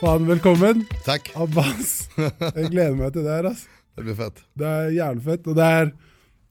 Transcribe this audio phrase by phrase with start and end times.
[0.00, 0.84] Faen, velkommen.
[1.04, 2.08] Tack, Abbas.
[2.56, 3.62] Jeg gleder meg til det her, ass.
[3.96, 4.42] det blir fett.
[4.58, 5.46] Det er jernfett.
[5.48, 5.92] Og det er,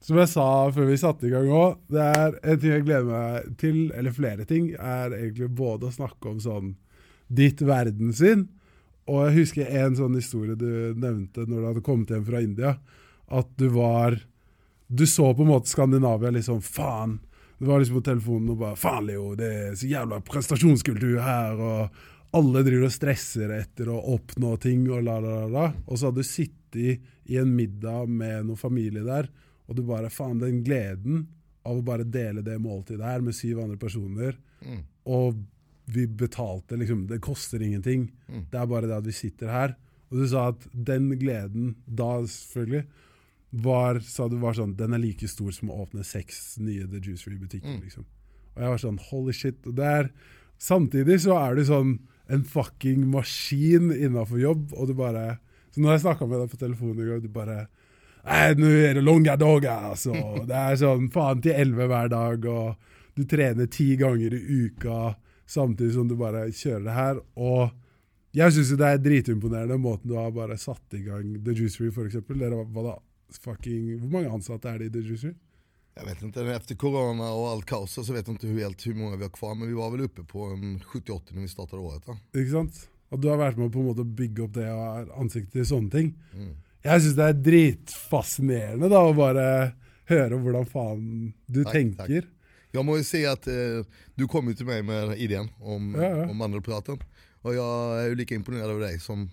[0.02, 3.06] som jeg sa før vi satte i gang òg, det er en ting jeg gleder
[3.06, 6.72] meg til, eller flere ting, er egentlig både å snakke om sånn
[7.26, 8.44] ditt verdenssyn,
[9.06, 12.74] og jeg husker en sånn historie du nevnte når du hadde kommet hjem fra India,
[13.30, 14.18] at du var
[14.86, 17.16] Du så på en måte Skandinavia liksom Faen!
[17.58, 21.58] Du var liksom på telefonen og bare Faen, Leo, det er så jævla prestasjonskultur her,
[21.58, 25.66] og alle driver og stresser etter å oppnå ting, og la, la, la, la.
[25.86, 29.28] Og så hadde du sittet i en middag med noen familie der,
[29.68, 31.26] og du bare Faen, den gleden
[31.66, 34.78] av å bare dele det måltidet her med syv andre personer, Mm.
[35.12, 35.36] og
[35.92, 38.10] vi betalte liksom Det koster ingenting.
[38.28, 38.46] Mm.
[38.50, 39.74] Det er bare det at vi sitter her.
[40.10, 42.86] Og du sa at den gleden da, selvfølgelig,
[43.52, 46.98] var, sa du var sånn Den er like stor som å åpne seks nye The
[47.00, 47.82] Juicery-butikker, Mm.
[47.84, 48.04] liksom.
[48.56, 49.66] Og jeg var sånn Holy shit.
[49.66, 50.10] Og det er
[50.58, 55.38] Samtidig så er du sånn en fucking maskin innanför jobb, og du bare
[55.70, 57.02] Så når jeg snakka med deg på telefonen alltså.
[57.02, 57.66] i går, du bare
[58.26, 60.12] Nei, nå er det lange dager, altså.
[60.46, 62.74] Det er sånn faen til elleve hver dag, og
[63.14, 65.14] du trener ti ganger i uka
[65.46, 67.20] samtidig som du bare kjører det her.
[67.38, 67.70] Og
[68.34, 72.04] jeg syns det er dritimponerende måten du har bare satt i gang The Juicery, for
[72.08, 72.38] eksempel.
[72.42, 72.96] Dere var- var da
[73.44, 75.34] fucking Hvor mange ansatte er det i The Juicery?
[75.98, 78.94] Jag vet inte, efter corona och allt kaos så vet jag inte hur, helt hur
[78.94, 81.82] många vi har kvar men vi var väl uppe på en 70-80 när vi startade
[81.82, 82.06] året.
[82.06, 82.18] Va?
[82.34, 82.88] Ikke sant?
[83.10, 85.52] Og du har vært med på en måte å bygge opp det og har ansikt
[85.54, 86.08] til sånne ting.
[86.34, 86.54] Mm.
[86.84, 89.44] Jeg syns det er dritfascinerende da, å bare
[90.10, 91.04] høre hvordan faen
[91.46, 92.26] du Tack, tenker.
[92.70, 96.08] Jag må ju säga att eh, du kom ju till mig med idén om, Ja,
[96.16, 96.28] ja.
[96.30, 96.98] om mandelpraten
[97.42, 99.30] och jag är ju lika imponerad av dig som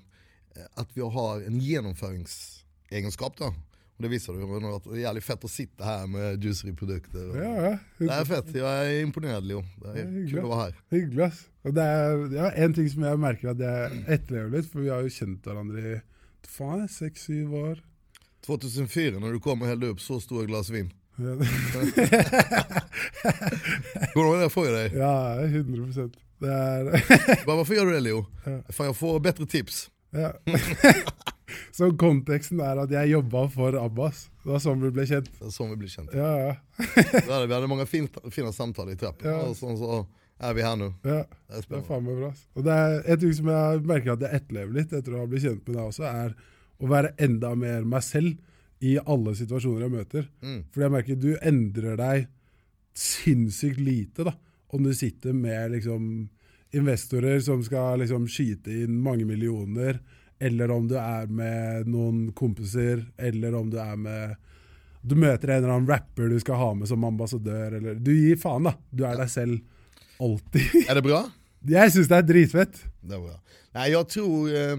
[0.56, 3.54] eh, att vi har en genomföringsegenskap då.
[3.98, 7.30] Och det visar du, och det är jävligt fett att sitta här med juicery-produkter.
[7.30, 7.78] och- Ja.
[7.98, 9.64] Det är fett, jag är imponerad Leo.
[9.84, 10.30] Det är hyggligt.
[10.32, 10.76] kul att vara här.
[10.92, 11.46] Hyggelig, ass.
[11.64, 14.90] Og det er ja, en ting som jeg merker at jeg etterlever litt, for vi
[14.90, 16.00] har jo kjent hverandre i
[16.48, 17.80] faen, seks-syv år.
[18.46, 20.92] 2004 när du kom och hällde upp så stora glas vin.
[24.14, 24.92] Kommer du ihåg det jag frågade dig?
[24.98, 27.02] ja 100 Det
[27.46, 28.26] Bara, varför gör du det Leo?
[28.46, 28.62] Ja.
[28.70, 29.90] Fan jag får bättre tips.
[30.10, 30.34] ja.
[31.74, 34.28] Så konteksten er at jeg jobba for Abbas.
[34.44, 35.30] Det var sånn vi ble kjent.
[35.40, 36.14] Det är så vi blir kända.
[36.14, 36.56] Ja, ja.
[37.26, 39.42] Vi hade, vi många fin, fina samtal i trappen Ja.
[39.42, 40.06] och så, så
[40.38, 40.94] är vi här nu.
[41.02, 41.26] ja.
[41.48, 42.34] Det är Det er faen meg bra.
[42.56, 45.26] Og det er En ting som jeg merker at jeg etterlever litt etter å ha
[45.32, 46.36] blitt kjent med deg også, er
[46.80, 48.38] å være enda mer meg selv
[48.84, 50.30] i alle situasjoner jeg møter.
[50.44, 50.64] Mm.
[50.72, 52.28] Fordi jeg merker du endrer deg
[52.94, 54.34] sinnssykt lite da,
[54.74, 56.30] om du sitter med liksom
[56.74, 60.00] investorer som skal liksom skyte inn mange millioner,
[60.44, 64.36] eller om du er med noen kompiser, eller om du er med
[65.04, 68.38] Du møter en eller annen rapper du skal ha med som ambassadør, eller Du gir
[68.40, 68.76] faen, da.
[68.90, 69.60] Du er deg selv
[70.24, 70.70] alltid.
[70.90, 71.26] Är det bra?
[71.64, 72.80] Jeg syns det er dritfett.
[73.02, 73.40] Det är bra.
[73.74, 74.78] Nej jag tror, eh,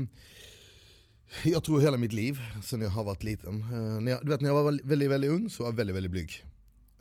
[1.44, 3.60] jag tror hela mitt liv sen jag har varit liten.
[3.60, 5.96] Eh, när jag, du vet när jag var väldigt, väldigt ung så var jag väldigt,
[5.96, 6.44] väldigt blyg.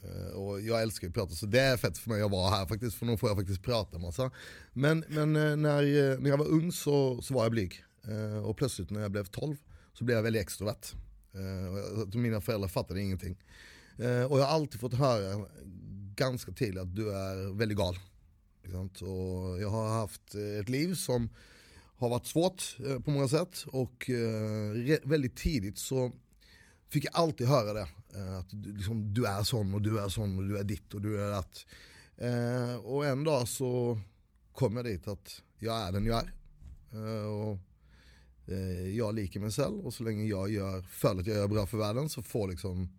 [0.04, 2.50] Eh, och jag älskar ju att prata så det är fett för mig att vara
[2.50, 4.32] här faktiskt för nu får jag faktiskt prata massa.
[4.74, 5.58] Men, men när,
[6.18, 7.84] när jag var ung så, så var jag blyg.
[8.08, 9.58] Eh, och plötsligt när jag blev 12
[9.94, 10.94] så blev jag väldigt extrovert.
[11.34, 13.38] Eh, mina föräldrar fattade ingenting.
[13.98, 15.46] Eh, och jag har alltid fått höra
[16.16, 18.00] ganska tydligt att du är väldigt gal.
[18.64, 18.90] Liksom.
[19.10, 21.30] Och jag har haft eh, ett liv som
[21.96, 26.12] har varit svårt eh, på många sätt och eh, väldigt tidigt så
[26.90, 27.88] fick jag alltid höra det.
[28.40, 31.02] Att du, liksom, du är sån och du är sån och du är ditt och
[31.02, 31.66] du är att.
[32.84, 34.00] Och en dag så
[34.52, 36.34] kom jag dit att jag är den jag är.
[37.26, 37.58] Och,
[38.96, 41.78] jag liker mig själv och så länge jag gör, för att jag gör bra för
[41.78, 42.90] världen så får liksom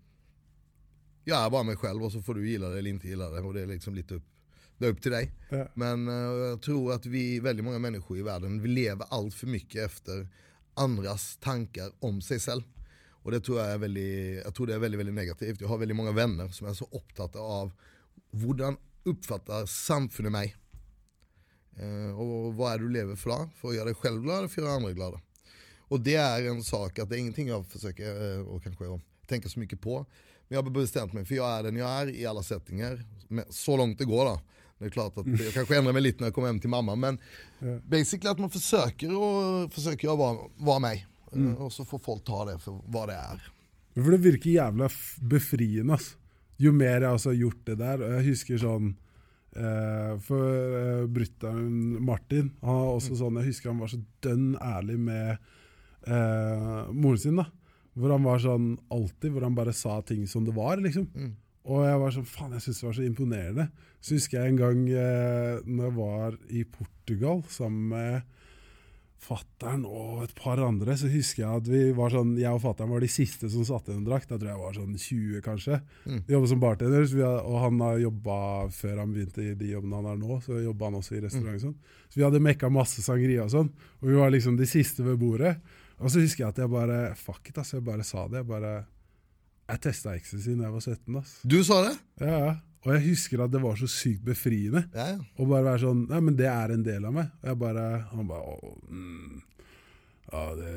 [1.25, 3.41] jag är bara mig själv och så får du gilla det eller inte gilla det
[3.41, 4.25] och det är liksom lite upp,
[4.79, 5.33] det är upp till dig.
[5.49, 5.69] Ja.
[5.75, 9.47] Men eh, jag tror att vi, väldigt många människor i världen, vi lever allt för
[9.47, 10.29] mycket efter
[10.75, 12.63] andras tankar om sig själv.
[13.11, 15.61] Och det tror jag är väldigt, jag tror det är väldigt, väldigt negativt.
[15.61, 17.73] Jag har väldigt många vänner som är så upptagna av
[18.31, 20.57] hur uppfattar samfundet mig.
[21.77, 23.51] Eh, och vad är det du lever för då?
[23.57, 25.21] För att göra dig själv glad eller för att göra andra glada?
[25.95, 28.09] Och det är en sak, att det är ingenting jag försöker
[28.39, 28.85] eh, och kanske
[29.27, 29.99] tänka så mycket på.
[30.49, 33.05] Men jag har bestämt mig, för jag är den jag är i alla settingar.
[33.51, 34.41] Så långt det går då.
[34.79, 36.97] Det är klart att jag kanske ändrar mig lite när jag kommer hem till mamma.
[36.97, 37.19] Men
[37.59, 37.79] Ja.
[37.85, 41.07] basically att man försöker och försöker jag vara, vara mig.
[41.33, 41.57] Eh, Mm.
[41.57, 43.39] Och så får folk ta det för vad det är.
[43.95, 46.17] For det virker jævla f- befriende, ass.
[46.57, 48.03] Jo mer også har gjort det der.
[48.03, 48.93] Og jeg husker sånn
[49.57, 50.45] eh, For
[50.79, 55.37] eh, brutter'n Martin han har også sånn, Jeg husker han var så dønn ærlig med
[56.07, 57.37] eh, moren sin.
[57.41, 57.49] da
[57.95, 60.77] Hvor han var sånn alltid, hvor han bare sa ting som det var.
[60.77, 61.35] liksom Mm.
[61.65, 63.69] Og jeg var sånn, faen, jeg syntes det var så imponerende.
[64.05, 68.35] Så husker jeg en gang eh, når jeg var i Portugal sammen med
[69.25, 72.93] fattern og et par andre, så husker jeg at vi var sånn, jeg og fattern
[72.93, 74.29] var de siste som satte inn en drakt.
[74.29, 75.79] Da tror jeg var sånn 20, kanskje.
[76.05, 76.19] Mm.
[76.27, 78.37] Vi jobbet som bartender, har, og han har jobba
[78.75, 80.41] før han begynte i de jobbene han har nå.
[80.45, 81.57] Så jobba han også i restaurant.
[81.57, 81.79] og sånn.
[82.11, 83.73] Så vi hadde mekka masse sangria og sånn,
[84.03, 85.57] og vi var liksom de siste ved bordet.
[86.05, 87.73] Og så husker jeg at jeg bare Fuck it, ass.
[87.73, 88.43] Jeg bare sa det.
[88.43, 88.75] Jeg bare
[89.71, 91.35] Jeg testa ecstasy da jeg var 17, ass.
[91.49, 91.97] Du sa det?
[92.21, 92.55] Ja, ja.
[92.85, 94.83] Og jeg husker at det var så sykt befriende.
[94.93, 95.19] Ja, ja.
[95.41, 97.31] Og bare være sånn Nei, men det er en del av meg.
[97.41, 99.39] Og jeg bare Han bare Å, mm,
[100.35, 100.75] Ja, det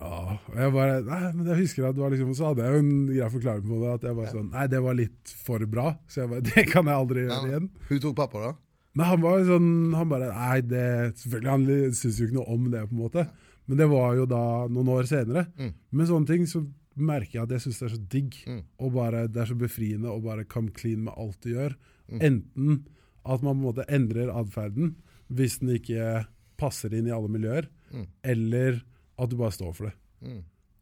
[0.00, 0.16] Ja.
[0.50, 2.82] Og jeg bare Nei, men jeg husker at det var liksom Så hadde jeg jo
[2.82, 3.94] en grei forklaring på det.
[4.00, 5.94] At jeg bare sånn Nei, det var litt for bra.
[6.10, 7.70] Så jeg bare Det kan jeg aldri gjøre igjen.
[7.92, 8.52] Hur tog pappa då?
[8.98, 10.84] Men han var sånn Han bare Nei, det
[11.22, 13.28] Selvfølgelig, han syntes jo ikke noe om det, på en måte.
[13.66, 15.46] Men det var jo da noen år senere.
[15.58, 15.72] Mm.
[15.90, 16.64] Men sånne ting så
[16.94, 18.36] merker jeg at jeg syns det er så digg.
[18.46, 18.62] Mm.
[18.84, 21.74] Og bare, det er så befriende å bare come clean med alt du gjør.
[22.12, 22.20] Mm.
[22.28, 22.84] Enten
[23.24, 24.94] at man på en måte endrer atferden
[25.32, 26.26] hvis den ikke
[26.60, 28.06] passer inn i alle miljøer, Mm.
[28.26, 28.80] eller
[29.22, 29.92] at du bare står for det.
[30.26, 30.40] Mm.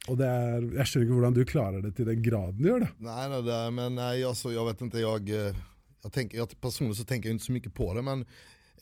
[0.08, 2.81] Og det er, Jeg skjønner ikke hvordan du klarer det til den graden du gjør
[2.87, 2.88] det.
[3.05, 5.55] Nej, nej, det, men nej, alltså, jag vet inte, jag, eh,
[6.02, 8.25] jag, tänker, jag personligen så tänker jag inte så mycket på det men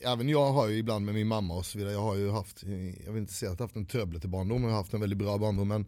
[0.01, 2.63] även jag har ju ibland med min mamma och så vidare, jag har ju haft,
[3.07, 5.01] jag vill inte säga att jag har haft en tröblete barndom, jag har haft en
[5.01, 5.87] väldigt bra barndom men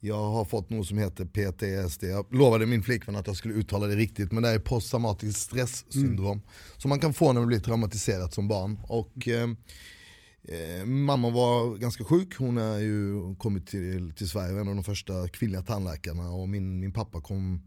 [0.00, 2.04] jag har fått något som heter PTSD.
[2.04, 6.42] Jag lovade min flickvän att jag skulle uttala det riktigt men det är posttraumatiskt stresssyndrom.
[6.76, 8.78] Som man kan få när man blir traumatiserad som barn.
[8.82, 9.48] Och eh,
[10.48, 14.84] eh, Mamma var ganska sjuk, hon har ju kommit till, till Sverige, en av de
[14.84, 17.62] första kvinnliga tandläkarna och min, min pappa kom,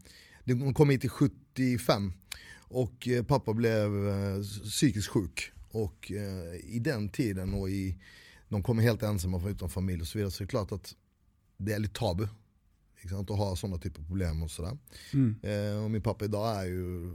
[0.46, 2.12] hon kom hit till 75
[2.58, 5.52] och eh, pappa blev eh, psykiskt sjuk.
[5.72, 7.98] Och eh, i den tiden och i,
[8.48, 10.94] de kommer helt ensamma från utan familj och så vidare så är det klart att
[11.56, 12.28] det är lite tabu.
[13.00, 14.78] Liksom, att ha sådana typer av problem och sådär.
[15.12, 15.36] Mm.
[15.42, 17.12] Eh, och min pappa idag är ju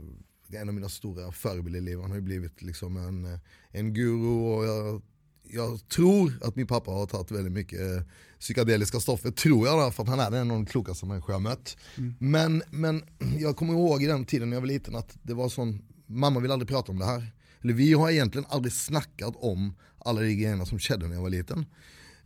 [0.52, 2.02] en av mina stora förebilder i livet.
[2.02, 3.38] Han har ju blivit liksom en,
[3.70, 5.02] en guru och jag,
[5.42, 8.02] jag tror att min pappa har tagit väldigt mycket eh,
[8.38, 11.42] psykedeliska stoffer, tror jag då, för att han är en av de klokaste människor jag
[11.42, 11.76] mött.
[12.18, 13.02] Men, men
[13.38, 16.40] jag kommer ihåg i den tiden när jag var liten att det var sån, mamma
[16.40, 17.32] vill aldrig prata om det här.
[17.62, 21.30] Eller vi har egentligen aldrig snackat om alla de grejerna som skedde när jag var
[21.30, 21.66] liten.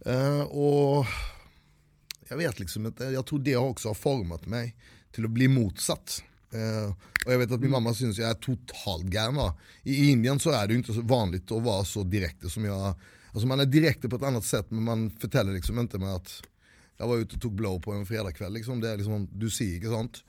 [0.07, 1.07] Eh, och
[2.29, 4.77] jag vet liksom inte, jag tror det också har format mig
[5.13, 6.23] till att bli motsatt.
[6.53, 6.95] Eh,
[7.27, 9.53] och jag vet att min mamma syns jag är totalt galen?
[9.83, 12.95] I Indien så är det ju inte så vanligt att vara så direkt som jag,
[13.33, 16.43] alltså man är direkt på ett annat sätt men man förtäller liksom inte med att
[16.97, 19.91] jag var ute och tog blow på en fredagkväll liksom, det är liksom, du siger
[19.91, 20.25] sånt.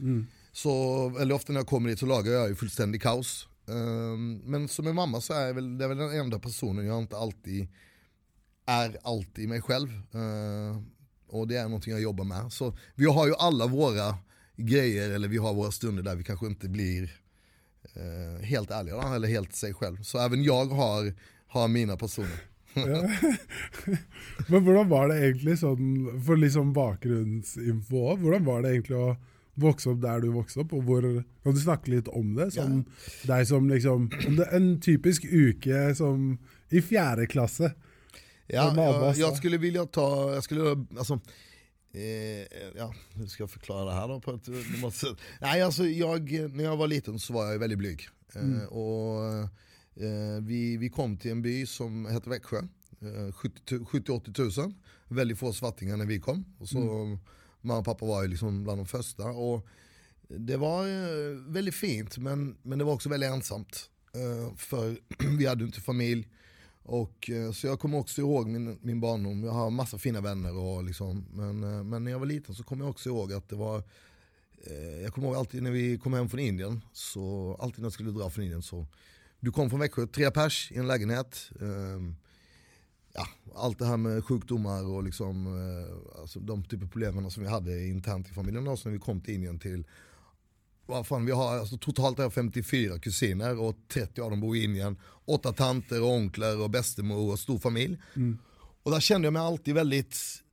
[0.52, 3.48] Så väldigt ofta när jag kommer dit så lagar jag ju fullständig kaos.
[3.68, 6.86] Ehm, men som en mamma så är jag väl, det är väl den enda personen
[6.86, 7.68] jag inte alltid
[8.65, 9.89] är alltid mig själv.
[10.13, 10.86] Ehm,
[11.27, 12.54] och det är någonting jag jobbar med.
[12.54, 14.18] Så vi har ju alla våra
[14.56, 17.04] grejer, eller vi har våra stunder där vi kanske inte blir
[17.94, 20.04] eh, helt ärliga, då, eller helt sig själv.
[20.04, 21.13] Så även jag har,
[21.48, 22.39] har mina personer.
[22.74, 22.83] Ja.
[24.48, 29.16] Men hur var det egentligen, sånn, for liksom bakgrunnsinfo også, hvordan var det egentlig å
[29.60, 31.06] vokse opp der du vokste opp, og hvor,
[31.44, 32.50] kan du snakke litt om det?
[32.56, 32.84] Sånn,
[33.30, 34.10] deg som liksom,
[34.50, 36.38] en typisk uke som
[36.74, 37.74] i fjerde klasse.
[38.48, 41.19] Ja, jag, jag skulle vilja ta, jag skulle, alltså,
[41.94, 42.45] eh,
[42.76, 45.18] ja, hur ska jag förklara det här då på ett sätt?
[45.42, 48.07] Nej, alltså jag, när jag var liten så var jag väldigt blyg.
[48.36, 49.26] Eh, och
[50.04, 52.57] eh, vi, vi kom till en by som heter Växjö,
[53.02, 54.74] eh, 70 70-80 000,
[55.07, 56.45] väldigt få svartingar när vi kom.
[56.60, 57.18] Och så,
[57.64, 59.24] Mamma och pappa var ju liksom bland de första.
[59.24, 59.68] Och
[60.28, 63.90] det var eh, väldigt fint men, men det var också väldigt ensamt.
[64.14, 64.98] Eh, för
[65.38, 66.28] vi hade inte familj.
[66.86, 70.58] Och, eh, så jag kommer också ihåg min, min barndom, jag har massa fina vänner
[70.58, 73.56] och liksom, men, men när jag var liten så kommer jag också ihåg att det
[73.56, 73.84] var
[75.04, 78.12] Jag kommer ihåg alltid när vi kom hem från Indien, så alltid när jag skulle
[78.12, 78.88] dra från Indien så
[79.40, 82.16] Du kom från Växjö, tre pers i en lägenhet ehm,
[83.14, 87.44] Ja, allt det här med sjukdomar och liksom, eh, alltså de typer av problemen som
[87.44, 88.68] vi hade internt i familjen.
[88.68, 89.88] Och så när vi kom till Indien till
[90.86, 94.64] vad fan, vi har alltså, totalt jag 54 kusiner och 30 av dem bor i
[94.64, 94.98] Indien.
[95.26, 97.98] Åtta tanter och onklar och bästemor och stor familj.
[98.84, 100.44] Och där kände jag mig alltid väldigt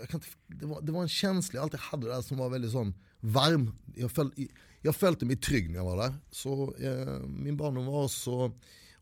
[0.00, 2.50] jag kan inte, det, var, det var en känsla jag alltid hade där som var
[2.50, 3.72] väldigt sån varm.
[3.94, 4.30] Jag, föl,
[4.80, 6.14] jag följde mig trygg när jag var där.
[6.30, 8.52] Så eh, min barndom var också,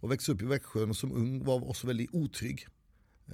[0.03, 2.67] och växte upp i Växjö och som ung var också väldigt otrygg.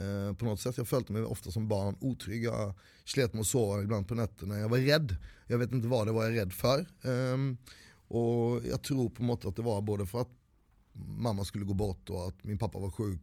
[0.00, 2.44] Eh, på något sätt, jag följde mig ofta som barn otrygg.
[2.44, 4.58] Jag slet med att sova ibland på nätterna.
[4.58, 5.16] Jag var rädd.
[5.46, 6.86] Jag vet inte vad det var jag rädd för.
[7.02, 7.56] Ehm,
[8.08, 10.28] och jag tror på något att det var både för att
[11.18, 13.20] mamma skulle gå bort och att min pappa var sjuk.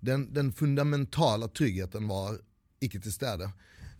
[0.00, 2.38] Den- Den, fundamentala tryggheten var
[2.80, 3.44] icke till städe.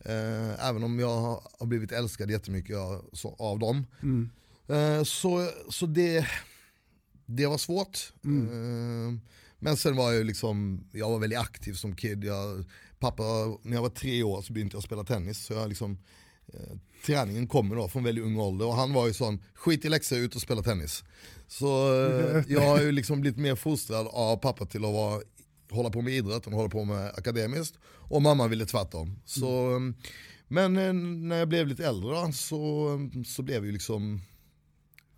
[0.05, 3.87] Eh, även om jag har- blivit älskad jättemycket av, så, av dem.
[4.69, 6.27] Eh, så så det,
[7.27, 8.13] det var svårt.
[8.25, 9.19] Eh,
[9.59, 12.25] Men sen var jag liksom, jag var väldigt aktiv som kid.
[12.25, 12.65] Jag,
[12.99, 13.23] pappa,
[13.63, 15.45] när jag var tre år så började jag spela tennis.
[15.45, 15.99] Så jag liksom,
[16.55, 19.89] eh, träningen kommer då från väldigt ung ålder och han var ju sån, skit i
[19.89, 21.05] läxor, ut och spela tennis.
[21.49, 25.23] Så eh, jag har ju liksom blivit mer fostrad av pappa till att vara,
[25.71, 27.77] hålla på med idrott än hålla på med akademiskt.
[27.87, 29.19] Och mamma ville tvärtom.
[29.25, 29.95] Så, mm.
[30.49, 34.21] Men eh, när jag blev lite äldre då, så, så blev ju liksom,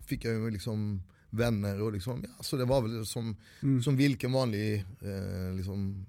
[0.07, 3.83] fick jag ju liksom vänner och liksom, ja, så det var väl som, mm.
[3.83, 6.05] som vilken vanlig eh, liksom,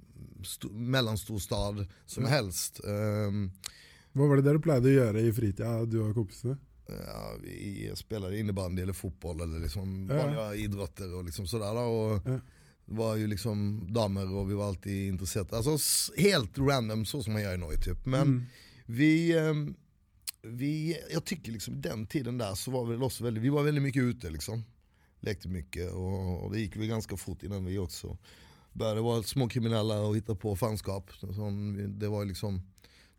[0.71, 2.33] mellanstor stad som mm.
[2.33, 2.81] helst.
[2.85, 3.53] Um,
[4.12, 6.59] Vad var det där du plejade göra i fritiden, du och kompisarna?
[7.07, 10.17] Ja, vi spelade innebandy eller fotboll eller liksom ja.
[10.17, 11.77] vanliga idrotter och liksom sådär.
[11.77, 12.41] Och ja.
[12.91, 15.57] Det var ju liksom damer och vi var alltid intresserade.
[15.57, 15.79] Alltså
[16.17, 18.07] helt random så som man gör i Norge typ.
[18.07, 18.45] Men mm.
[18.87, 19.75] vi, ehm,
[20.43, 23.83] vi, jag tycker liksom den tiden där så var vi också väldigt, vi var väldigt
[23.83, 24.65] mycket ute liksom.
[25.21, 28.17] Lekte mycket och, och det gick väl ganska fort innan vi också
[28.73, 31.11] började vara små kriminella och hitta på fanskap.
[31.89, 32.62] Det var liksom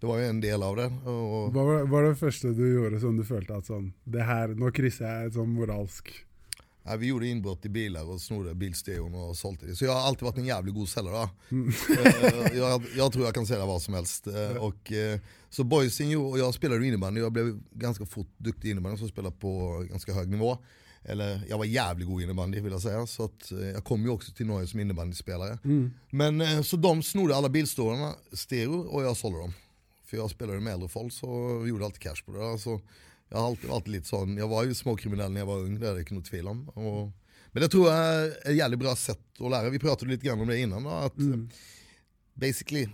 [0.01, 0.85] det var ju en del av det.
[0.85, 1.53] Och...
[1.53, 4.71] Vad var, var det första du gjorde som du följde att sån, det här, nu
[4.71, 6.25] kryssar jag som moralsk?
[6.83, 9.75] Ja, vi gjorde inbrott i bilar och snodde bilstereon och sålde det.
[9.75, 11.29] Så jag har alltid varit en jävligt god säljare.
[11.51, 11.73] Mm.
[12.05, 14.27] Eh, jag, jag, tror jag kan sälja vad som helst.
[14.27, 14.57] Mm.
[14.57, 19.07] Och, eh, så boysen och jag spelade innebandy, jag blev ganska fort duktig innebandy så
[19.07, 20.57] spelade på ganska hög nivå.
[21.03, 23.07] Eller jag var jävligt god innebandy vill jag säga.
[23.07, 25.59] Så att, jag kom ju också till Norge som innebandyspelare.
[25.63, 25.91] Mm.
[26.09, 29.53] Men så de snodde alla bilstålarna, stereo, och jag sålde dem.
[30.05, 31.27] För jag spelade med äldre folk så
[31.67, 32.51] gjorde alltid cash på det.
[32.51, 32.81] Alltså,
[33.29, 35.89] jag har alltid varit lite sån, jag var ju småkriminell när jag var ung, det
[35.89, 36.69] är det något tvivel om.
[36.69, 37.11] Och,
[37.51, 39.69] men det tror jag är ett jävligt bra sätt att lära.
[39.69, 40.83] Vi pratade lite grann om det innan.
[40.83, 41.49] Då, att mm.
[42.33, 42.89] basically,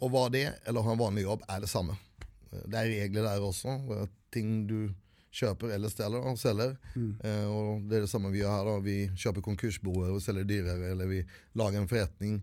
[0.00, 1.96] att vara det eller ha en vanlig jobb är detsamma.
[2.64, 3.68] Det är regler där också.
[4.30, 4.94] Ting du
[5.36, 6.76] köper eller ställer och säljer.
[6.96, 7.16] Mm.
[7.24, 8.80] Eh, och det är detsamma vi gör här då.
[8.80, 12.42] Vi köper konkursboer och säljer dyrare eller vi lagar en förrättning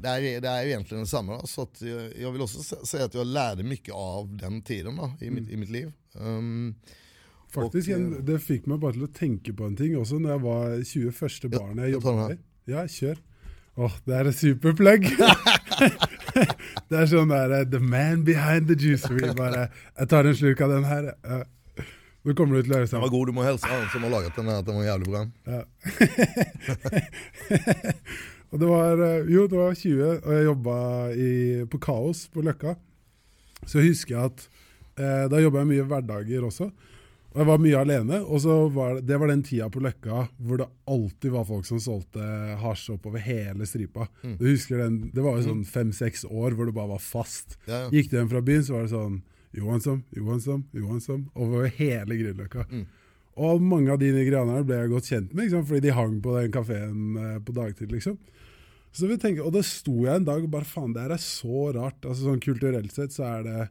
[0.00, 1.46] det är, det är egentligen detsamma.
[1.46, 5.12] Så att jag, jag vill också säga att jag lärde mycket av den tiden då,
[5.20, 5.42] i, mm.
[5.42, 5.92] mitt, i mitt liv.
[6.12, 6.74] Um,
[7.50, 10.30] Faktiskt, och, eh, det fick mig bara till att tänka på en ting också när
[10.30, 11.78] jag var 21 barn.
[11.78, 12.38] Jag jobbade.
[12.64, 13.18] Ja, kör.
[13.74, 15.02] Oh, det här är superplugg.
[16.88, 19.36] det är sån där, uh, the man behind the juice.
[19.36, 21.04] Bara, jag tar en slurk av den här.
[21.04, 21.42] Uh,
[22.26, 24.48] då kommer du till lära Vad god du må hälsa han som har lagat den
[24.48, 25.28] här, att den var jävligt bra.
[25.44, 25.64] Ja.
[28.50, 30.76] Och det var, eh, jo, det var 20, og jeg jobba
[31.70, 32.76] på Kaos på Løkka.
[33.66, 34.44] Så jeg husker at
[34.96, 36.70] eh, da jobba jeg mye hverdager også.
[37.34, 38.20] Og jeg var mye alene.
[38.24, 41.68] Og så var det, det var den tida på Løkka hvor det alltid var folk
[41.68, 42.24] som solgte
[42.62, 44.06] hasj oppover hele stripa.
[44.22, 44.38] Mm.
[44.40, 45.72] Du husker den, Det var sånn mm.
[45.74, 47.58] fem-seks år hvor det bare var fast.
[47.66, 47.90] Ja, ja.
[47.92, 48.94] Gikk du hjem fra byen, så var det
[49.56, 51.26] sånn Johansson, Johansson, Johansson.
[51.34, 52.66] Over hele Grünerløkka.
[52.70, 52.86] Mm.
[53.36, 56.36] Og mange av de nigerianerne ble jeg godt kjent med, liksom, fordi de hang på
[56.38, 57.92] den kafeen eh, på dagtid.
[57.92, 58.16] liksom.
[58.96, 61.20] Så vi tenker, Og da sto jeg en dag og bare faen, det her er
[61.20, 62.00] så rart.
[62.04, 63.66] Altså sånn Kulturelt sett så er det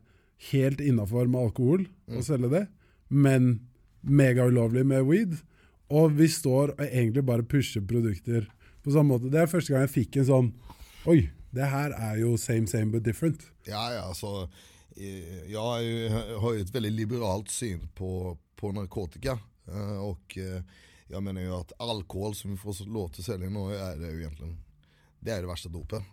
[0.51, 2.19] helt innafor med alkohol mm.
[2.19, 2.65] å selge det,
[3.09, 3.55] men
[4.05, 5.39] megaulovlig med weed.
[5.89, 8.45] Og vi står og egentlig bare pusher produkter
[8.85, 9.31] på samme måte.
[9.33, 10.53] Det er første gang jeg fikk en sånn
[11.09, 13.49] Oi, det her er jo same same but different.
[13.67, 14.47] Ja, ja, altså
[14.95, 15.59] eh, Jeg
[16.39, 19.39] har ju ett väldigt liberalt syn på, på narkotika.
[19.67, 20.61] Eh, och eh,
[21.07, 24.19] jag menar ju att alkohol som vi får lov att sälja nu är det ju
[24.19, 24.57] egentligen
[25.19, 26.03] det är det värsta dopet.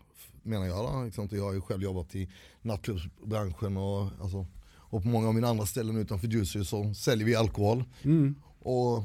[0.42, 1.04] Menar jag då.
[1.04, 2.28] Liksom, jag har ju själv jobbat i
[2.62, 4.46] nattklubbsbranschen och, alltså,
[4.92, 7.84] och på många av mina andra ställen utanför Juicy så säljer vi alkohol.
[8.02, 8.34] Mm.
[8.58, 9.02] Och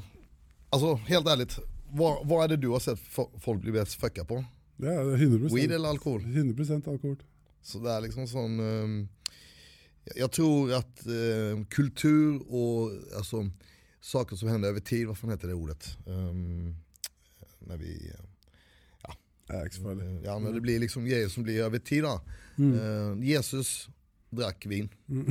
[0.70, 3.00] alltså helt ärligt, vad, vad är det du har sett
[3.40, 4.44] folk bli bäst fucka på?
[4.76, 5.56] Ja, 100%.
[5.56, 6.22] Weed eller alkohol?
[6.22, 7.18] 100% alkohol.
[7.62, 9.10] Så det är liksom sån, um,
[10.16, 13.50] jag tror att uh, kultur och alltså,
[14.02, 15.98] saker som händer över tid, vad fan heter det ordet?
[16.06, 16.76] Um,
[17.60, 18.12] när vi
[19.50, 20.22] Ägsfall.
[20.24, 22.04] Ja men det blir liksom grejer som blir över tid.
[22.58, 22.80] Mm.
[22.80, 23.90] Uh, Jesus
[24.30, 24.90] drack vin.
[25.10, 25.26] Mm.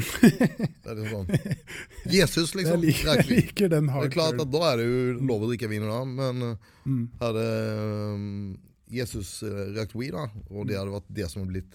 [2.04, 3.48] Jesus liksom jag drack vin.
[3.56, 6.06] Jag den det är klart att då är det ju lov att dricka vin idag
[6.06, 6.56] men eh,
[6.86, 7.10] mm.
[7.20, 10.78] hade um, Jesus uh, rökt weed då, och det mm.
[10.78, 11.74] hade varit det som blivit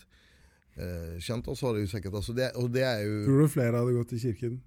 [0.78, 3.26] uh, känt så hade det ju säkert, alltså det, och det är ju...
[3.26, 4.62] Tror du flera hade gått i kyrkan?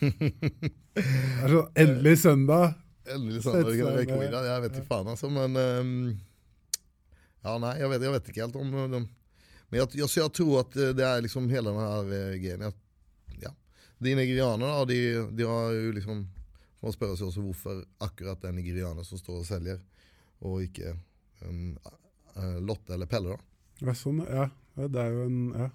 [1.42, 2.74] alltså, äntligen söndag.
[3.14, 6.18] Äntligen söndag, jag vet inte fan alltså men um,
[7.42, 9.08] Ja, nej, jag vet, jag vet inte helt om de,
[9.68, 12.60] Men jag, jag, jag tror att det är liksom hela den här eh, grejen.
[12.60, 12.72] Jag,
[13.40, 13.54] ja.
[13.98, 16.28] De nigerianerna, de, de har ju liksom,
[16.80, 19.80] man spöra sig också varför akkurat är nigerianer som står och säljer
[20.38, 20.98] och inte
[21.40, 21.78] um,
[22.60, 23.38] Lotte eller Pelle då.
[23.78, 24.50] Ja, sån, ja.
[24.74, 25.70] Det är ju en ja.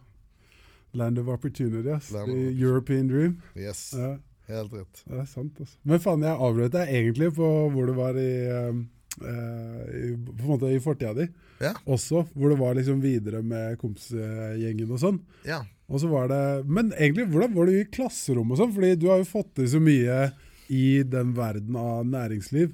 [0.91, 3.41] Land of opportunities, Land the European dream.
[3.55, 4.17] Yes, ja.
[4.47, 5.03] helt rätt.
[5.05, 5.55] Det är sant.
[5.59, 5.77] Alltså.
[5.81, 8.89] Men fan, jag avbröt dig egentligen på var du var i um
[9.21, 11.27] eh, i, på en måte i fortida di
[11.59, 11.73] Ja.
[11.85, 15.19] også, hvor det var liksom videre med kompisgjengen og sånn.
[15.45, 15.63] Ja.
[15.89, 18.73] Og så var det, Men egentlig, hvordan var du i klasserom og sånn?
[18.75, 20.31] Fordi du har jo fått til så mye
[20.69, 22.73] i den verden av næringsliv,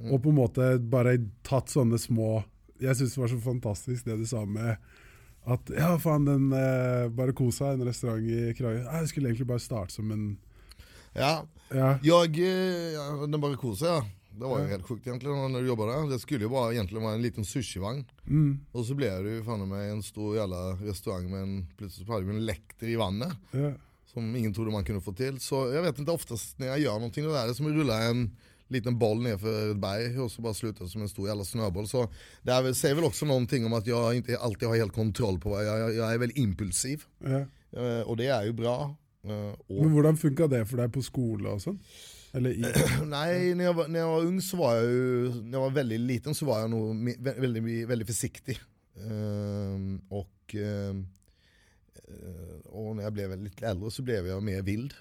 [0.00, 0.12] Mm.
[0.14, 2.44] og på en måte bare tatt sånne små
[2.80, 4.76] Jeg syns det var så fantastisk det du sa med
[5.50, 9.62] at ja, faen, den eh, bare Kosa, en restaurant i Kragerø Jeg skulle egentlig bare
[9.62, 10.38] starte som en
[11.14, 11.42] ja.
[11.74, 11.98] Ja.
[12.02, 14.06] Jag, eh, den Barracuda ja.
[14.30, 16.10] Det var ju helt sjukt egentligen när du jobbade där.
[16.10, 18.04] Det skulle ju bara egentligen vara en liten sushivagn.
[18.26, 22.06] Mm, Och så blev det ju fan med en stor jävla restaurang med en, plötsligt
[22.06, 23.32] så hade vi en lekter i vannet.
[23.50, 23.72] ja.
[24.12, 25.40] Som ingen trodde man kunde få till.
[25.40, 28.02] Så jag vet inte, oftast när jag gör någonting då är det som att rulla
[28.02, 28.36] en
[28.70, 31.44] liten boll ner för ett berg och så bara slutar det som en stor jävla
[31.44, 31.88] snöboll.
[31.88, 32.08] Så
[32.42, 35.50] det här säger väl också någonting om att jag inte alltid har helt kontroll på
[35.50, 37.02] vad jag, jag, jag är väldigt impulsiv.
[37.24, 37.46] ja.
[37.80, 38.96] Eh, Och det är ju bra.
[39.24, 41.02] Eh, Och Men hvordan funka det for deg på
[41.60, 41.78] sånn?
[42.32, 42.64] Eller i
[43.04, 45.70] Nej, när jag, var, när jag var ung så var jag ju, när jag var
[45.70, 48.60] väldigt liten så var jag nog väldigt, väldigt försiktig.
[48.96, 51.06] Ehm, och, ehm,
[51.94, 54.94] eh, och när jag blev lite äldre så blev jag mer vild.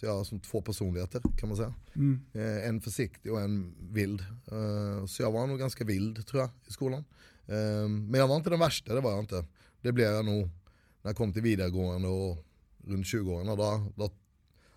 [0.00, 1.74] Så jag har som två personligheter kan man säga.
[1.94, 4.20] mm, Eh, en försiktig och en vild.
[4.52, 7.04] Eh, så jag var nog ganska vild tror jag i skolan.
[7.46, 9.44] Ehm, men jag var inte den värsta, det var jag inte.
[9.82, 10.48] Det blev jag nog
[11.02, 12.38] när jag kom till vidaregående och
[12.84, 13.46] runt 20-åren.
[13.46, 14.10] Då, då,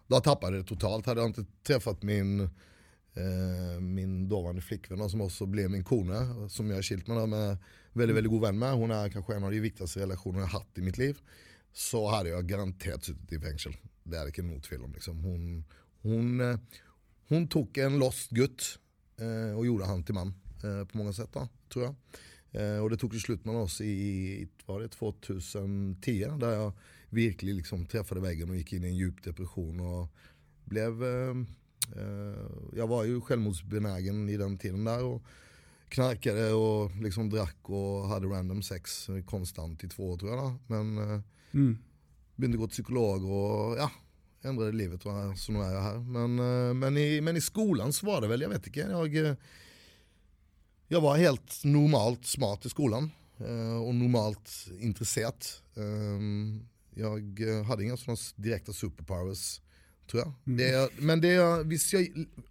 [0.08, 1.06] då tappade jag det totalt.
[1.06, 2.42] Hade jag inte träffat min,
[3.14, 7.58] eh, min dåvarande flickvän som också blev min kone, som jag är skilt med, med
[7.94, 8.74] väldigt, väldigt god vän med.
[8.74, 11.18] Hon är kanske en av de viktigaste relationer jag haft i mitt liv.
[11.74, 13.70] Så hade jag garanterat suttit i fängelse.
[14.04, 14.94] Det är det inte något fel om.
[14.94, 15.24] Liksom.
[15.24, 15.64] Hon,
[16.02, 16.60] hon, eh,
[17.28, 18.80] hon tog en lost gutt
[19.18, 20.34] eh, och gjorde han till man
[20.64, 21.96] eh, på många sätt då, tror jag.
[22.52, 26.74] Eh, och det tog slut med oss i var det 2010 där jag
[27.10, 30.08] verkligen liksom träffade väggen och gick in i en djup depression och
[30.66, 31.36] blev eh,
[31.96, 35.22] eh, jag var ju självmordsbenägen i den tiden där och
[35.90, 40.40] knarkade och liksom drack och hade random sex konstant i två år tror jag.
[40.40, 40.60] Då.
[40.68, 41.78] Men eh, mm
[42.36, 43.92] började gå till psykolog och ja,
[44.42, 46.00] ändrade livet så nu är jag här.
[46.00, 49.16] Men, eh, men, i, men i skolan så var det väl, jag vet inte, jag,
[49.26, 49.34] eh,
[50.88, 55.46] jag var helt normalt smart i skolan eh, och normalt intresserad.
[55.76, 55.84] Eh,
[56.94, 59.62] Jag hade inga sådana direkta superpowers
[60.12, 60.34] tror jag.
[60.46, 60.58] Mm.
[60.58, 61.66] Det, men det, jag-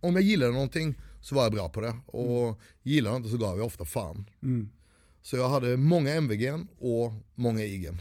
[0.01, 3.37] om jag gillade någonting så var jag bra på det och gillade jag inte så
[3.37, 4.31] gav jag ofta fan.
[4.43, 4.69] Mm.
[5.23, 7.99] Så jag hade många MVG och många IGen.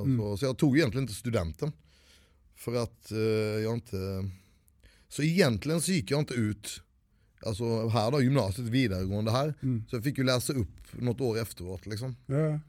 [0.00, 1.72] Alltså, Så jag tog egentligen inte studenten.
[2.56, 3.18] För att eh,
[3.62, 4.30] jag inte...
[5.08, 6.82] Så egentligen så gick jag inte ut,
[7.46, 9.54] alltså här då, gymnasiet vidaregående här.
[9.62, 9.84] Mm.
[9.90, 12.16] Så jag fick ju läsa upp något år efteråt liksom.
[12.26, 12.60] Ja.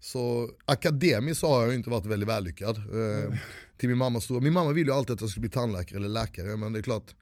[0.00, 2.76] Så akademiskt så har jag inte varit väldigt vällyckad.
[2.76, 3.34] Eh,
[3.76, 4.40] till min mamma stora.
[4.40, 6.82] Min mamma ville ju alltid att jag skulle bli tandläkare eller läkare men det är
[6.82, 7.14] klart.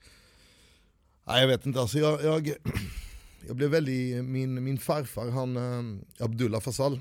[1.26, 2.48] Nej jag vet inte alltså jag, jag,
[3.46, 7.00] jag blev väldigt, min, min farfar han, eh, Abdullah Fasal.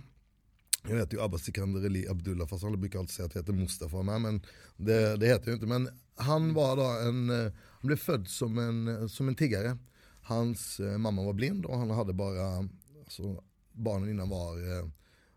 [0.89, 3.53] Jag heter ju Abbas Sikander Ali Abdullah fast alla brukar alltid säga att jag heter
[3.53, 4.41] Mustafa med men
[4.77, 5.65] det, det heter jag inte.
[5.67, 9.77] Men han var då en, eh, han blev född som en, som en tiggare.
[10.21, 12.69] Hans eh, mamma var blind och han hade bara,
[13.03, 14.87] alltså, barnen innan var, eh,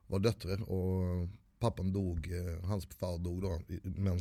[0.07, 1.29] var döttrar och
[1.59, 4.21] pappan dog, hans far dog då medan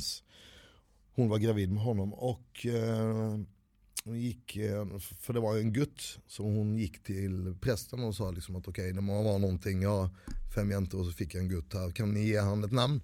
[1.14, 3.38] hon var gravid med honom och eh,
[4.04, 8.30] hon gick, eh, för det var en gutt, så hon gick till prästen och sa
[8.30, 10.10] liksom att okej det må vara någonting, jag har
[10.54, 13.00] fem jäntor och så fick jag en gutt här, kan ni ge han ett namn?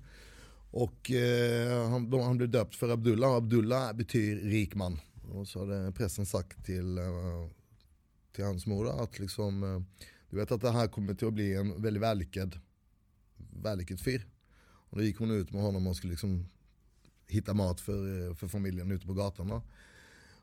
[0.70, 5.00] Och eh, han, han blev döpt för Abdullah och Abdullah betyder rik man.
[5.32, 7.48] Och så hade prästen sagt till, eh,
[8.32, 9.82] till hans mor att liksom, eh,
[10.30, 12.58] du vet att det här kommer till att bli en väldigt vällyckad,
[13.62, 14.26] vällyckad fyr.
[14.62, 16.46] Och då gick hon ut med honom och skulle liksom
[17.26, 19.48] hitta mat för, för familjen ute på gatan.
[19.48, 19.62] Då.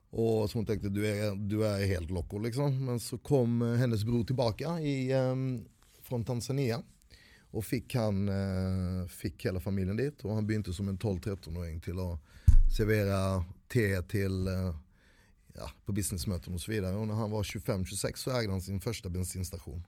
[0.09, 2.85] Och så hon tänkte du är, du är helt loco liksom.
[2.85, 5.65] Men så kom eh, hennes bror tillbaka i, ehm,
[6.01, 6.83] från Tanzania.
[7.51, 11.99] Och fick, han, eh, fick hela familjen dit och han begynte som en 12-13-åring till
[11.99, 12.19] att
[12.77, 14.75] servera te till, eh,
[15.53, 16.95] ja, på businessmöten och så vidare.
[16.95, 19.83] Och när han var 25-26 så ägde han sin första bensinstation.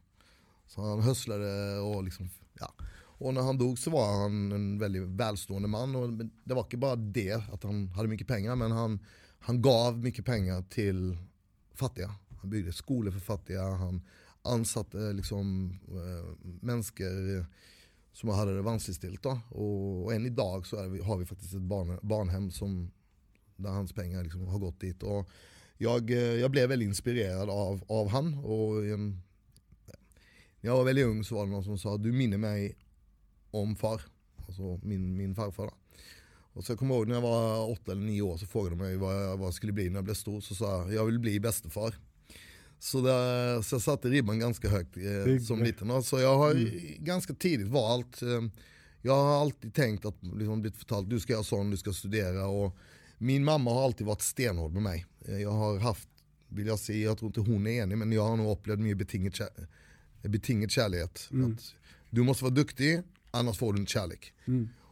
[0.68, 2.30] Så han hösslade och liksom,
[2.60, 2.74] ja.
[3.20, 5.96] Och när han dog så var han en väldigt välstående man.
[5.96, 9.00] Och det var inte bara det att han hade mycket pengar men han,
[9.40, 11.18] han gav mycket pengar till
[11.74, 12.16] fattiga.
[12.42, 14.02] Han byggde skolor för fattiga, han
[14.42, 17.46] ansatte eh, liksom äh, människor
[18.14, 19.40] som hade det vanskligt då.
[19.50, 22.92] Och, och än idag så är vi, har vi faktiskt ett barn, barnhem som,
[23.56, 25.04] där hans pengar liksom har gått dit.
[25.04, 25.30] Och
[25.78, 28.34] jag, eh, jag blev väldigt inspirerad av, av han.
[28.34, 28.98] Och, eh,
[30.62, 32.78] när jag var väldigt ung så var det någon som sa du minner mig
[33.52, 34.02] om far.
[34.48, 35.64] Alltså min, min farfar.
[35.66, 35.74] Då.
[36.60, 38.84] Och så jag kommer ihåg när jag var åtta eller nio år så frågade de
[38.84, 40.42] mig vad jag, vad jag skulle bli när jag blev stor.
[40.42, 41.96] Så sa jag jag vill bli bästefar.
[42.80, 45.04] Så, där, så jag satte ribban ganska högt eh,
[45.40, 46.04] som liten.
[46.04, 46.54] Så jag har
[47.04, 48.28] ganska tidigt valt, eh,
[49.02, 52.48] jag har alltid tänkt att liksom blivit förtalt, du ska göra sån, du ska studera.
[52.48, 52.78] Och
[53.18, 55.06] min mamma har alltid varit stenhård med mig.
[55.26, 56.08] Eh, Jag har haft,
[56.48, 58.98] vill jag säga, jag tror inte hon är enig, men jag har nog upplevt mycket
[58.98, 59.50] betinget, kär,
[60.22, 61.04] betinget kärlek.
[61.04, 61.30] Att
[62.10, 64.34] du måste vara duktig, annars får du inte kärlek.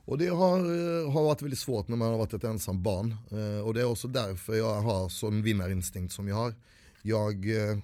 [0.08, 3.16] Och det har, eh, har varit väldigt svårt när man har varit ett ensamt barn.
[3.32, 6.54] Eh, Och det är också därför jag har sån vinnarinstinkt som jag har.
[7.02, 7.78] Jag, eh,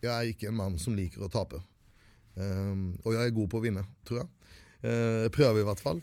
[0.00, 1.52] jag är inte en man som liker att.
[2.36, 4.28] Ehm, Och jag är god på att vinna, tror jag.
[5.24, 6.00] Eh, Prövar i vart fall.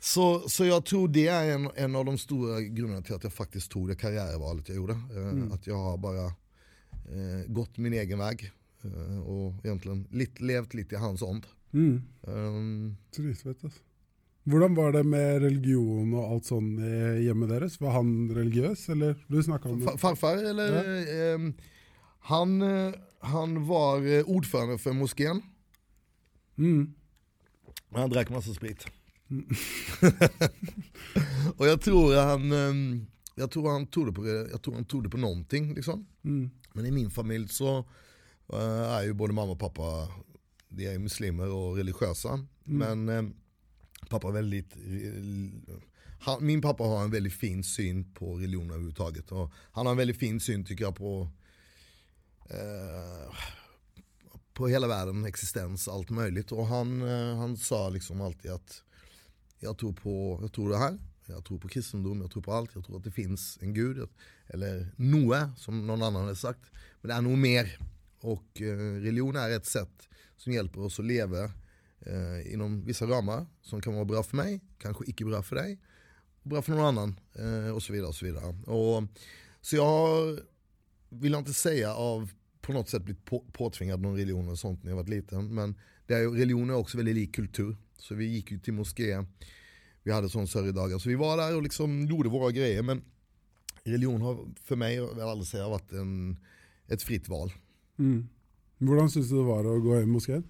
[0.00, 3.32] Så, så jag tror det är en, en av de stora grunderna till att jag
[3.32, 4.92] faktiskt tog det karriärvalet jag gjorde.
[4.92, 6.32] Eh, Att jag har bara
[7.46, 8.52] gått min egen väg.
[9.26, 11.46] Och egentligen lite, levt lite i hans ond.
[11.72, 12.02] Mm.
[12.26, 13.78] Ehm, Dritfett, altså.
[14.48, 17.74] Hvordan var det med religion og alt sånn i hjemmet deres?
[17.80, 19.18] Var han religiøs, eller?
[19.28, 20.78] Du snakka om Fa- Farfar, eller?
[21.34, 21.50] ehm,
[22.30, 25.42] han, eh, han var eh, ordförande för moskén.
[26.58, 26.94] mm.
[27.90, 28.86] Men han drack massa sprit.
[31.56, 32.50] och jag tror han,
[33.34, 36.06] jag tror han trodde på, jag tror han trodde på någonting liksom.
[36.24, 36.50] Mm.
[36.72, 37.78] Men i min familj så
[38.52, 40.08] eh, är ju både mamma och pappa,
[40.68, 42.46] de är muslimer och religiösa.
[42.64, 43.22] Men eh,
[44.08, 45.06] pappa är väldigt, eh,
[45.74, 45.80] eh,
[46.20, 49.32] han, min pappa har en väldigt fin syn på religion överhuvudtaget.
[49.32, 51.28] Och han har en väldigt fin syn tycker jag på
[52.50, 53.34] eh,
[54.58, 56.52] på hela världen, existens, allt möjligt.
[56.52, 58.82] Och han, eh, han sa liksom alltid att
[59.58, 62.70] jag tror på jag tror det här, jag tror på kristendom, jag tror på allt,
[62.74, 64.08] jag tror att det finns en gud.
[64.46, 66.60] Eller Noe, som någon annan har sagt.
[67.00, 67.78] Men det är nog mer.
[68.20, 71.50] Och eh, religion är ett sätt som hjälper oss att leva
[72.00, 75.78] eh, inom vissa ramar som kan vara bra för mig, kanske icke bra för dig,
[76.42, 78.08] bra för någon annan eh, och så vidare.
[78.08, 78.46] Och så vidare.
[78.66, 79.02] Och,
[79.60, 80.38] så jag
[81.08, 82.30] vill inte säga av
[82.60, 85.54] på något sätt blivit på, påtvingad någon religion och sånt när jag var liten.
[85.54, 85.74] Men
[86.06, 87.76] det är, religion är också väldigt lik kultur.
[87.98, 89.24] Så vi gick ju till moské,
[90.02, 90.98] vi hade sån sörjedagar.
[90.98, 92.82] Så vi var där och liksom gjorde våra grejer.
[92.82, 93.02] Men
[93.84, 96.36] religion har för mig, jag vill aldrig säga, varit en,
[96.88, 97.52] ett fritt val.
[97.98, 98.28] Mm.
[98.78, 100.44] Hvordan syns du det var å gå i moskeen?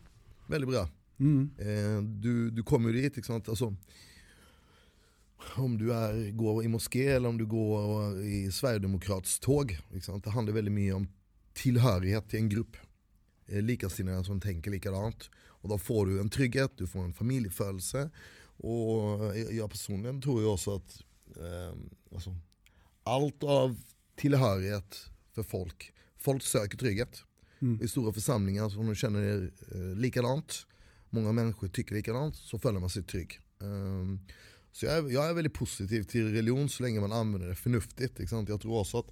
[0.47, 0.89] Väldigt bra.
[1.21, 1.51] Mm.
[1.59, 3.77] Eh, du, du kommer dit, liksom, alltså,
[5.57, 9.79] om du är, går i moské eller om du går i Sverigedemokrats tåg.
[9.93, 11.09] Liksom, det handlar väldigt mycket om
[11.53, 12.77] tillhörighet till en grupp.
[13.47, 15.31] Eh, likasinnade som tänker likadant.
[15.37, 18.11] Och då får du en trygghet, du får en familjefödelse.
[18.57, 21.03] Och jag personligen tror ju också att
[21.37, 21.79] eh,
[22.15, 22.37] alltså,
[23.03, 23.81] allt av
[24.17, 27.25] tillhörighet för folk, folk söker trygghet.
[27.61, 27.83] Mm.
[27.83, 30.67] I stora församlingar som de känner er eh, likadant,
[31.11, 33.41] många människor tycker likadant, så följer man sig trygg.
[33.59, 34.21] Um,
[34.73, 38.21] så jag är, jag är väldigt positiv till religion så länge man använder det förnuftigt.
[38.21, 38.49] Inte sant?
[38.49, 39.07] Jag tror också att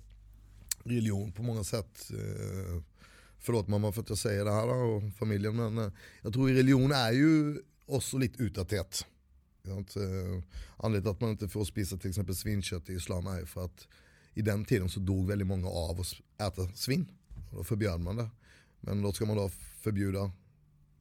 [0.85, 2.82] religion på många sätt, eh,
[3.38, 6.48] förlåt mamma för att jag säger det här då, och familjen, men eh, jag tror
[6.48, 9.06] religion är ju också lite utdaterat.
[9.66, 9.72] Eh,
[10.76, 13.64] Anledningen till att man inte får spisa till exempel svinkött i islam är ju för
[13.64, 13.88] att
[14.35, 17.11] i den tiden så dog väldigt många av att äta svin.
[17.50, 18.30] Och då förbjöd man det.
[18.80, 20.30] Men då ska man då förbjuda,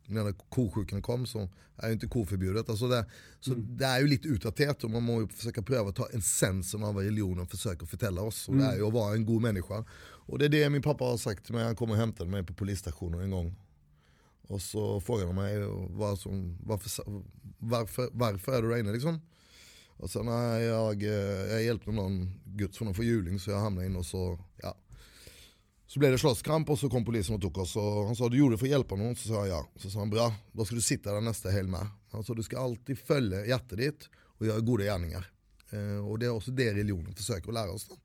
[0.08, 2.70] när kosjukan kom så är ju inte koförbjudet.
[2.70, 3.06] Alltså det,
[3.40, 6.84] så det är ju lite utdaterat och man må ju försöka pröva att ta essensen
[6.84, 8.48] av vad religionen försöker förtälla oss.
[8.48, 9.86] Och det är ju att vara en god människa.
[10.28, 12.44] Och det är det min pappa har sagt till mig, han kom och hämtade mig
[12.44, 13.56] på polisstationen en gång.
[14.48, 17.04] Och så frågade han mig vad som, varför,
[17.58, 19.22] varför, varför är du där inne liksom?
[19.98, 21.10] Och sen när jag, eh,
[21.52, 24.78] jag hjälpte någon guds från att få juling så jag hamnade in och så, ja.
[25.88, 28.38] Så blev det slåsskamp och så kom polisen och tog oss och han sa du
[28.38, 29.16] gjorde det för att hjälpa någon?
[29.16, 29.68] Så sa jag ja.
[29.76, 31.88] Så sa han bra, då ska du sitta där nästa helg med.
[32.12, 35.32] Han sa du ska alltid följa hjärtat ditt och göra goda gärningar.
[35.70, 37.88] Eh, och det är också det religionen försöker att lära oss.
[37.88, 37.96] Då.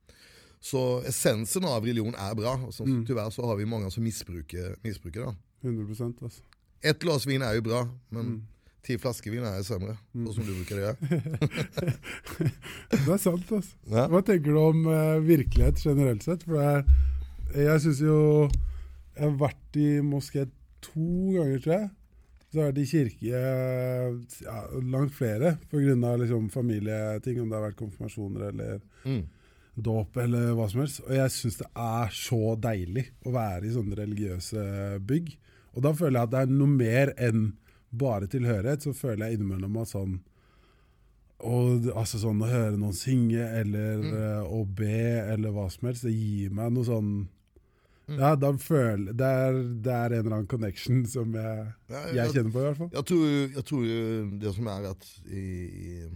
[0.61, 4.77] Så essensen av religion är bra, och så, tyvärr så har vi många som missbrukar,
[4.83, 5.35] missbrukar det.
[5.69, 6.43] 100 altså.
[6.81, 8.47] Ett glas vin är ju bra, men
[8.83, 9.97] tio flaskor vin är sämre.
[10.27, 10.97] Så som du brukar göra.
[12.91, 13.77] Det er sant, altså.
[13.87, 14.07] Ja.
[14.09, 16.43] Hva tenker du om eh, virkelighet generelt sett?
[16.43, 16.85] For det er,
[17.55, 18.17] jeg syns jo
[19.17, 20.47] Jeg har vært i moské
[20.81, 21.91] to ganger, tror jeg.
[22.51, 24.15] Så har jeg vært i kirke eh,
[24.47, 24.55] ja,
[24.95, 26.15] langt flere pga.
[26.23, 29.23] Liksom familieting, om det har vært konfirmasjoner eller Mm.
[29.81, 31.01] dåp eller hva som helst.
[31.07, 34.65] Og jeg syns det er så deilig å være i sånne religiøse
[35.07, 35.31] bygg.
[35.77, 37.53] Og da føler jeg at det er noe mer enn
[37.93, 38.83] bare tilhørighet.
[38.83, 40.19] Så føler jeg innimellom at sånn
[41.41, 46.05] og altså sånn Å høre noen synge eller eh, å be eller hva som helst,
[46.05, 47.13] det gir meg noe sånn
[48.19, 49.53] Ja, da føler det er,
[49.85, 52.77] det er en eller annen connection som jeg, Ja, jeg jag, kjenner på, i hvert
[52.79, 52.91] fall.
[52.93, 56.11] jag, tror, jag tror ju det som är att i,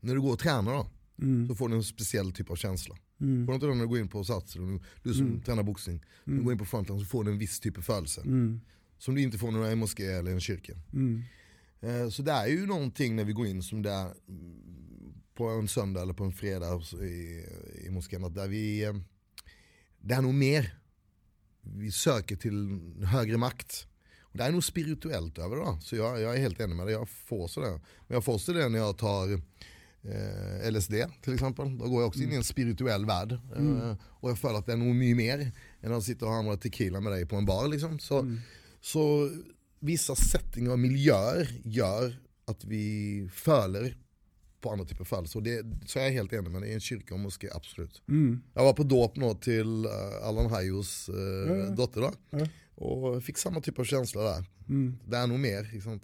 [0.00, 0.86] när du går och tränar då,
[1.22, 1.48] Mm.
[1.48, 2.96] så får du en speciell typ av känsla.
[3.20, 3.46] Mm.
[3.46, 5.40] Får du inte det när du går in på Sats, du, du som Mm.
[5.42, 7.82] tränar boxning, när du går in på frontline så får du en viss typ av
[7.82, 8.20] födelse.
[8.20, 8.60] Mm.
[8.98, 10.72] Som du inte får när du är i en moské eller en kyrka.
[10.92, 11.22] Mm.
[11.80, 15.48] Eh, Så det är ju någonting när vi går in som det är mm, på
[15.48, 17.44] en söndag eller på en fredag i,
[17.86, 18.24] i moskén.
[18.24, 18.92] Att där vi, eh,
[20.00, 20.79] det är nog mer.
[21.62, 23.86] Vi söker till högre makt.
[24.22, 25.62] Och det är nog spirituellt över det.
[25.62, 25.78] Då.
[25.82, 26.92] Så jag, jag är helt enig med det.
[26.92, 27.70] Jag får så det.
[27.70, 29.32] Men jag får så det när jag tar
[30.02, 31.78] eh, LSD till exempel.
[31.78, 33.32] Då går jag också in i en spirituell värld.
[33.56, 36.56] Eh, och jag följer att det är nog mycket mer än att sitta och hamra
[36.56, 37.68] tequila med dig på en bar.
[37.68, 37.98] Liksom.
[37.98, 38.38] Så, Mm.
[38.80, 39.30] så
[39.80, 43.96] vissa settingar och miljöer gör att vi följer
[44.60, 45.26] på andra typer av fall.
[45.26, 46.68] Så, det, så är jag helt enig det.
[46.68, 48.02] I en kyrka och moské, absolut.
[48.08, 48.40] Mm.
[48.54, 51.70] Jag var på dåp nå till uh, Allan Hayos uh, Ja, ja.
[51.70, 52.12] dotter då.
[52.30, 52.46] Ja.
[52.74, 54.44] Och fick samma typ av känsla där.
[54.68, 54.98] Mm.
[55.04, 55.68] Det är nog mer.
[55.72, 56.00] Liksom.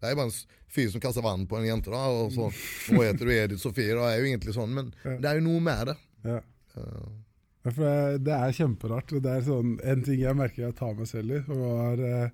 [0.00, 0.32] Det är bara en
[0.68, 1.96] fyr som kastar vann på en jänta då.
[1.96, 2.52] Och så,
[2.90, 4.02] vad heter du Edith Sofie då?
[4.02, 4.74] är ju egentligen sån.
[4.74, 5.96] Men det är ju nog med det.
[6.22, 6.36] Ja.
[6.76, 7.10] Eh,
[7.62, 9.12] Ja, for det, er kjemperart.
[9.20, 12.30] Det er sånn, en ting jeg merker jeg tar meg selv i, var, eh,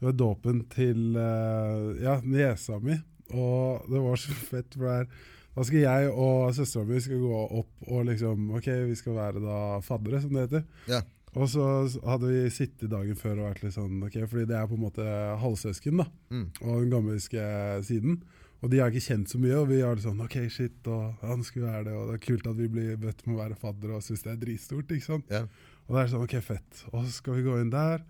[0.00, 2.96] var dåpen til eh, ja, niesa mi.
[3.34, 7.42] Og det var så fett, for det er, da skal jeg og søstera mi gå
[7.60, 10.66] opp og liksom Ok, vi skal være da faddere, som det heter.
[10.90, 11.02] Ja.
[11.36, 11.64] Og så
[12.04, 14.86] hadde vi sittet dagen før og vært litt sånn Ok, fordi det er på en
[14.86, 15.06] måte
[15.42, 16.08] halvsøsken, da.
[16.32, 16.48] Mm.
[16.62, 17.46] Og den gammelske
[17.88, 18.20] siden.
[18.64, 21.24] Og de har ikke kjent så mye, og vi har litt sånn OK, shit, og
[21.24, 23.58] han skulle være det, og det er kult at vi blir bedt med å være
[23.60, 25.32] fadder og syns det er dritstort, ikke sant.
[25.32, 25.44] Ja.
[25.86, 26.84] Og det er sånn OK, fett.
[26.92, 28.00] Og så skal vi gå inn der.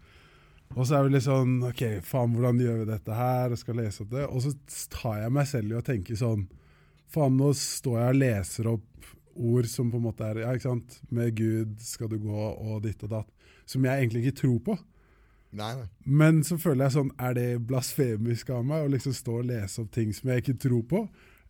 [0.75, 3.53] Og så er vi litt sånn OK, faen, hvordan gjør vi dette her?
[3.55, 4.27] Og skal lese opp det.
[4.27, 4.53] Og så
[4.93, 6.49] tar jeg meg selv i å tenke sånn
[7.07, 8.97] Faen, nå står jeg og leser opp
[9.37, 10.99] ord som på en måte er Ja, ikke sant.
[11.15, 13.31] Med Gud skal du gå, og ditt og datt.
[13.69, 14.77] Som jeg egentlig ikke tror på.
[15.57, 15.87] Nei, nei.
[16.05, 19.83] Men så føler jeg sånn, er det blasfemisk av meg å liksom stå og lese
[19.85, 21.03] opp ting som jeg ikke tror på?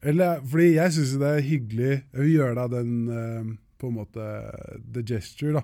[0.06, 3.46] Eller, fordi jeg syns det er hyggelig Jeg vil gjøre da den eh,
[3.80, 4.26] på en måte
[4.92, 5.62] the gesture da,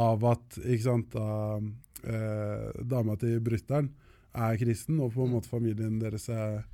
[0.00, 1.56] av at ikke sant, da,
[2.04, 3.88] eh, dama til brutter'n
[4.34, 6.64] er kristen, og på en måte familien deres er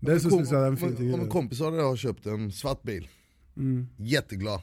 [0.00, 1.32] Det så syns det er en fin ting Om å en gjøre.
[1.32, 3.08] kompis hade jag köpt en svart bil.
[3.56, 3.88] Mm.
[3.98, 4.60] Jätteglad.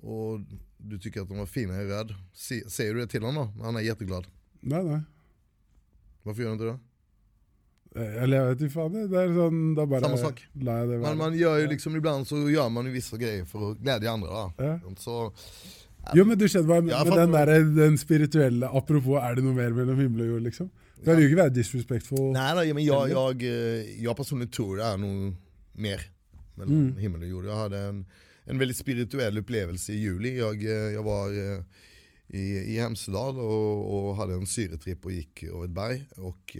[0.00, 0.40] Och
[0.78, 2.14] du tycker att de var fina i röd.
[2.32, 3.64] Se, säger du det till honom då?
[3.64, 4.26] Han är jätteglad.
[4.60, 5.00] Nei, nei.
[6.22, 6.78] Varför gör du inte det?
[8.00, 8.92] Eh, Eller jeg vet ikke faen.
[8.92, 9.06] det.
[9.08, 10.42] Det er sånn, da bare Samme sak.
[10.52, 10.98] det være.
[11.00, 14.10] Man, man gör ju liksom, ibland så gör man ju vissa grejer för att glädja
[14.12, 14.52] andra.
[14.58, 14.80] Ja.
[14.98, 15.32] Så,
[16.14, 19.54] Jo, men du hva jeg Ja, Men den, der, den spirituelle Apropos, er det noe
[19.54, 20.70] mer mellom himmel og jord, liksom?
[20.96, 22.32] Det vil jo ikke være disrespectful.
[22.32, 25.34] nej, men jag, jag, eh, jag personligen tror det är nog
[25.72, 26.00] mer
[26.54, 26.96] mellan Mm.
[26.96, 27.44] himmel och jord.
[27.44, 28.06] Jag hade en,
[28.44, 30.38] en väldigt spirituell upplevelse i juli.
[30.38, 31.62] Jag, eh, jag var eh,
[32.28, 32.40] i,
[32.74, 36.04] i Hemsedal och, och hade en syretripp och gick över ett berg.
[36.16, 36.56] Och,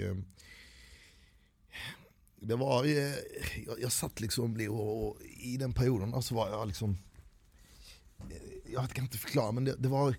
[2.40, 6.66] det var, jag, jag satt liksom och, och i den perioden och så var jag
[6.66, 6.98] liksom,
[8.72, 10.16] jag kan inte förklara men det, det, var,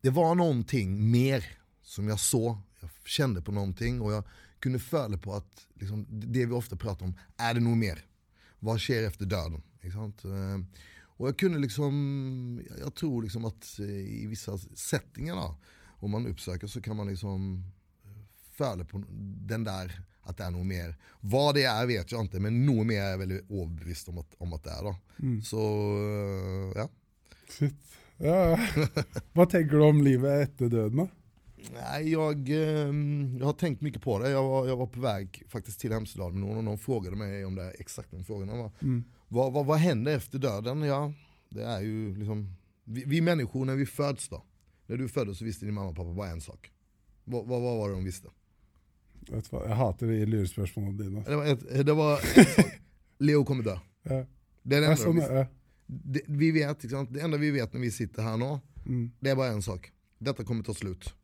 [0.00, 4.24] det var någonting mer som jag såg, jag kände på någonting och jag
[4.58, 8.04] kunde följa på att liksom, det vi ofta pratar om, är det nog mer?
[8.58, 9.62] Vad sker efter döden?
[10.24, 10.58] Eh,
[11.16, 15.56] Och jag kunde liksom, jag tror liksom att eh, i vissa settingar då,
[15.86, 17.64] om man uppsöker så kan man liksom
[18.50, 19.02] följa på
[19.46, 20.96] den där att det är nog mer.
[21.20, 24.34] Vad det är vet jag inte men nog mer är jag väldigt överbevisst om att,
[24.38, 24.96] om att det är då.
[25.22, 25.42] Mm.
[25.42, 25.58] Så
[25.96, 26.88] eh, ja.
[27.48, 27.74] Shit.
[28.16, 28.58] Ja.
[29.34, 31.08] Hva tenker du om livet etter døden, da?
[31.72, 32.92] Nej, jag, eh,
[33.38, 34.30] jag har tänkt mycket på det.
[34.30, 37.44] Jag var, jag var på väg faktiskt till Hemsedal med någon och någon frågade mig
[37.44, 38.58] om det exakt den frågan.
[38.58, 38.70] Var.
[38.82, 39.04] Mm.
[39.28, 40.82] Vad, vad, vad händer efter döden?
[40.82, 41.12] Ja,
[41.48, 44.44] det är ju liksom, vi, vi människor när vi föds då.
[44.86, 46.72] När du föddes så visste din mamma och pappa bara en sak.
[47.24, 48.28] Vad, vad, vad var det de visste?
[49.30, 51.22] Vet du hva, Jeg hater de lurespørsmålene dine.
[51.24, 52.20] Det var, ett, det var.
[53.24, 53.78] Leo kommer dö.
[54.02, 54.26] Ja.
[54.62, 55.46] Det är det enda de visste.
[56.04, 59.12] Det, vi vet, liksom, det enda vi vet när vi sitter här nu, Mm.
[59.20, 59.92] det är bara en sak.
[60.18, 61.14] Detta kommer ta slut.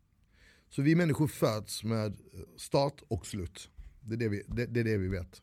[0.68, 2.16] Så vi människor föds med
[2.56, 3.70] start och slut.
[4.00, 5.42] Det är det vi, det, det är det vi vet.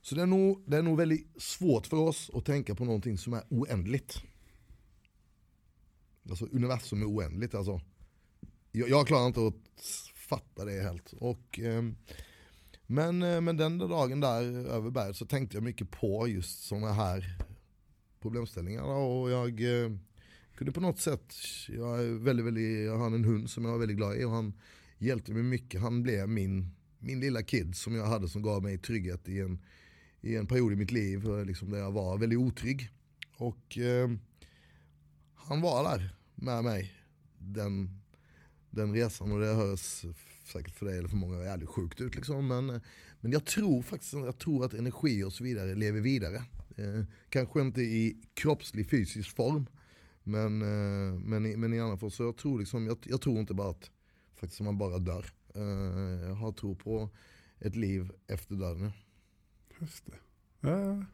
[0.00, 3.18] Så det är, nog, det är nog väldigt svårt för oss att tänka på någonting
[3.18, 4.22] som är oändligt.
[6.30, 7.80] Alltså universum är oändligt alltså.
[8.72, 9.54] Jag, jag klarar inte att
[10.14, 11.12] fatta det helt.
[11.12, 11.96] Och, ehm,
[12.86, 16.62] men, eh, men den där dagen där över berget så tänkte jag mycket på just
[16.64, 17.36] sådana här
[18.20, 18.82] problemställningar.
[18.82, 19.90] Och jag eh,
[20.56, 21.34] kunde på något sätt,
[21.68, 24.30] jag, är väldigt, väldigt, jag har en hund som jag är väldigt glad i och
[24.30, 24.52] han
[24.98, 25.80] hjälpte mig mycket.
[25.80, 29.58] Han blev min, min lilla kid som jag hade som gav mig trygghet i en,
[30.20, 32.90] i en period i mitt liv eh, liksom där jag var väldigt otrygg.
[33.36, 34.10] Och eh,
[35.34, 36.94] han var där med mig
[37.38, 38.00] den,
[38.70, 40.04] den resan och det hörs
[40.52, 42.48] säkert för dig eller för många jävligt sjukt ut liksom.
[42.48, 42.80] Men, eh,
[43.20, 46.42] men jag tror faktiskt jag tror att energi och så vidare lever vidare.
[46.78, 49.66] Eh, kanske inte i kroppslig fysisk form.
[50.22, 53.38] Men, eh, men, i, men i alla fall så jag tror liksom, jag, jag tror
[53.38, 53.90] inte bara att
[54.34, 55.26] faktiskt man bara dör.
[55.54, 57.10] Eh, jag har tro på
[57.60, 58.90] ett liv efter döden.
[59.80, 60.12] Just det.
[60.68, 61.04] Ja.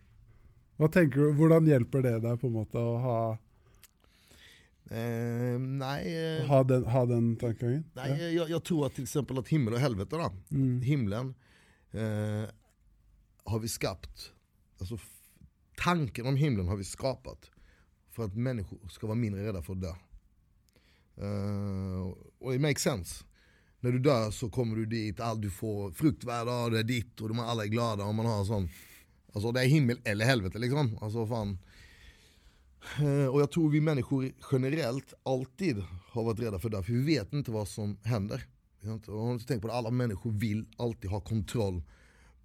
[0.77, 3.39] Vad tänker du, Hvordan hjelper det deg på måte å ha,
[4.91, 7.85] Eh, nej, eh, ha, den, ha den tankegangen?
[7.95, 10.81] nej jag, jag tror att till exempel att himmel och helvete då, Mm.
[10.83, 11.35] himlen
[11.91, 12.45] eh,
[13.45, 14.33] har vi skapat,
[14.81, 14.99] alltså
[15.77, 17.51] tanken om himlen har vi skapat
[18.11, 19.95] för att människor ska vara mindre rädda för att dö.
[21.23, 23.25] Uh, och it makes sense.
[23.81, 27.29] När du dör så kommer du dit, all, du får fruktvärde, det är ditt och
[27.29, 28.69] de alla är glada om man har en sån.
[29.33, 30.99] Alltså det är himmel eller helvete liksom.
[31.01, 31.59] Alltså fan.
[32.99, 37.03] Eh, och jag tror vi människor generellt alltid har varit rädda för det, för vi
[37.03, 38.45] vet inte vad som händer.
[38.81, 41.83] Vi har inte, har inte tänkt på det, alla människor vill alltid ha kontroll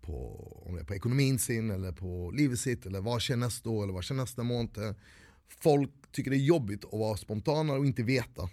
[0.09, 3.69] på, om det är på ekonomin sin eller på livet sitt eller vad sker nästa
[3.69, 4.95] år eller vad sker nästa månad.
[5.47, 8.49] Folk tycker det är jobbigt att vara spontana och inte veta.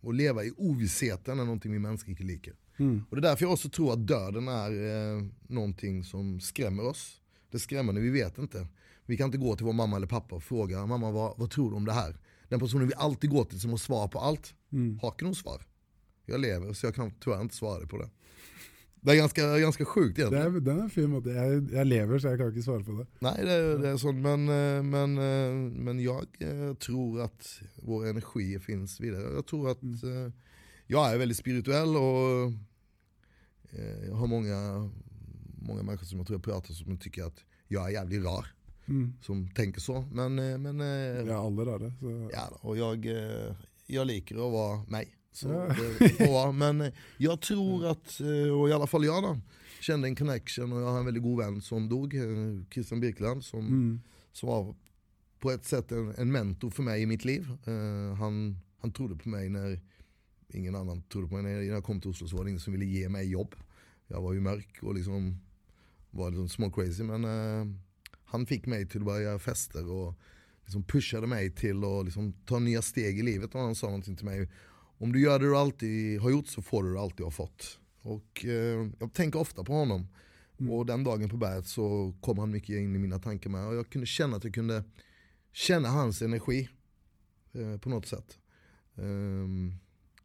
[0.00, 2.54] Och leva i ovissheten är någonting vi människor inte liker.
[2.76, 3.04] Mm.
[3.10, 7.20] Och det är därför jag också tror att döden är eh, någonting som skrämmer oss.
[7.50, 8.66] Det skrämmer när vi vet inte.
[9.06, 11.70] Vi kan inte gå till vår mamma eller pappa och fråga, mamma vad, vad tror
[11.70, 12.16] du om det här?
[12.48, 14.98] Den personen vi alltid går till som har svar på allt, Mm.
[15.02, 15.66] har inte något svar.
[16.26, 18.10] Jag lever så jag kan tyvärr inte svara på det.
[19.02, 20.56] Det är ganska, ganska sjukt Det egentligen.
[20.56, 21.12] er, den er en fin.
[21.24, 23.06] Jeg, jeg lever, så jeg kan ikke svare på det.
[23.20, 27.62] Nej det, är- det är sånt, men, eh, men, eh, men jag eh, tror att
[27.82, 29.32] vår energi finns vidare.
[29.34, 30.32] Jag tror att eh,
[30.86, 32.52] jag är väldigt spirituell och
[34.08, 34.90] jag har många,
[35.62, 38.46] många människor som jag tror jag pratar som tycker att jag är jävligt rar.
[38.88, 39.12] Mm.
[39.22, 40.00] Som tänker så.
[40.12, 41.92] Men, men eh, Ja, alle rare.
[42.00, 42.30] Så.
[42.32, 43.06] ja, och jag,
[43.86, 45.08] jag liker att vara mig.
[45.32, 45.74] Så
[46.18, 46.52] Ja.
[46.54, 49.40] Men jag tror att, eh, och i alla fall jag då,
[49.80, 52.22] kände en connection och jag har en väldigt god vän som dog, eh,
[52.70, 54.00] Christian Birkeland, som Mm.
[54.32, 54.74] som var
[55.38, 57.48] på ett sätt en, en mentor för mig i mitt liv.
[57.64, 59.80] Eh, han, han trodde på mig när
[60.52, 61.42] ingen annan trodde på mig.
[61.42, 63.54] När jag kom till Oslo så var det ingen som ville ge mig jobb.
[64.06, 65.38] Jag var ju mörk och liksom
[66.10, 67.66] var liksom small crazy men eh,
[68.24, 70.14] han fick mig till att börja fester och
[70.64, 74.16] liksom pushade mig till att liksom ta nya steg i livet och han sa någonting
[74.16, 74.48] till mig.
[75.00, 77.30] Om du gör det du alltid har gjort så får du det du alltid har
[77.30, 77.78] fått.
[78.02, 80.08] Och eh, jag tänker ofta på honom.
[80.70, 83.66] Och den dagen på berget så kom han mycket in i mina tankar med.
[83.66, 84.84] Och jag kunde känna att jag kunde
[85.52, 86.68] känna hans energi
[87.52, 88.38] eh, på något sätt.
[88.96, 89.72] Ehm,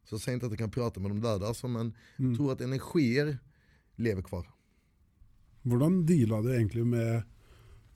[0.03, 2.29] så jag säger inte att jag kan prata med de döda, alltså, men Mm.
[2.31, 3.37] jag tror att energier
[3.95, 4.49] lever kvar.
[5.61, 7.23] Hvordan deala du egentlig med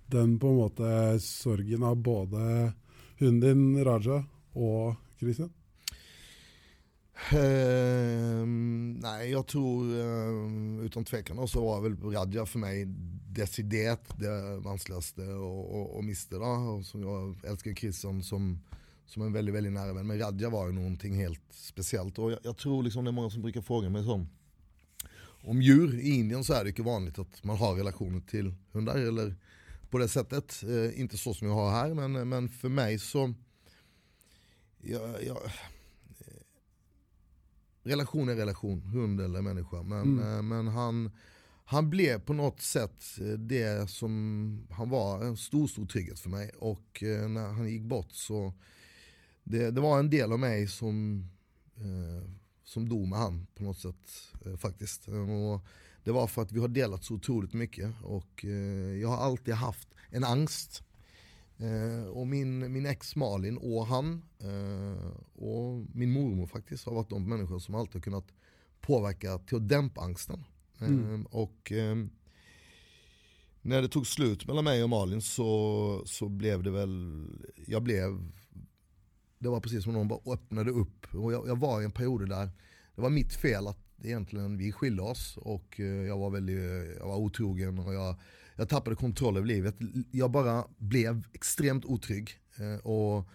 [0.06, 2.74] den på en måte sorgen av både
[3.20, 5.52] hunden din Raja og Christian?
[7.32, 12.86] Ehm, nej, jag tror ehm, utan tvekan så var väl Radja för mig
[13.30, 16.36] deciderat det vanskligaste och, och, och miste.
[16.36, 16.46] Då.
[16.46, 18.60] Och som jag älskar Christian som,
[19.06, 20.08] som en väldigt, väldigt nära vän.
[20.08, 22.20] Men Radja var ju någonting helt speciellt.
[22.20, 24.30] Och jag, jag tror liksom det är många som brukar fråga mig som
[25.42, 26.00] om djur.
[26.00, 29.36] I Indien så är det inte vanligt att man har relationer till hundar eller
[29.90, 30.64] på det sättet.
[30.64, 33.34] Eh, inte så som jag har här men, men för mig så
[34.82, 35.38] jag, jag,
[37.84, 39.84] relation är relation, hund eller människa.
[39.84, 40.34] Men, Mm.
[40.36, 41.12] eh, men han,
[41.66, 46.30] han blev på något sätt eh, det som han var, en stor, stor trygghet för
[46.30, 46.52] mig.
[46.60, 48.54] Och eh, när han gick bort så,
[49.44, 51.26] det, det var en del av mig som,
[51.78, 52.30] eh,
[52.64, 54.10] som dog med han på något sätt
[54.46, 55.08] eh, faktiskt.
[55.08, 55.66] Och
[56.04, 59.54] det var för att vi har delat så otroligt mycket och eh, jag har alltid
[59.54, 60.84] haft en angst.
[61.60, 67.10] Eh, och min, min ex Malin och han eh, och min mormor faktiskt har varit
[67.10, 68.28] de människor som alltid har kunnat
[68.82, 70.44] påverka till att dämpa angsten.
[70.80, 71.14] Mm.
[71.14, 71.96] Eh, och eh,
[73.62, 77.28] när det tog slut mellan mig och Malin så, så blev det väl,
[77.68, 78.32] jag blev,
[79.40, 81.16] det var precis som någon bara öppnade upp.
[81.16, 82.50] Och jag, jag var i en period där
[82.96, 87.08] det var mitt fel att egentligen vi skilde oss och eh, jag var väldigt, jag
[87.08, 88.16] var otrogen och jag,
[88.60, 89.76] jag tappade kontroll över livet.
[90.12, 92.30] Jag bara blev extremt otrygg.
[92.58, 93.26] eh, Och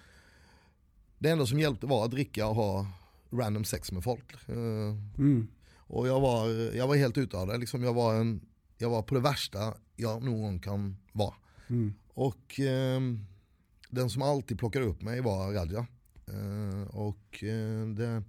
[1.18, 2.86] det enda som hjälpte var att dricka och ha
[3.32, 4.32] random sex med folk.
[4.48, 4.54] Eh,
[5.18, 5.48] Mm.
[5.86, 7.56] Och jag var, jag var helt ute av det.
[7.58, 8.40] Liksom jag, var en,
[8.78, 11.34] jag var på det värsta jag någon gång kan vara.
[11.68, 11.94] Mm.
[12.08, 13.26] Och ehm,
[13.90, 15.86] den som alltid plockade upp mig var Radja.
[16.26, 18.22] Eh, och eh, det,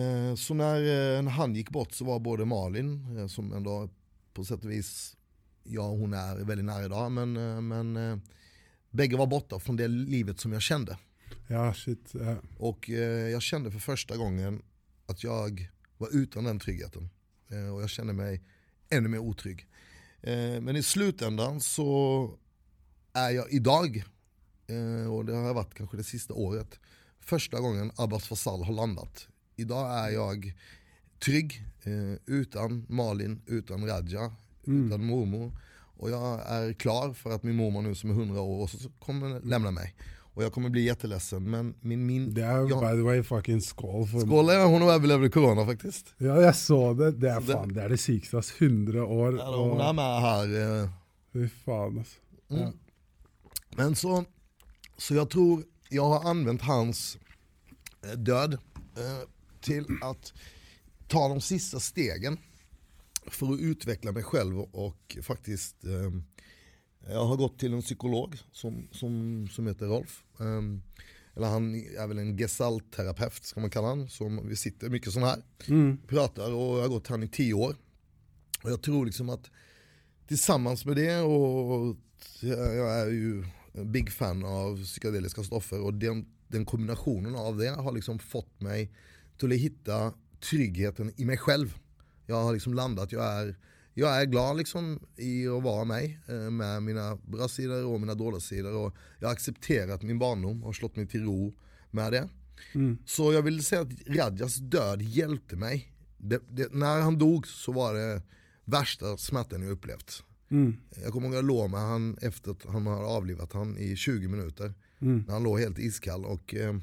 [0.00, 3.88] eh, så när, eh, han gick bort så var både Malin, eh, som ändå
[4.34, 5.16] på sätt och vis,
[5.64, 8.18] ja hon är väldigt nära idag, men, eh, men eh,
[8.90, 10.98] bägge var borta från det livet som jag kände.
[11.46, 12.10] Ja, shit.
[12.12, 12.36] Ja.
[12.58, 14.62] Och eh, jag kände för första gången
[15.06, 17.10] att jag var utan den tryggheten.
[17.50, 18.42] Eh, och jag kände mig
[18.88, 19.66] ännu mer otrygg.
[20.22, 22.30] Eh, men i slutändan så
[23.12, 24.04] är jag idag,
[24.66, 26.80] eh, och det har jag varit kanske det sista året,
[27.20, 29.28] första gången Abbas Fasal har landat.
[29.56, 30.54] Idag är jag
[31.24, 34.32] trygg, eh, utan Malin, utan Radja,
[34.64, 35.52] utan mormor.
[35.96, 39.40] Och jag är klar för att min mormor nu som är 100 år också kommer
[39.40, 39.94] lämna mig.
[40.34, 42.06] Och jag kommer bli jätteledsen men min...
[42.06, 45.66] min Det är jag, by the way fucking skål för skål, ja, hon överlevde corona
[45.66, 46.14] faktiskt.
[46.18, 47.10] Ja, jag såg det.
[47.12, 48.64] Det är Så det- fan, det är det sjukaste.
[48.64, 49.36] 100 år.
[49.38, 50.82] Ja, hon är med här.
[50.82, 50.88] eh,
[51.32, 52.18] fy fan alltså.
[52.50, 52.62] Mm.
[52.62, 52.72] Ja.
[53.76, 54.24] Men så,
[54.96, 57.18] så jag tror jag har använt hans
[58.04, 59.28] eh, död eh,
[59.60, 60.32] till att
[61.12, 62.38] ta de sista stegen
[63.26, 66.10] för att utveckla mig själv och faktiskt eh,
[67.12, 70.24] jag har gått till en psykolog som, som, som heter Rolf.
[70.40, 70.62] Eh,
[71.36, 74.08] eller han är väl en gestaltterapeut ska man kalla han.
[74.08, 75.98] Som vi sitter mycket sån här, Mm.
[76.08, 77.76] pratar och jag har gått till han i tio år.
[78.62, 79.50] Och jag tror liksom att
[80.28, 81.96] tillsammans med det och
[82.40, 83.44] jag är ju
[83.84, 88.92] big fan av psykedeliska stoffer och den, den kombinationen av det har liksom fått mig
[89.38, 91.78] till att hitta tryggheten i mig själv.
[92.26, 93.56] Jag har liksom landat, jag är,
[93.94, 98.14] jag är glad liksom i att vara mig eh, med mina bra sidor och mina
[98.14, 101.54] dåliga sidor och jag har accepterat min barndom och slått mig till ro
[101.90, 102.28] med det.
[102.74, 102.98] Mm.
[103.06, 105.92] Så jag vill säga att Radjas död hjälpte mig.
[106.18, 108.22] Det, det, när han dog så var det
[108.64, 110.22] värsta smärtan jag upplevt.
[110.50, 110.76] Mm.
[111.02, 113.96] Jag kommer ihåg att jag låg med han efter att han har avlivat han i
[113.96, 114.74] 20 minuter.
[114.98, 115.24] Mm.
[115.26, 116.76] När han låg helt iskall och eh,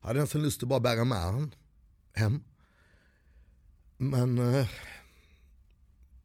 [0.00, 1.54] hade nästan lust att bara bära med han
[2.12, 2.42] hem.
[3.96, 4.68] Men eh,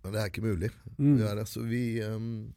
[0.01, 0.73] det här är möjligt.
[0.99, 1.17] Mm.
[1.17, 1.45] Det.
[1.45, 2.53] Så, vi, ehm,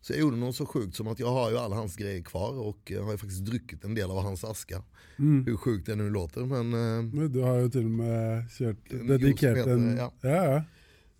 [0.00, 2.58] så jag gjorde något så sjukt som att jag har ju alla hans grejer kvar
[2.58, 4.82] och jag har ju faktiskt druckit en del av hans aska.
[5.18, 5.46] Mm.
[5.46, 8.92] Hur sjukt det nu låter men eh, Men du har ju till och med kört,
[8.92, 9.86] En dedikerat juice en...
[9.90, 10.44] meter, Ja.
[10.44, 10.64] ja.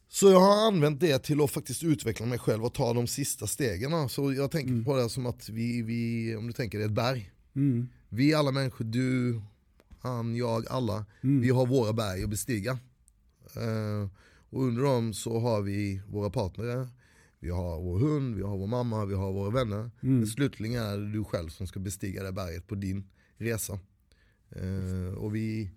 [0.09, 3.47] Så jag har använt det till att faktiskt utveckla mig själv och ta de sista
[3.47, 4.09] stegen.
[4.09, 6.95] Så jag tänker på det som att vi, vi, om du tänker det är ett
[6.95, 7.33] berg.
[7.57, 7.89] Mm.
[8.09, 9.41] Vi alla människor, du,
[10.07, 11.41] han, jag, alla, Mm.
[11.41, 12.79] vi har våra berg att bestiga.
[13.57, 14.09] Eh,
[14.51, 16.89] och under dem så har vi våra partner,
[17.41, 19.91] vi har vår hund, vi har vår mamma, vi har våra vänner.
[20.01, 20.17] Mm.
[20.19, 23.05] Men slutligen är det du själv som ska bestiga det berget på din
[23.37, 23.79] resa.
[24.51, 25.71] Eh, och vi,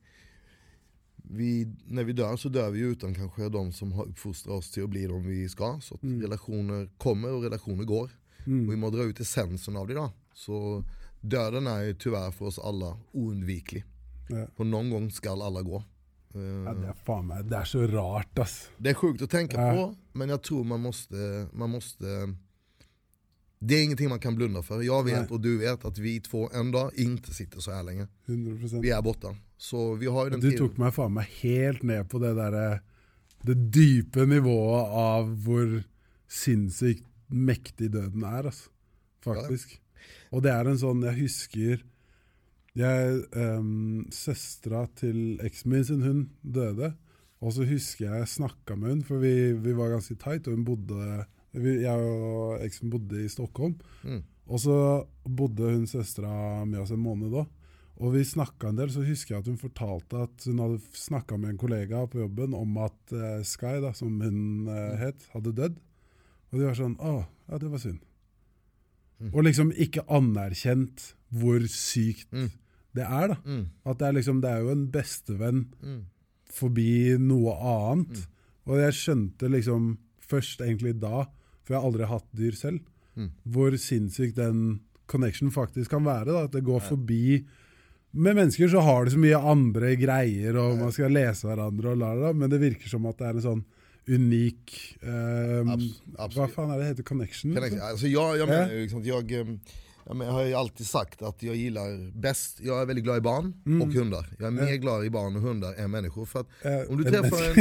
[1.15, 4.83] vi, när vi dör så dör vi utan kanske de som har uppfostrat oss till
[4.83, 5.79] att bli de vi ska.
[5.81, 6.21] Så att Mm.
[6.21, 8.03] relationer kommer och relationer går.
[8.39, 8.79] Och vi Mm.
[8.79, 10.11] må dra ut essensen av det då.
[10.33, 10.83] Så
[11.21, 13.83] döden är ju tyvärr för oss alla oundviklig.
[14.29, 14.47] Ja.
[14.55, 15.83] Och någon gång ska alla gå.
[16.33, 18.69] Eh, Ja, det, är fan, med- det är så rart ass.
[18.77, 19.73] det är sjukt att tänka Ja.
[19.73, 22.05] på, men jag tror man måste, man måste
[23.61, 24.81] Det är ingenting man kan blunda för.
[24.81, 25.27] Jag vet Nej.
[25.29, 28.07] och du vet att vi två en dag inte sitter så här länge.
[28.25, 28.81] 100%.
[28.81, 29.35] Vi är borta.
[29.57, 30.67] Så vi har ju den Du tiden.
[30.69, 32.79] tok meg faen meg helt ned på det derre
[33.41, 35.83] Det dype nivået av hvor
[36.27, 38.69] sinnssykt mektig døden er, altså.
[39.23, 39.79] Faktisk.
[40.31, 41.83] Og det er en sånn Jeg husker
[42.77, 46.93] jeg, um, Søstera til eksen min sin hund døde.
[47.39, 50.57] Og så husker jeg jeg snakka med hun, for vi, vi var ganske tight, og
[50.57, 53.77] hun bodde vi, Jeg og eksen bodde i Stockholm.
[54.03, 54.21] Mm.
[54.49, 54.75] Og så
[55.23, 57.45] bodde hun søstera med oss en måned da.
[57.99, 61.37] Og vi snakka en del, så husker jeg at hun fortalte at hun hadde snakka
[61.37, 65.55] med en kollega på jobben om at eh, Sky, da, som hun eh, het, hadde
[65.57, 65.81] dødd.
[66.49, 67.15] Og de var sånn Å,
[67.49, 67.99] ja, det var synd.
[69.19, 69.33] Mm.
[69.33, 72.49] Og liksom ikke anerkjent hvor sykt Mm.
[72.95, 73.35] det er, da.
[73.45, 73.65] Mm.
[73.85, 76.05] At det er liksom Det er jo en bestevenn Mm.
[76.51, 78.27] forbi noe annet.
[78.67, 81.25] Og jeg skjønte liksom først egentlig da,
[81.63, 82.79] for jeg har aldri hatt dyr selv,
[83.17, 83.31] Mm.
[83.47, 86.25] hvor sinnssykt den connection faktisk kan være.
[86.25, 86.43] Da.
[86.43, 87.45] At det går forbi
[88.11, 91.97] Med mennesker så har det så mye andre greier, og man skal lese hverandre, og
[91.99, 93.63] la, la, men det virker som at det er en sånn
[94.09, 96.01] unik Abs-
[96.35, 97.03] Hva faen er det heter?
[97.03, 97.53] Connection?
[97.53, 97.79] Kan liksom?
[97.81, 98.53] alltså jag, jag Ja.
[98.53, 99.59] menar ju liksom eh, jag,
[100.13, 103.21] men, jag har ju alltid sagt att jag gillar bäst, jag är väldigt glad i
[103.21, 103.81] barn Mm.
[103.81, 104.29] och hundar.
[104.39, 106.25] Jag är mer glad i barn och hundar än människor.
[106.25, 106.47] För att
[106.89, 107.59] om du träffar en,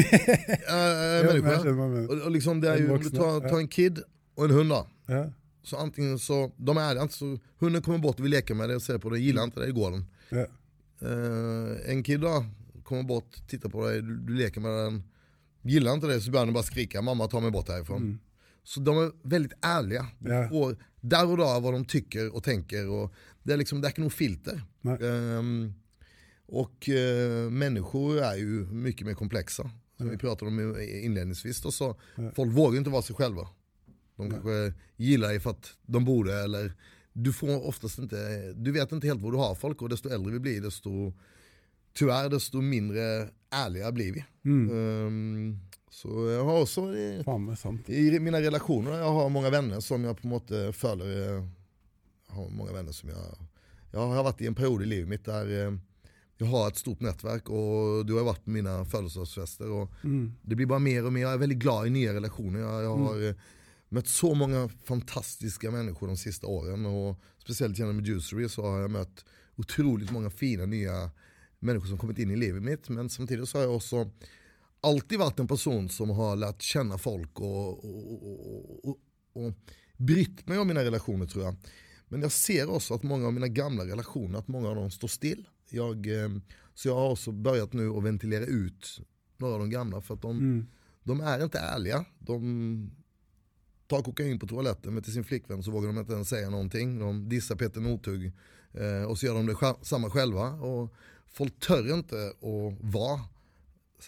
[1.36, 3.98] äh, människa, och, och liksom det är ju, om du tar, tar en kid
[4.34, 5.26] och en hund då, Ja,
[5.62, 8.68] så antingen så, de är det inte så, hunden kommer bort och vill leka med
[8.68, 10.04] dig och ser på dig, gillar inte dig, går den.
[11.00, 12.44] Eh, en kid då,
[12.84, 15.02] kommer bort, tittar på dig, du, du leker med den,
[15.62, 17.96] gillar inte det så börjar den bara skrika, mamma ta mig bort härifrån.
[18.02, 18.18] Mm.
[18.68, 20.06] Så de är väldigt ärliga.
[20.18, 20.48] Ja.
[20.48, 22.88] får där och då vad de tycker och tänker.
[22.88, 24.62] Och det är liksom, det är nog filter.
[25.00, 25.72] Ehm,
[26.46, 29.70] och eh, människor är ju mycket mer komplexa.
[29.96, 31.62] Som vi pratade om inledningsvis.
[31.62, 31.96] Då, så.
[32.34, 33.48] Folk vågar inte vara sig själva.
[34.16, 36.72] De kanske gillar dig för att de borde eller
[37.12, 40.32] du får oftast inte, du vet inte helt vad du har folk och desto äldre
[40.32, 41.12] vi blir desto
[41.92, 44.24] tyvärr desto mindre ärliga blir vi.
[44.44, 44.70] Mm.
[44.70, 45.58] Ehm,
[46.02, 47.22] Så jag har också i,
[47.88, 51.44] i mina relationer, jag har många vänner som jag på måte føler eh,
[52.28, 53.18] Jag har många vänner som jag
[53.90, 55.72] Jag har varit i en period i livet mitt där eh,
[56.36, 59.70] jag har ett stort nätverk och du har varit på mina födelsedagsfester.
[59.70, 60.32] Och Mm.
[60.42, 62.60] det blir bara mer och mer, jag är väldigt glad i nya relationer.
[62.60, 63.34] Jag, jag har eh,
[63.88, 66.86] mött så många fantastiska människor de sista åren.
[66.86, 69.24] Och speciellt genom Juicery så har jag mött
[69.56, 71.10] otroligt många fina nya
[71.58, 72.88] människor som kommit in i livet mitt.
[72.88, 74.10] Men samtidigt så har jag också
[74.80, 78.98] alltid varit en person som har lärt känna folk och, och, och, och,
[79.32, 79.52] och
[79.96, 81.56] brytt mig om mina relationer tror jag.
[82.08, 85.08] Men jag ser också att många av mina gamla relationer, att många av dem står
[85.08, 85.48] still.
[85.70, 86.28] Jag, eh,
[86.74, 89.00] så jag har också börjat nu att ventilera ut
[89.36, 90.66] några av de gamla för att de, Mm.
[91.02, 92.04] de är inte ärliga.
[92.18, 92.90] De
[93.86, 96.98] tar kokain på toaletten med till sin flickvän så vågar de inte ens säga någonting.
[96.98, 98.32] De dissar Peter Northug
[98.72, 100.50] eh, och så gör de det samma själva.
[100.50, 100.94] Och
[101.26, 103.20] folk tör inte att vara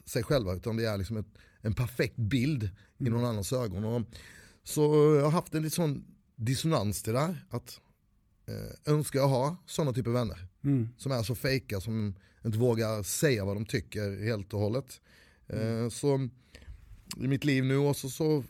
[0.04, 1.26] sig själva utan det är liksom ett,
[1.60, 3.84] en perfekt bild i någon annans ögon.
[3.84, 4.02] Och,
[4.64, 4.80] så
[5.16, 6.04] jag har haft en lite sån
[6.36, 7.44] dissonans till det där.
[7.50, 7.80] Att
[8.46, 10.88] eh, önskar jag ha sådana typer av vänner Mm.
[10.96, 12.14] som är så fejka som
[12.44, 15.00] inte vågar säga vad de tycker helt och hållet.
[15.46, 16.28] Eh, så
[17.16, 18.44] i mitt liv nu också så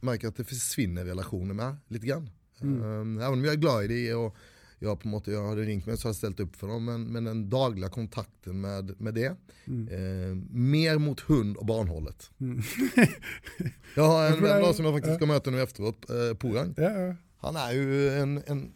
[0.00, 2.30] märker jag att det försvinner relationer med lite grann.
[2.60, 4.36] Eh, även om jag är glad i det och
[4.78, 6.84] jag, på måte, jag hade ringt mig så har jag ställt upp för dem.
[6.84, 9.26] Men, men den dagliga kontakten med, med det.
[9.26, 12.30] Eh, mer mot hund och barnhållet.
[13.96, 16.74] jag har en vän då som jag faktiskt ska möta nu efteråt, eh, Porang.
[16.76, 17.14] Ja, ja.
[17.38, 18.72] Han är ju en, en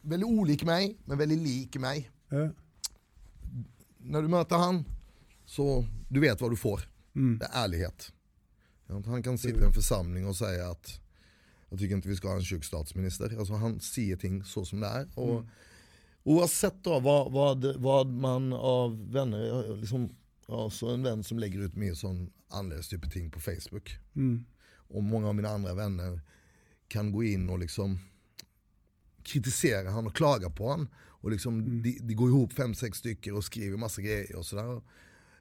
[0.00, 2.10] väldigt olik mig, men väldigt lik mig.
[3.98, 4.84] När du möter han,
[5.46, 6.80] så du vet vad du får.
[7.16, 7.38] Mm.
[7.38, 8.12] Det är ärlighet.
[8.88, 11.00] Han kan sitta i en församling och säga att
[11.72, 13.38] jag tycker inte vi ska ha en tjock statsminister.
[13.38, 15.08] Alltså han ser ting så som det är.
[15.14, 15.48] Och Mm.
[16.24, 20.08] Oavsett då vad, vad, vad man av vänner, liksom,
[20.46, 23.98] ja, så en vän som lägger ut mer sån annorlunda typ av ting på Facebook.
[24.16, 24.44] Mm.
[24.74, 26.20] Och många av mina andra vänner
[26.88, 27.98] kan gå in och liksom
[29.22, 30.88] kritisera han och klaga på han.
[30.94, 34.82] Och liksom, de, de går ihop fem, sex stycken och skriver massa grejer och sådär.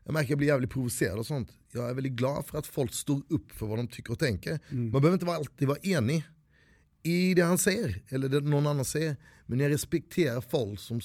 [0.03, 1.49] Jag märker att jag blir jävligt provocerad och sånt.
[1.71, 4.59] Jag är väldigt glad för att folk står upp för vad de tycker och tänker.
[4.69, 6.23] Man behöver inte alltid vara enig
[7.03, 9.15] i det han säger, eller det någon annan säger.
[9.45, 11.01] Men jag respekterar folk som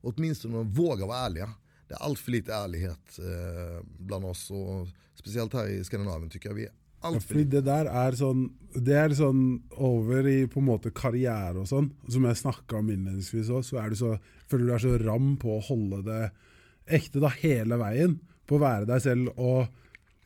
[0.00, 1.50] åtminstone vågar vara ärliga.
[1.88, 6.48] Det är allt för lite ärlighet eh, bland oss, och speciellt här i Skandinavien tycker
[6.48, 6.72] jag vi är
[7.06, 7.60] allt för lite.
[7.60, 9.42] det der er sånn Det er sånn
[9.72, 13.92] over i på måte karriere og sånn, som jeg snakka om innledningsvis òg, så er
[13.92, 14.16] du så
[14.50, 16.22] føler du er så ram på å holde det
[16.86, 18.18] ekte da hele veien.
[18.46, 19.66] På å være deg selv og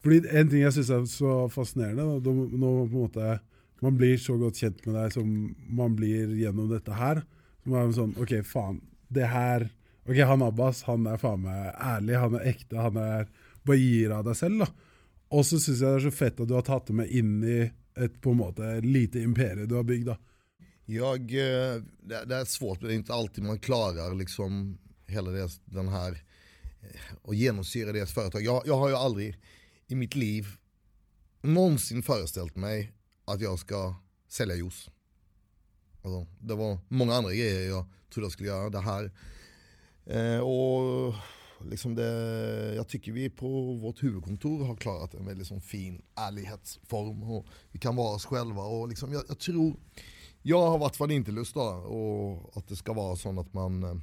[0.00, 3.40] Fordi en ting jeg syns er så fascinerende, da, da- når på en måte
[3.82, 5.26] man blir så godt kjent med deg som
[5.68, 7.20] man blir gjennom dette her,
[7.62, 8.80] som er det sånn OK, faen.
[9.12, 9.68] Det her
[10.08, 13.28] Ok, han Abbas, han er faen meg ærlig, han er ekte, han er
[13.68, 14.70] bare gir av deg selv, da.
[15.36, 17.36] Og så syns jeg det er så fett at du har tatt det med inn
[17.44, 17.58] i
[18.00, 20.06] et på en måte lite imperium du har bygd.
[20.06, 20.16] da.
[20.86, 25.88] Jag, eh, det, är svårt, det är inte alltid man klarar liksom hela det, den
[25.88, 26.16] här
[27.22, 28.42] och genomsyra deras företag.
[28.42, 29.36] Jag, jag har ju aldrig
[29.86, 30.46] i mitt liv
[31.42, 32.92] någonsin föreställt mig
[33.24, 33.94] att jag ska
[34.28, 34.90] sälja juice.
[36.02, 38.70] Alltså, det var många andra grejer jag trodde jag skulle göra.
[38.70, 39.12] Det här.
[40.06, 41.14] Eh, och
[41.70, 47.22] liksom det, jag tycker vi på vårt huvudkontor har klarat en väldigt sån fin ärlighetsform.
[47.22, 48.62] Och vi kan vara oss själva.
[48.62, 49.76] Och liksom, jag, jag tror
[50.42, 53.96] jag har varit lust då och att det ska vara så att man eh,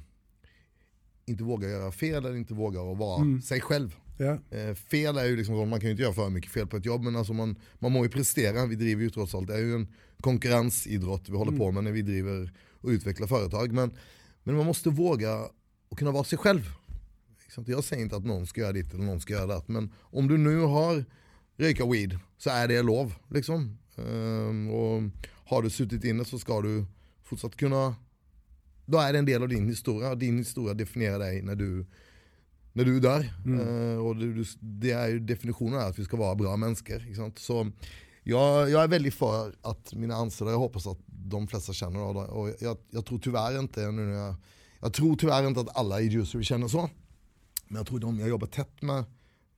[1.28, 3.96] inte vågar göra fel eller inte vågar att vara sig själv.
[4.16, 4.38] Ja.
[4.50, 6.76] Eh, fel är ju liksom, så, man kan ju inte göra för mycket fel på
[6.76, 9.54] ett jobb men alltså man, man må ju prestera, vi driver ju trots allt, det
[9.54, 9.88] är ju en
[10.20, 13.72] konkurrensidrott vi håller på med när vi driver och utvecklar företag.
[13.72, 13.92] Men,
[14.42, 15.48] men man måste våga
[15.88, 16.70] och kunna vara sig själv.
[17.66, 20.28] Jag säger inte att någon ska göra ditt eller någon ska göra det men om
[20.28, 21.04] du nu har
[21.56, 23.14] röka weed så är det lov.
[23.28, 23.78] Liksom.
[23.96, 25.02] Ehm, och
[25.44, 26.84] har du suttit inne så ska du
[27.24, 27.94] fortsatt kunna,
[28.88, 30.14] då är det en del av din historia.
[30.14, 31.86] Din historia definierar dig när du,
[32.72, 33.34] när du är där.
[33.46, 37.14] Ehm, och du, du, det är ju definitionen att vi ska vara bra människor.
[37.14, 37.38] Sant?
[37.38, 37.70] Så
[38.22, 42.20] jag, jag är väldigt för att mina anställda, jag hoppas att de flesta känner det.
[42.20, 44.34] Och jag, jag tror tyvärr inte, nu när jag,
[44.80, 46.90] jag tror tyvärr inte att alla i Juicery känner så.
[47.66, 48.98] Men jag tror de jag jobbar tätt med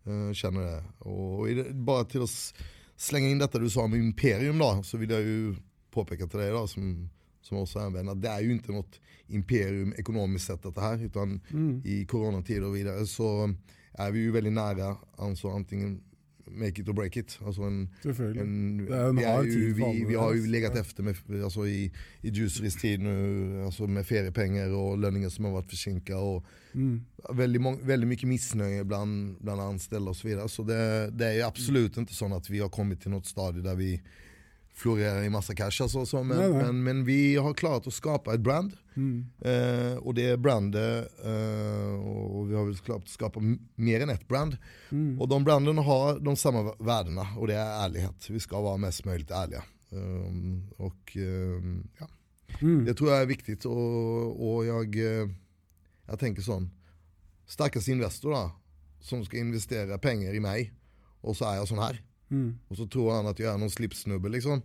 [0.05, 0.85] eh, känner det.
[0.99, 2.55] Och är det bara till att
[2.97, 5.57] slänga in detta du sa om imperium då, så vill jag ju
[5.91, 7.11] påpeka till dig då som,
[7.41, 11.41] som vän, att det är ju inte något imperium ekonomiskt sett detta här, utan
[11.85, 13.55] i coronatider och vidare så
[13.93, 16.01] är vi ju väldigt nära, alltså antingen
[16.47, 17.39] make it or break it.
[17.47, 17.89] Alltså en,
[18.41, 18.87] en,
[19.17, 22.77] Det är vi, ju, vi, vi har ju legat efter med, alltså i, i Juicerys
[22.77, 26.21] tid nu, alltså med feriepengar och löningar som har varit försinkade.
[26.21, 27.05] Och Mm.
[27.35, 30.49] väldigt, mång, väldigt mycket missnöje bland, bland anställda och så vidare.
[30.49, 33.63] Så det, det är ju absolut inte så att vi har kommit till något stadie
[33.63, 34.03] där vi
[34.81, 35.83] florerar i massa cash.
[35.83, 36.63] Alltså, så, men, Nej, nej.
[36.63, 38.73] Men, men vi har klarat att skapa ett brand.
[38.97, 39.27] Mm.
[39.39, 43.41] Eh, och det är brandet, eh, och vi har väl klart att skapa
[43.75, 44.57] mer än ett brand.
[44.91, 45.21] Mm.
[45.21, 48.31] Och de branden har de samma värdena och det är ärlighet.
[48.31, 49.63] Vi ska vara mest möjligt ärliga.
[49.91, 52.09] Um, och um, ja,
[52.63, 52.85] Mm.
[52.85, 55.29] det tror jag är viktigt och, och jag, eh,
[56.07, 56.71] jag tänker sån,
[57.47, 58.51] stackars Investor då,
[59.01, 60.73] som ska investera pengar i mig
[61.21, 62.03] och så är jag sån här.
[62.31, 62.59] Mm.
[62.69, 64.63] Och så tror han att jag är någon slipsnubbe liksom.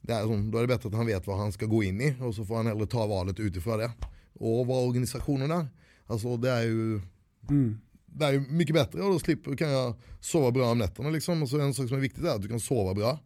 [0.00, 2.16] Det är, då är det bättre att han vet vad han ska gå in i
[2.20, 3.90] och så får han hellre ta valet utifrån det.
[4.32, 5.66] Och vad organisationen är.
[6.06, 7.00] Alltså det är ju
[7.48, 7.78] Mm.
[8.06, 11.42] det är ju mycket bättre och då slipper, kan jag sova bra om nätterna liksom.
[11.42, 13.18] Och så en sak som är viktigt är att du kan sova bra.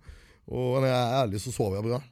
[0.44, 2.02] Och när jag är ärlig så sover jag bra.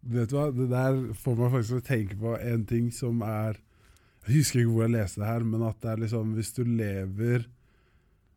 [0.00, 3.20] Vet du hva, det der får meg faktisk til å tenke på en ting som
[3.22, 3.58] er
[4.26, 6.62] Jeg husker ikke hvor jeg leste det her, men at det er liksom Hvis du
[6.64, 7.44] lever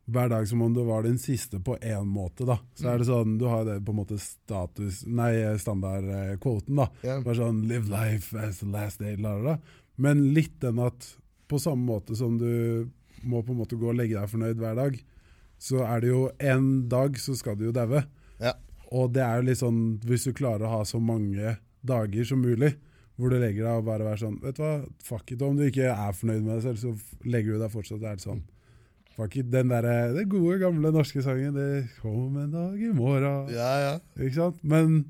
[0.04, 3.08] hver dag som om du var den siste på én måte, da, så er det
[3.08, 6.90] sånn Du har det på en måte status Nei, standardkvoten, da.
[7.06, 7.16] Ja.
[7.24, 9.56] Bare sånn Live life as the last day, la, la.
[9.96, 11.14] Men litt den at
[11.48, 12.90] på samme måte som du
[13.24, 14.96] må på en måte gå og legge deg fornøyd hver dag,
[15.60, 18.02] så er det jo en dag så skal du jo daue.
[18.42, 18.52] Ja.
[18.92, 22.42] Og det er jo litt sånn, hvis du klarer å ha så mange dager som
[22.44, 22.74] mulig,
[23.16, 24.74] hvor du legger deg og bare være sånn, vet du hva,
[25.06, 28.02] fuck it, om du ikke er fornøyd med deg selv, så legger du deg fortsatt,
[28.02, 28.42] det er det sånn.
[29.14, 29.86] Fuck it, den der,
[30.16, 33.52] det gode gamle norske sangen, det kom en dag i morgen.
[33.54, 33.92] Ja, ja.
[34.18, 34.58] Ikke sant?
[34.66, 35.04] Men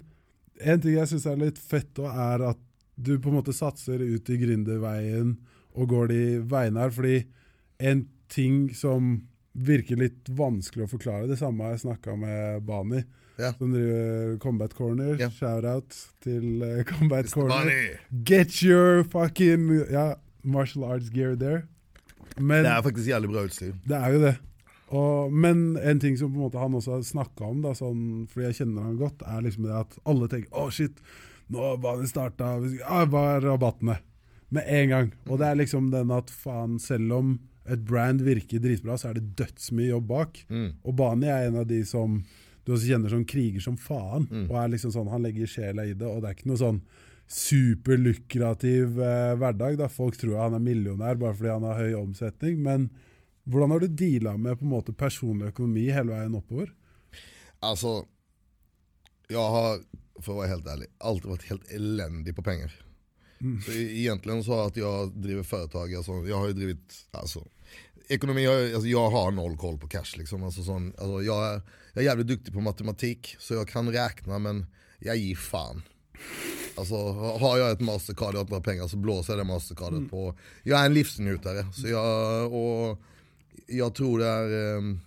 [0.61, 2.61] en ting jeg syns er litt fett, også, er at
[3.01, 5.33] du på en måte satser ut i gründerveien
[5.75, 6.21] og går de
[6.53, 6.93] veiene her.
[6.95, 7.17] Fordi
[7.81, 9.15] en ting som
[9.55, 13.03] virker litt vanskelig å forklare, det samme har jeg snakka med Bani,
[13.39, 13.53] Ja.
[13.59, 15.17] som driver Combat Corner.
[15.19, 15.27] Ja.
[15.33, 17.57] Shout-out til eh, Combat Corner.
[17.65, 17.97] Money.
[18.25, 21.65] Get your fucking ja, martial arts gear there.
[22.37, 23.75] Men Det är faktiskt jävligt bra utstyr.
[23.85, 24.35] det er jo det.
[24.95, 28.27] Og, men en ting som på en måte han også har snakka om, da, sånn,
[28.31, 31.01] fordi jeg kjenner han godt, er liksom det at alle tenker 'Å, shit,
[31.49, 32.59] nå har banen starta.
[32.61, 33.99] Hva er rabattene?'
[34.51, 35.13] Med en gang.
[35.27, 39.15] Og det er liksom den at faen, selv om et brand virker dritbra, så er
[39.15, 40.45] det dødsmye jobb bak.
[40.51, 40.69] Mm.
[40.85, 42.23] Og Bani er en av de som
[42.65, 44.29] du også kjenner som kriger som faen.
[44.31, 44.45] Mm.
[44.51, 46.83] Og er liksom sånn, Han legger sjela i det, og det er ikke noe sånn
[47.29, 49.79] superlukrativ eh, hverdag.
[49.79, 52.63] da Folk tror han er millionær bare fordi han har høy omsetning.
[52.63, 52.91] Men
[53.45, 56.73] hvordan har du deala med på en måte personlig økonomi hele veien oppover?
[57.61, 58.05] Alltså,
[59.29, 59.79] jag har,
[60.21, 62.73] för att vara helt ärlig, alltid varit helt eländig på pengar.
[63.65, 67.45] Så e- egentligen så att jag driver företag, alltså, jag har ju drivit, alltså,
[68.09, 70.43] ekonomi, alltså, jag har noll koll på cash liksom.
[70.45, 71.63] Alltså, sån, alltså, jag, är,
[71.93, 74.67] jag är jävligt duktig på matematik, så jag kan räkna men
[74.99, 75.83] jag ger fan.
[76.77, 80.39] Alltså har jag ett mastercard och inte har pengar så blåser jag det mastercardet på.
[80.63, 83.01] Jag är en livsnjutare, så jag, och
[83.67, 85.01] jag tror det är ehm,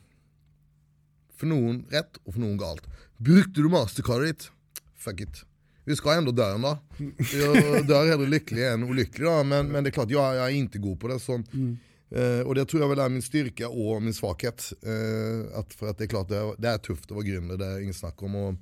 [1.37, 2.83] för någon rätt och för någon galt.
[3.17, 4.51] Brukte du mastercardet?
[4.97, 5.45] Fuck it.
[5.83, 6.77] Vi ska ändå dö en dag.
[7.33, 10.49] Jag dör hellre lycklig än olycklig då, men, men det är klart jag, jag är
[10.49, 11.19] inte god på det.
[11.19, 11.33] Så,
[12.09, 14.73] eh, och det tror jag väl är min styrka och min svaghet.
[14.81, 17.57] Eh, att, för att det är klart det är, det är tufft att vara gründer,
[17.57, 18.35] det är inget snack om.
[18.35, 18.55] Och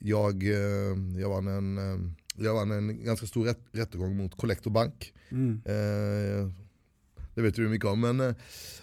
[0.00, 1.98] jag, eh, jag, vann en, eh,
[2.38, 5.12] jag vann en ganska stor rätt, rättegång mot Collector Bank.
[5.64, 6.50] Eh,
[7.34, 8.00] det vet du mycket om.
[8.00, 8.34] Men, eh,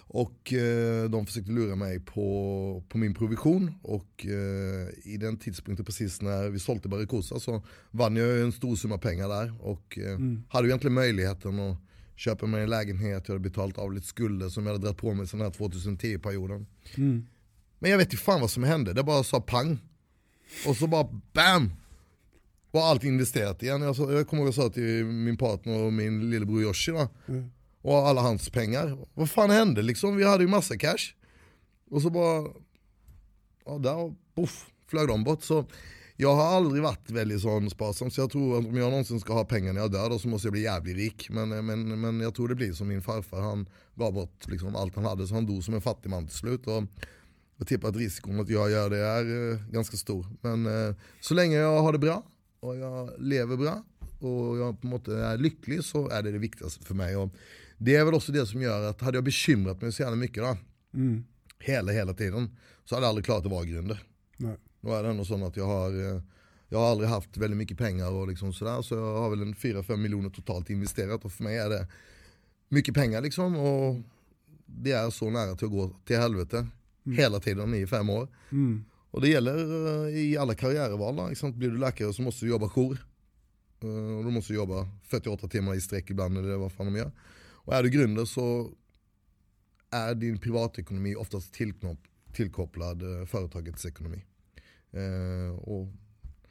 [0.08, 3.74] och eh, de försökte lura mig på, på min provision.
[3.82, 8.76] Och eh, i den tidpunkten precis när vi sålde Barracuda så vann jag en stor
[8.76, 9.54] summa pengar där.
[9.66, 11.78] Och eh, hade ju egentligen möjligheten att
[12.16, 15.14] köpa mig en lägenhet, jag hade betalt av lite skulder som jag hade dragit på
[15.14, 16.66] mig sedan den här 2010-perioden.
[17.78, 19.78] Men jag vet inte fan vad som hände, det bara sa pang.
[20.66, 21.72] Och så bara BAM!
[22.70, 23.82] Var allt investerat igen.
[23.82, 26.92] Jag, sa, jag kommer ihåg att jag sa till min partner och min lillebror Yoshi
[26.92, 27.08] va?
[27.82, 28.98] Och alla hans pengar.
[29.14, 30.16] Vad fan hände liksom?
[30.16, 31.14] Vi hade ju massa cash.
[31.90, 32.50] Och så bara,
[33.64, 35.42] ja där poff, flög de bort.
[35.42, 35.64] Så
[36.16, 38.10] jag har aldrig varit väldigt sån sparsam.
[38.10, 40.28] Så jag tror att om jag någonsin ska ha pengar när jag dör då så
[40.28, 41.30] måste jag bli jävligt rik.
[41.30, 43.40] Men, men, men jag tror det blir som min farfar.
[43.40, 46.36] Han gav bort liksom allt han hade så han dog som en fattig man till
[46.36, 46.66] slut.
[46.66, 46.84] Och
[47.56, 50.26] jag tippar att risken att jag gör det är eh, ganska stor.
[50.40, 52.22] Men eh, så länge jag har det bra
[52.66, 53.84] och jag lever bra
[54.18, 57.16] och jag på något är lycklig så är det det viktigaste för mig.
[57.16, 57.30] Och
[57.78, 60.42] det är väl också det som gör att hade jag bekymrat mig så jävla mycket
[60.42, 60.56] då,
[61.58, 63.98] hela hela tiden, så hade jag aldrig klarat att vara gründer.
[64.36, 64.56] Nei.
[64.80, 66.22] Då är det ändå så att jag har, eh,
[66.68, 69.54] jag har aldrig haft väldigt mycket pengar och liksom sådär, så jag har väl en
[69.54, 71.86] 4-5 miljoner totalt investerat och för mig är det
[72.68, 73.96] mycket pengar liksom och
[74.66, 76.66] det är så nära till att gå till helvete.
[77.16, 78.28] hela tiden i fem år.
[78.52, 78.84] Mm.
[79.16, 79.56] Och det gäller
[80.08, 81.28] eh, i alla karriärval.
[81.28, 81.58] Liksom.
[81.58, 82.98] Blir du läkare så måste du jobba jour.
[83.82, 87.10] Eh, Och du måste jobba 48 timmar i sträck ibland eller vad fan de gör.
[87.66, 88.70] Och är du gründer så
[89.90, 94.24] är din privatekonomi oftast tillknop- tillkopplad eh, företagets ekonomi.
[95.60, 95.88] Och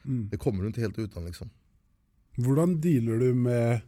[0.04, 0.28] Mm.
[0.30, 1.50] det kommer du inte helt utan liksom.
[2.36, 3.80] Hvordan dealer du med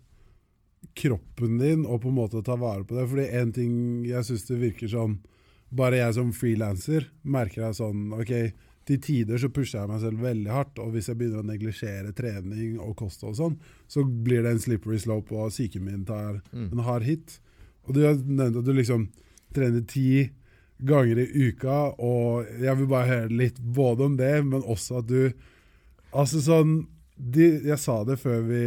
[0.94, 3.04] kroppen din og på en måte ta vare på det?
[3.08, 3.74] Fordi en ting
[4.06, 5.18] jeg syns det virker sånn
[5.70, 8.30] Bare jeg som frilanser merker jeg sånn Ok,
[8.88, 12.14] til tider så pusher jeg meg selv veldig hardt, og hvis jeg begynner å neglisjere
[12.16, 13.56] trening og kosthold og sånn,
[13.90, 16.40] så blir det en slippery slope, og psyken min tar
[16.72, 17.38] en hard hit.
[17.86, 19.08] Og du har nevnt at du liksom
[19.56, 20.28] trener ti
[20.78, 25.08] ganger i uka, og jeg vil bare høre litt både om det, men også at
[25.10, 25.22] du
[26.08, 26.86] Altså sånn
[27.18, 28.60] de, Jeg sa det før vi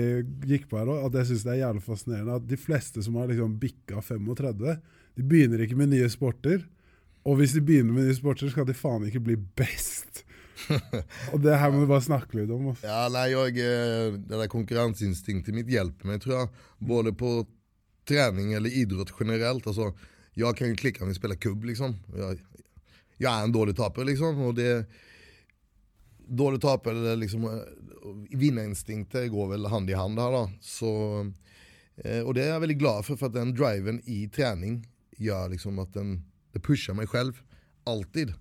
[0.45, 3.15] gikk på her òg, at jeg syns det er jævlig fascinerende at de fleste som
[3.17, 4.75] har liksom bikka 35,
[5.17, 6.59] de begynner ikke med nye sporter.
[7.23, 10.10] Og hvis de begynner med nye sporter, skal de faen ikke bli best.
[11.31, 12.75] Och det här med du bare snakke litt om.
[12.83, 16.49] Ja, nej, jag, eh, den där konkurrensinstinkten mitt hjälper mig tror jag.
[16.77, 17.45] Både på
[18.07, 19.67] träning eller idrott generellt.
[19.67, 19.93] Alltså,
[20.33, 21.95] jag kan ju klicka om vi spelar kubb liksom.
[22.17, 22.39] Jag,
[23.17, 24.41] jag är en dålig tapare liksom.
[24.41, 24.85] Och det,
[26.27, 30.51] dålig tapare eller liksom, eh, vinnarinstinkter går väl hand i hand här då.
[30.61, 31.21] Så,
[31.95, 34.87] eh, och det är jag väldigt glad för, för att den driven i träning
[35.17, 37.41] gör liksom att den, det pushar mig själv.
[37.83, 38.33] Alltid.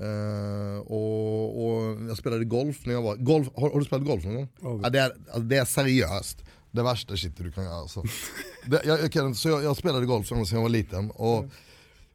[0.00, 4.24] Eh, och, och jag spelade golf när jag var, golf, har, har du spelat golf
[4.24, 4.48] någon gång?
[4.82, 6.42] Ja, det, är, alltså, det är seriöst.
[6.70, 7.74] Det värsta shit du kan göra.
[7.74, 8.02] Alltså.
[8.66, 11.10] det, jag, jag, kan, så jag, jag spelade golf sedan jag var liten.
[11.10, 11.44] Och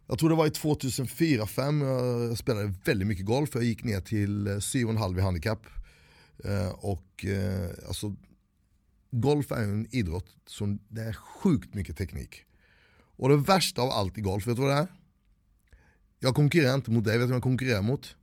[0.08, 3.50] jag tror det var i 2004-2005 jag, spelade väldigt mycket golf.
[3.54, 5.66] Jag gick ner till eh, 7,5 i handikapp.
[6.44, 8.16] Eh, och eh, alltså,
[9.12, 12.44] golf är en idrott som det är sjukt mycket teknik.
[13.16, 14.88] Och det värsta av allt i golf, vet du vad det är?
[16.24, 18.16] Jag konkurrerar inte mot dig, vet du vem jag konkurrerar mot?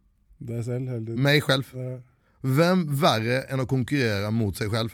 [0.48, 1.22] Hele tiden.
[1.22, 1.64] Mig själv.
[1.72, 2.00] Ja.
[2.40, 4.88] Vem värre än att konkurrera mot sig själv?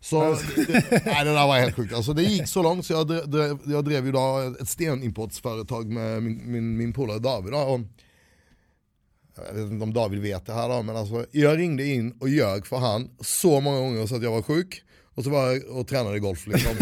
[0.00, 0.20] Så,
[0.56, 0.66] det,
[1.06, 1.94] nej, det där var helt sjukt.
[1.94, 6.22] Alltså, det gick så långt så jag drev, jag drev ju då ett stenimportsföretag med
[6.22, 7.54] min, min, min polare David.
[7.54, 7.80] Och,
[9.36, 12.28] jag vet inte om David vet det här då, men alltså, jag ringde in och
[12.28, 14.82] ljög för han så många gånger så att jag var sjuk.
[15.14, 16.72] Och så var jag och tränade golf liksom.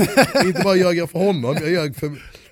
[0.46, 2.10] inte bara ljög jag för honom, jag ljög för,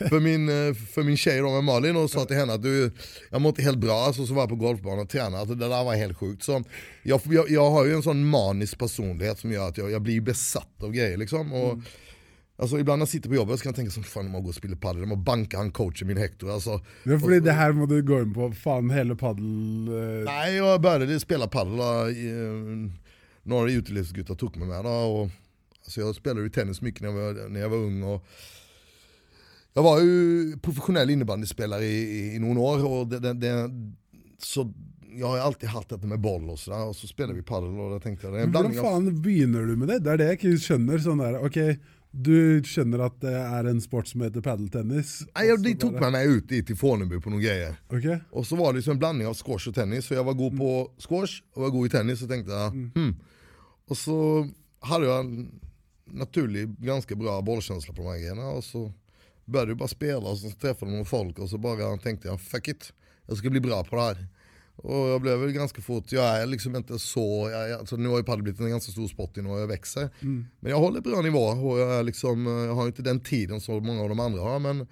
[0.09, 2.93] för, min, eh, för min tjej då med Malin och sa till henne att du,
[3.31, 5.39] jag mår inte helt bra, alltså, så var jag på golfbanan och tränade.
[5.39, 6.43] Alltså, det där var helt sjukt.
[6.43, 6.63] Så
[7.03, 10.21] jag, jag, jag har ju en sån manisk personlighet som gör att jag, jag blir
[10.21, 11.53] besatt av grejer liksom.
[11.53, 11.79] Och,
[12.63, 14.43] Alltså ibland när jag sitter på jobbet så kan jag tänka som fan om jag
[14.43, 16.51] går och spelar padel, jag bankar han coachen min Hector.
[16.51, 18.53] Alltså, Det er fordi det her må du gå inn på.
[18.53, 19.89] Faen, hele padel...
[19.89, 21.79] eh, Nej, jag började spela padel.
[21.81, 22.93] eh,
[23.43, 24.85] Några utelivsguttar tog mig med.
[24.85, 25.31] Då, och,
[25.91, 28.03] alltså jag spelade ju tennis mycket när jag var, när jag var ung.
[28.03, 28.27] Och
[29.73, 32.87] jag var ju professionell innebandyspelare i, i, i några år.
[32.87, 33.71] Och det, det, det,
[34.39, 34.73] så
[35.19, 36.85] jag har alltid haft detta med boll och sådär.
[36.85, 38.73] Och så spelade vi padel och tänkte jag det är en Men av...
[38.73, 39.99] faen begynner du med det?
[39.99, 41.03] Det er det jeg ikke skjønner.
[41.03, 41.59] Sånn der, ok,
[42.11, 45.21] du skjønner at det er en sport som heter padeltennis.
[45.35, 47.75] Nej, jag, og så de tog med mig ut dit till Fornebu på några grejer.
[47.89, 50.07] Ok, Och så var det liksom en blandning av squash och tennis.
[50.07, 52.21] Så jag var god på squash och var god i tennis.
[52.21, 53.17] Så tänkte jag, hmm.
[53.89, 54.49] Och så
[54.81, 55.61] hade jag en
[56.13, 58.49] naturlig, ganska bra bollkänsla på de här grejerna.
[58.49, 58.93] Och så
[59.45, 62.69] började jag bara spela och så träffade man folk och så bara tänkte jag, fuck
[62.69, 62.93] it.
[63.27, 64.27] Jag ska bli bra på det här.
[64.77, 68.17] Och jag blev väl ganska fort, jag är liksom inte så, jag, alltså nu har
[68.17, 70.11] ju padel blivit en ganska stor sport nu och jag växer.
[70.61, 73.87] Men jag håller bra nivå och jag, är liksom, jag har inte den tiden som
[73.87, 74.59] många av de andra har.
[74.59, 74.87] Men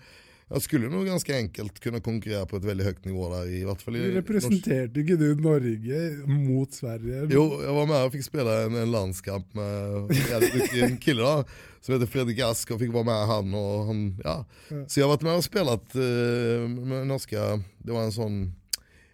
[0.49, 3.83] jag skulle nog ganska enkelt kunna konkurrera på ett väldigt högt nivå där i vart
[3.83, 7.29] fall i Du representerte ikke du Norge mot Sverige?
[7.31, 10.11] Jo, jag var med och fick spela en, en landskamp med
[10.83, 11.45] en kille då,
[11.81, 14.47] som heter Fredrik Ask och fick vara med han och han, ja.
[14.87, 18.55] Så jag har varit med och spelat eh, med norska, det var en sån,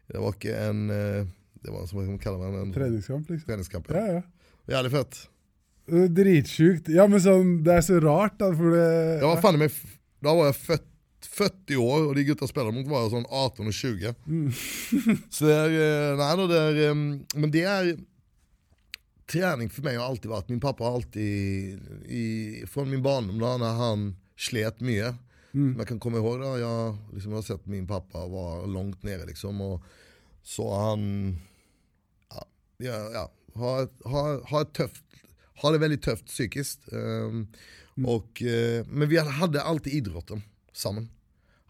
[0.07, 1.27] det var inte en, eh,
[1.63, 3.47] det var en som man kallar man en Treningskamp, liksom?
[3.47, 3.87] träningskamp.
[3.91, 4.23] Ja, ja.
[4.67, 5.17] Jävligt fett.
[5.87, 6.89] Det Dritsjukt.
[6.89, 9.73] Ja, men sånn, det er så rart, da, for det Jag var fan med,
[10.25, 10.87] då var jag fött,
[11.27, 14.15] 40 år och de gutta jag spelade mot var jag sån 18 och 20.
[15.31, 16.95] Så det är, eh, nej då det är, eh,
[17.35, 17.99] men det är,
[19.27, 23.57] träning för mig har alltid varit, min pappa har alltid, i, från min barndom då,
[23.59, 25.15] när han slet mycket,
[25.51, 29.27] som jag kan komma ihåg då, jag liksom, har sett min pappa vara långt nere
[29.27, 29.83] liksom och
[30.43, 31.37] så han,
[32.79, 35.05] ja, ja, har, har, har, ett tufft,
[35.55, 36.93] har det väldigt tufft psykiskt.
[36.93, 37.47] ehm,
[38.07, 41.09] och, eh, men vi hade alltid idrotten samman.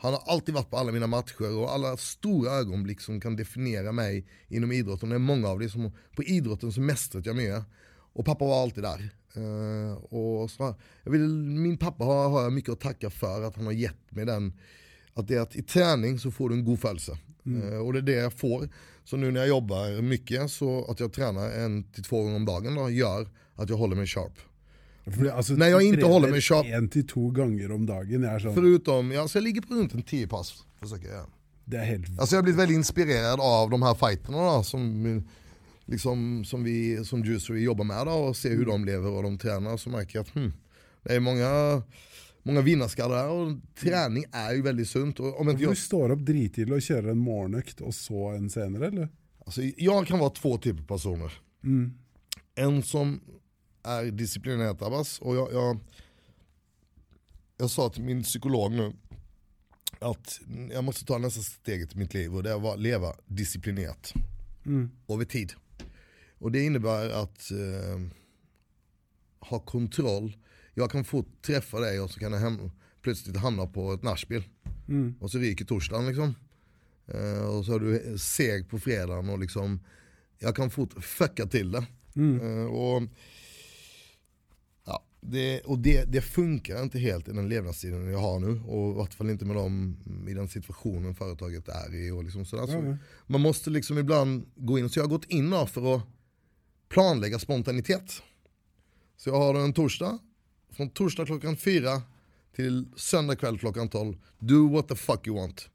[0.04, 3.92] Han har alltid varit på alla mina matcher och alla stora ögonblick som kan definiera
[3.92, 5.08] mig inom idrotten.
[5.08, 7.62] Det är många av det som på idrotten så mästrat jag med.
[8.12, 9.10] Och pappa var alltid där.
[9.34, 13.56] Eh, och så, jag vill, min pappa har, har jag mycket att tacka för att
[13.56, 14.52] han har gett mig den
[15.14, 17.18] att det är att i träning så får du en god födelse.
[17.46, 18.68] Eh, och det är det jag får.
[19.04, 22.44] Så nu när jag jobbar mycket så att jag tränar en till två gånger om
[22.44, 24.38] dagen då, gör att jag håller mig sharp.
[25.04, 28.24] För, alltså, När jag inte håller mig sharp- En till två gånger om dagen.
[28.24, 30.64] Är sån, Förutom, ja, så jag ligger på runt en 10 pass.
[30.80, 31.26] Försöker jag.
[31.64, 32.20] det är helt...
[32.20, 35.22] Alltså jag har blivit väldigt inspirerad av de här fighterna då, som,
[35.84, 39.38] liksom, som vi som juicer jobbar med då, och ser hur de lever och de
[39.38, 39.76] tränar.
[39.76, 40.52] Så märker jag att hmm,
[41.02, 41.82] det är många,
[42.42, 45.20] många vinnarskallar där och träning är ju väldigt sunt.
[45.20, 48.50] Och om inte Du jag, står upp drittidigt och kör en morgonökt och så en
[48.50, 49.08] senare eller?
[49.46, 51.32] alltså, jag kan vara två typer av personer.
[51.64, 51.92] Mm.
[52.54, 53.20] En som
[53.84, 55.78] är disciplinerat Abbas och jag, jag,
[57.56, 58.92] jag sa till min psykolog nu
[59.98, 64.14] att jag måste ta nästa steget i mitt liv och det är att leva disciplinerat.
[64.66, 64.90] Mm.
[65.08, 65.52] över tid.
[66.38, 68.00] Och det innebär att eh,
[69.38, 70.36] ha kontroll.
[70.74, 72.70] Jag kan få träffa dig och så kan jag hem,
[73.02, 74.44] plötsligt hamna på ett nashbil.
[74.88, 75.14] Mm.
[75.20, 76.34] Och så ryker torsdagen liksom.
[77.06, 79.80] Eh, och så är du seg på fredagen och liksom
[80.38, 81.86] jag kan fort fucka till det.
[82.16, 82.40] Mm.
[82.40, 83.02] Eh, och
[85.26, 88.60] det, och det, det funkar inte helt i den levnadsstilen jag har nu.
[88.60, 89.96] Och i vart fall inte med dem
[90.28, 92.10] i den situationen företaget är i.
[92.10, 92.66] Och liksom sådär.
[92.66, 92.96] Så ja.
[93.26, 96.02] man måste liksom ibland gå in, så jag har gått in för att
[96.88, 98.22] planlägga spontanitet.
[99.16, 100.18] Så jag har en torsdag,
[100.70, 102.02] från torsdag klockan fyra
[102.56, 104.16] till söndag kväll klockan 12.
[104.38, 105.68] Do what the fuck you want.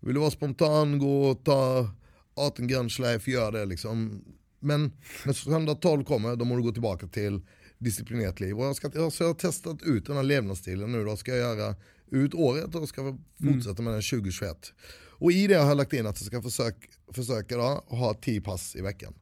[0.00, 1.90] Vill du vara spontan, gå och ta
[2.34, 4.24] 18 grönschleif, gör det liksom.
[4.58, 4.92] Men
[5.24, 7.40] när söndag 12 kommer, då må du gå tillbaka till
[7.80, 8.58] disciplinerat liv.
[8.58, 11.36] Och jag, ska, jag, så jag har testat ut den här levnadsstilen nu då, ska
[11.36, 11.74] jag göra
[12.10, 13.18] ut året och ska
[13.52, 14.72] fortsätta med den 2021.
[15.20, 18.40] Och i det har jag lagt in att jag ska försöka, försöka då, ha 10
[18.40, 19.14] pass i veckan.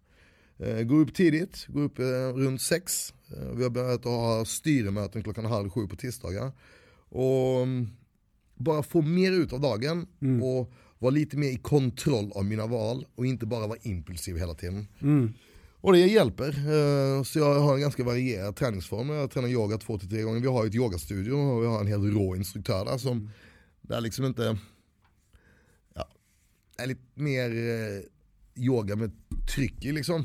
[0.58, 2.04] Eh, gå upp tidigt, gå upp eh,
[2.34, 3.14] runt 6.
[3.36, 6.52] Eh, vi har börjat ha styremöten klockan halv sju på tisdagar.
[7.08, 7.88] Och mm,
[8.54, 10.06] bara få mer ut av dagen
[10.42, 14.54] och vara lite mer i kontroll av mina val och inte bara vara impulsiv hela
[14.54, 14.86] tiden.
[15.00, 15.34] Mm.
[15.80, 16.48] Och det hjälper.
[16.48, 19.08] Eh, Så jag har en ganska varierad träningsform.
[19.08, 20.40] Jag tränar yoga två till tre gånger.
[20.40, 23.30] Vi har ett yogastudio och vi har en helt rå instruktör där som
[23.82, 24.58] där liksom inte,
[25.94, 26.08] ja,
[26.78, 28.02] är lite mer eh,
[28.64, 29.10] yoga med
[29.54, 30.24] tryck i liksom.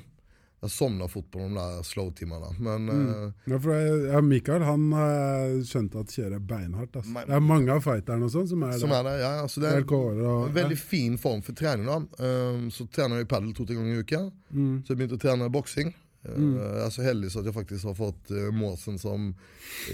[0.63, 2.45] Jag somnar fort på de där slowtimmarna.
[2.59, 6.95] Men eh, Ja, ja, Mikael han har skjønt at kjører beinhardt.
[6.95, 7.05] ass.
[7.05, 8.95] Men- Det er mange av fighterne og sånn som er som det.
[8.95, 11.85] är där, ja, alltså det är og en väldigt fin form för träning.
[11.85, 11.93] Då.
[12.23, 14.31] Eh, Så tränar jag ju padel två, tre gånger i veckan.
[14.51, 14.83] Mm.
[14.87, 15.93] Så jag började träna boxing.
[16.25, 16.55] Mm.
[16.55, 19.35] Jag är så heldig så att jag faktiskt har fått uh, Måsen som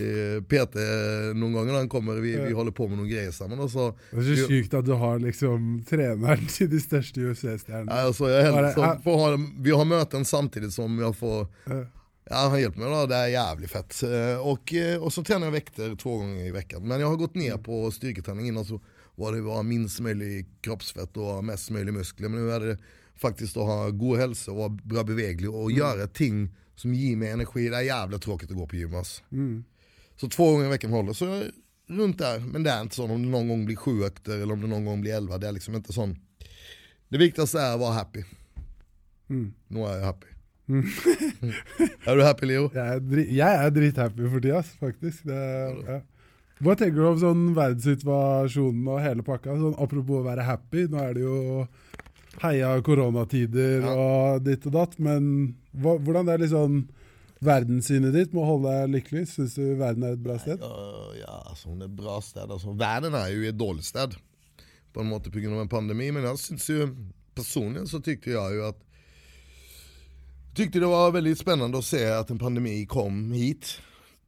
[0.01, 0.75] uh, PT
[1.35, 3.97] någon gång när han kommer, vi, vi håller på med några grejer samman och så,
[4.11, 7.91] Det er så sykt at du har liksom treneren til de største UFC-stjernene.
[7.91, 8.99] alltså jag är Var heldig, det- så ah.
[9.03, 11.85] får ha, vi har möten samtidigt som jag får, Ja.
[12.29, 14.03] ja han hjälper mig då, det är jävligt fett.
[14.03, 16.87] Eh, Och, eh, och så tränar jag väkter två gånger i veckan.
[16.87, 18.81] Men jag har gått ner på styrketräning innan så
[19.15, 22.29] var det var minst möjlig kroppsfett och mest möjlig muskler.
[22.29, 22.77] Men nu är det
[23.21, 27.29] faktiskt att ha god hälsa och vara bra beveglig och göra ting som ger mig
[27.29, 27.69] energi.
[27.69, 29.23] Det är jävla tråkigt att gå på gym alltså.
[29.31, 29.63] Mm.
[30.15, 31.13] Så två gånger i veckan håller.
[31.13, 31.51] Så jag är
[31.87, 32.39] runt där.
[32.39, 33.91] Men det är inte så om det någon gång blir sju
[34.25, 35.37] eller om det någon gång blir elva.
[35.37, 36.17] Det är liksom inte sån.
[37.09, 38.23] Det viktigaste är att vara happy.
[39.29, 39.53] Mm.
[39.67, 40.27] Nu är jag happy.
[40.69, 40.85] Mm.
[42.05, 42.69] är du happy Leo?
[42.73, 45.23] Jeg er, dri jeg er drithappy for tida, faktisk.
[45.25, 45.39] Det,
[45.87, 45.99] ja.
[46.59, 49.55] Hva tenker du om sånn verdenssituasjonen og hele pakka?
[49.57, 51.39] Sånn, apropos å være happy, nå er det jo
[52.41, 53.93] heia koronatider Ja.
[53.95, 56.79] og ditt og datt, men hva, hvordan det er liksom
[57.39, 59.25] verdenssynet ditt med å holde deg lykkelig?
[59.33, 60.59] Syns du verden er et bra sted?
[60.59, 62.53] Ja, ja om det är bra städer.
[62.53, 64.15] Alltså, världen är ju ett dåligt städ.
[64.93, 66.11] På en måte av en pandemi.
[66.11, 66.95] Men jag syns ju,
[67.35, 68.83] personligen så tyckte jag ju att
[70.55, 73.79] tyckte det var väldigt spännande att se att en pandemi kom hit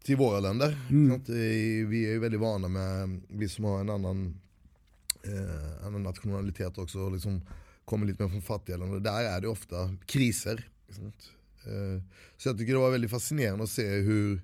[0.03, 0.67] till våra länder.
[1.15, 1.35] Att, eh,
[1.87, 4.39] vi är ju väldigt vana med, vi som har en annan,
[5.23, 7.41] eh, annan nationalitet också, liksom
[7.85, 8.99] kommer lite mer från fattiga länder.
[8.99, 10.69] Där är det ofta kriser.
[10.87, 11.05] liksom.
[11.63, 12.03] Eh,
[12.37, 14.41] så jag tycker det var väldigt fascinerande att se hur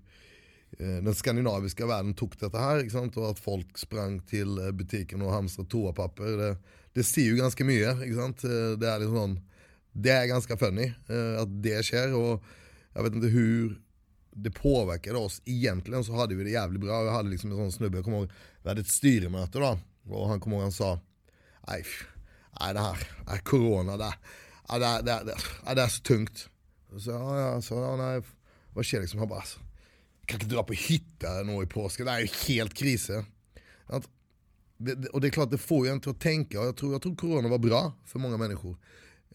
[0.79, 2.89] eh, den skandinaviska världen tog detta här.
[2.89, 3.17] Sant?
[3.17, 6.25] Och att folk sprang till eh, butiken och hamstrade toapapper.
[6.37, 6.57] Det,
[6.93, 7.89] det ser ju ganska mycket.
[7.89, 7.99] Eh,
[8.79, 9.39] Det, är liksom,
[9.91, 10.93] det är ganska funny
[11.39, 12.13] att det sker.
[12.15, 12.43] Och
[12.93, 13.81] jag vet inte hur
[14.31, 15.41] det påverkade oss.
[15.45, 17.05] Egentligen så hade vi det jävligt bra.
[17.05, 18.31] Jag hade liksom en sån snubbe, jag kommer ihåg,
[18.63, 19.79] vi hade ett styrmöte då.
[20.03, 20.99] Och han kommer ihåg han sa,
[22.59, 24.13] nej, det här, nej, corona, det,
[24.69, 26.49] nej, det, det, det, det är så tungt.
[26.93, 28.21] Och så, ja, ja, så, ja, nej,
[28.73, 29.19] vad sker liksom?
[29.19, 29.59] Han bara, alltså,
[30.19, 33.25] jag kan inte dra på hytta nu i påsken, det här är ju helt krise.
[35.11, 36.59] Och det är klart, det får ju inte att tänka.
[36.59, 38.77] Och Jag tror, jag tror corona var bra för många människor.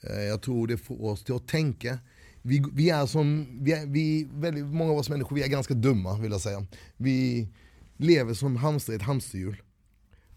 [0.03, 1.99] Eh, jag tror det får oss till att tänka.
[2.43, 5.75] Vi, vi är som, vi är, vi, väldigt många av oss människor, vi är ganska
[5.75, 6.67] dumma vill jag säga.
[6.97, 7.49] Vi
[7.97, 9.63] lever som hamster i ett hamsterhjul.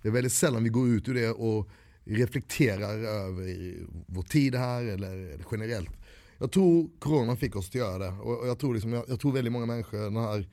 [0.01, 1.69] Det är väldigt sällan vi går ut ur det och
[2.05, 3.75] reflekterar över
[4.07, 5.89] vår tid här eller generellt.
[6.37, 9.31] Jag tror corona fick oss att göra det och jag tror, liksom, jag, jag tror
[9.31, 10.49] väldigt många människor, den här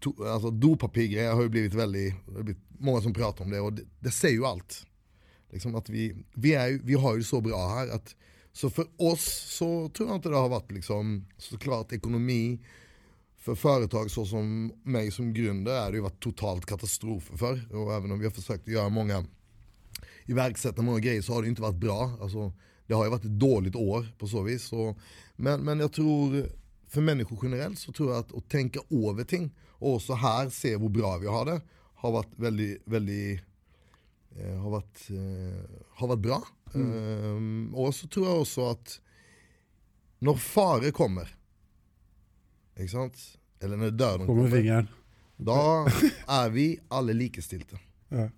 [0.00, 3.60] to, alltså dopapir har ju blivit väldigt, det har blivit många som pratar om det
[3.60, 4.86] och det, det säger ju allt.
[5.50, 8.16] Liksom att vi, vi, är, vi har ju det så bra här att
[8.52, 12.60] så för oss så tror jag inte det har varit liksom, såklart ekonomi,
[13.38, 17.76] för företag så som mig som grundare är det ju varit totalt katastrof för.
[17.76, 19.24] Och även om vi har försökt göra många
[20.26, 22.18] iverksätta många grejer så har det inte varit bra.
[22.20, 22.52] Alltså,
[22.86, 24.64] det har ju varit ett dåligt år på så vis.
[24.64, 24.96] Så,
[25.36, 26.46] men, men jag tror,
[26.88, 30.76] för människor generellt så tror jag att, att tänka över ting och så här se
[30.76, 31.60] hur bra vi har det
[31.96, 33.40] har varit väldigt, väldigt
[34.36, 36.44] eh, har, varit, eh, har varit bra.
[36.74, 36.92] Mm.
[36.92, 39.00] Um, och så tror jag också att
[40.18, 41.36] när fare kommer,
[43.60, 44.86] eller när döden kommer, kommer
[45.36, 45.88] då
[46.26, 47.78] är vi alla likestilte.
[48.08, 48.30] Ja.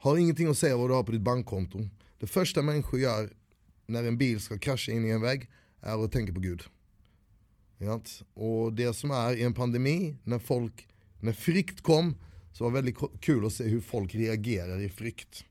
[0.00, 1.88] Har ingenting att säga vad du har på ditt bankkonto.
[2.18, 3.32] Det första människor gör
[3.86, 5.48] när en bil ska krascha in i en vägg
[5.80, 6.62] är att tänka på Gud.
[8.34, 10.88] Och det som är i en pandemi, när folk,
[11.20, 12.14] när frykt kom,
[12.52, 15.44] så var det väldigt kul att se hur folk reagerar i frykt.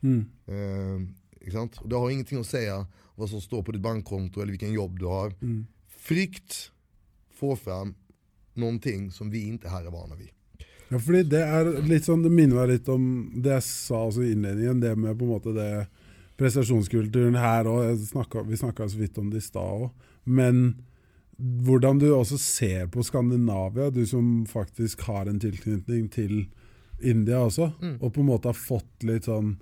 [0.00, 0.26] Mm.
[0.46, 4.72] Eh, och det har ingenting att säga vad som står på ditt bankkonto eller vilken
[4.72, 5.34] jobb du har.
[5.42, 5.66] Mm.
[5.88, 6.72] Frykt
[7.30, 7.94] får fram
[8.54, 10.30] någonting som vi inte här är vana vid.
[10.88, 14.22] Ja, fordi det er litt sånn, det minner meg litt om det jeg sa altså
[14.22, 15.70] i innledningen, det med på en måte det
[16.38, 17.96] prestasjonskulturen her òg.
[18.46, 19.88] Vi snakka så vidt om det i stad òg.
[20.24, 20.68] Men
[21.36, 26.46] hvordan du også ser på Skandinavia, du som faktisk har en tilknytning til
[27.02, 27.96] India også, mm.
[28.00, 29.56] og på en måte har fått litt sånn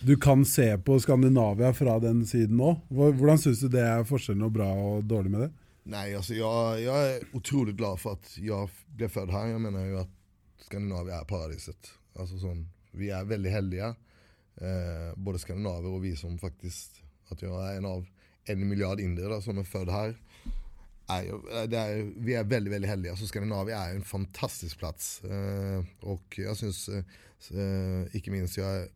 [0.00, 2.78] Du kan se på Skandinavia fra den siden òg.
[2.88, 5.50] Hvordan syns du det er forskjellen og bra og dårlig med det?
[5.84, 9.46] Nej, alltså jag, jag är otroligt glad för att jag blev född här.
[9.46, 10.19] Jag menar ju att
[10.60, 11.90] Skandinavien är paradiset.
[12.14, 13.96] Alltså sån, vi är väldigt heldiga.
[14.56, 18.06] Eh, både skandinaver och vi som faktiskt, att jag är en av
[18.44, 20.16] en miljard indier som är född här.
[21.08, 23.16] Är, eh, det är, vi är väldigt, väldigt heldiga.
[23.16, 25.24] Så Skandinavien är en fantastisk plats.
[25.24, 27.04] Eh, och jag syns, eh,
[27.58, 28.88] eh icke minst, jag,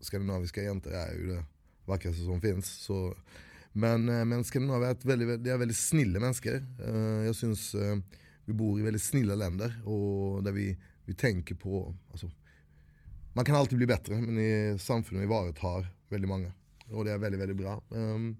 [0.00, 1.44] skandinaviska jäntor är ju det
[1.84, 2.66] vackraste som finns.
[2.66, 3.14] Så,
[3.72, 6.66] men, eh, men Skandinavien är, ett väldigt, det är väldigt snilla människor.
[6.86, 7.96] Eh, jag syns eh,
[8.44, 12.30] vi bor i väldigt snilla länder och där vi vi tänker på, alltså,
[13.32, 16.52] man kan alltid bli bättre men i samfundet vi varit har väldigt många.
[16.90, 17.82] Och det är väldigt, väldigt bra.
[17.88, 18.36] Um,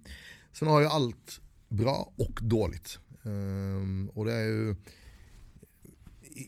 [0.52, 2.98] sen har ju allt bra och dåligt.
[3.22, 4.76] Um, och det är ju,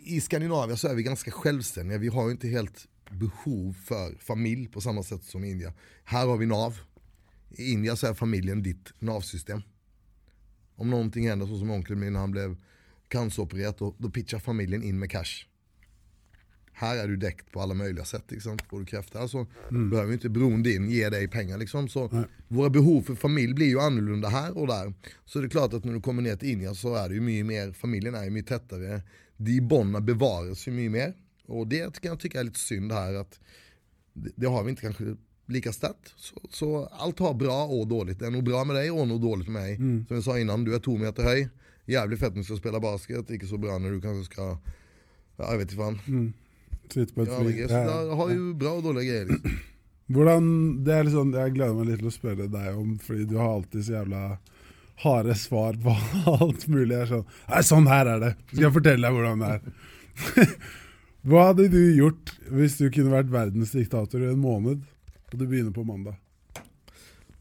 [0.05, 1.99] I Skandinavien så är vi ganska självständiga.
[1.99, 5.73] Vi har ju inte helt behov för familj på samma sätt som i Indien.
[6.05, 6.79] Här har vi NAV.
[7.51, 9.63] I Indien så är familjen ditt NAV-system.
[10.75, 12.57] Om någonting händer så som onkeln min när han blev
[13.09, 15.47] canceropererad då, då pitchar familjen in med cash.
[16.79, 18.25] Här är du däckt på alla möjliga sätt.
[18.29, 18.59] Liksom.
[18.71, 19.91] Får du kräfta så mm.
[19.91, 21.59] behöver inte bron din ge dig pengar.
[21.59, 21.89] Liksom.
[21.89, 24.93] Så våra behov för familj blir ju annorlunda här och där.
[25.25, 27.21] Så det är klart att när du kommer ner till Indien så är det ju
[27.21, 29.03] mycket mer, familjen är ju mycket tättare.
[29.37, 31.15] De bonna bevaras ju mycket mer.
[31.47, 33.41] Och det kan jag tycka är lite synd här att
[34.13, 35.17] det, det har vi inte kanske
[35.47, 36.15] lika starkt.
[36.17, 38.19] Så, så, allt har bra och dåligt.
[38.19, 39.75] Det är nog bra med dig och nog dåligt med mig.
[39.77, 40.07] Mm.
[40.07, 41.49] Som jag sa innan, du är två meter hög.
[41.85, 44.59] Jävligt fett när du ska spela basket, inte så bra när du kanske ska,
[45.37, 45.99] ja, jag vet inte fan.
[46.07, 46.33] Mm.
[46.93, 47.55] Sitte på et fly.
[47.63, 49.33] Ja, jeg har jo bra og dårlige greier.
[49.33, 49.63] Liksom.
[50.17, 50.51] Hvordan,
[50.87, 53.57] det er liksom, Jeg gleder meg litt til å spørre deg om, fordi du har
[53.57, 54.23] alltid så jævla
[55.03, 55.95] harde svar på
[56.37, 56.95] alt mulig.
[56.95, 58.33] Jeg er sånn Nei, sånn her er det!
[58.53, 60.55] Skal jeg fortelle deg hvordan det er?
[61.27, 64.87] Hva hadde du gjort hvis du kunne vært verdensdiktator i en måned,
[65.27, 66.17] og du begynner på mandag?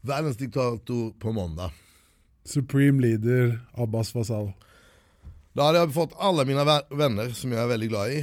[0.06, 1.74] Verdensdiktator på måndag.
[2.46, 4.52] Supreme leader Abbas Fasal.
[5.56, 8.18] Da hadde jeg fått alle mine venner, som jeg er veldig glad i,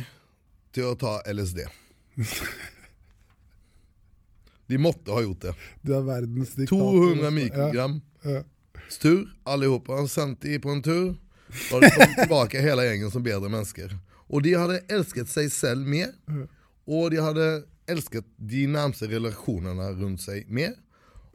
[0.74, 1.60] till att ta LSD.
[4.68, 5.56] De måtte ha gjort det.
[5.82, 6.92] Du är världens diktator.
[6.92, 8.02] 200 mikrogram.
[8.22, 8.32] Ja.
[8.32, 8.44] Ja.
[9.02, 10.08] Tur allihopa.
[10.08, 11.16] Sendt de på en tur.
[11.74, 13.98] Och de kom tillbaka hela gängen som bedre människor.
[14.10, 16.08] Och de hade älskat sig själv mer.
[16.86, 20.74] Och de hade älskat de närmaste relationerna runt sig mer.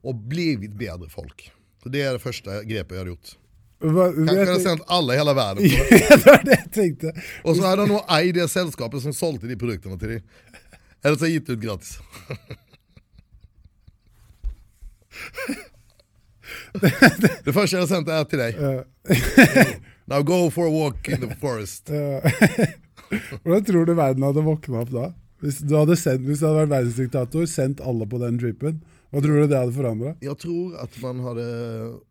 [0.03, 1.53] Och blivit bättre folk.
[1.83, 3.39] Så det är det första greppet jag hade gjort.
[3.81, 7.13] Kanske hade sänt alla i hela världen det var det jag tänkte.
[7.43, 10.23] Och så hade han nog aj det sällskapet som sålde de produkterna till dig.
[11.03, 11.99] Eller så gick det ut gratis.
[17.45, 18.55] det första jag hade sänt är till dig.
[20.05, 21.91] Now go for a walk in the forest.
[23.45, 25.15] Hur tror du världen hade vaknat upp då?
[25.41, 29.23] Hvis du hade sendt, hvis du hade varit världsdiktator, sänt alla på den trippen, vad
[29.23, 30.17] tror du det hade förändrat?
[30.21, 31.43] Jag tror att man hade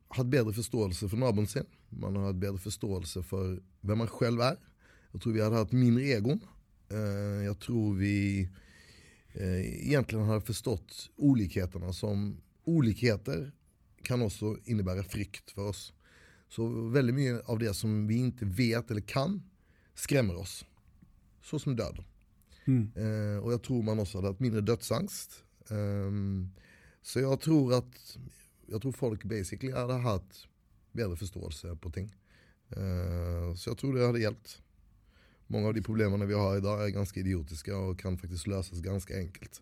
[0.07, 1.65] haft bättre förståelse för nabon sin.
[1.89, 4.57] Man har haft bättre förståelse för vem man själv är.
[5.11, 6.39] Jag tror vi hade haft mindre egon.
[6.89, 6.97] Eh,
[7.45, 8.49] jag tror vi
[9.33, 13.51] eh, egentligen hade förstått olikheterna som olikheter
[14.03, 15.93] kan också innebära frykt för oss.
[16.49, 19.43] Så väldigt mycket av det som vi inte vet eller kan
[19.95, 20.65] skrämmer oss.
[21.43, 22.03] Så som döden.
[22.65, 22.91] Mm.
[22.95, 25.43] Eh, och jag tror man också hade haft mindre dödsangst.
[25.69, 26.49] Ehm,
[27.01, 28.17] så jag tror att
[28.67, 30.47] jag tror folk basically hade haft
[30.91, 32.15] bättre förståelse på ting.
[32.69, 34.61] Eh, så jag tror det hade hjälpt.
[35.47, 39.17] Många av de problemen vi har idag är ganska idiotiska och kan faktiskt lösas ganska
[39.17, 39.61] enkelt.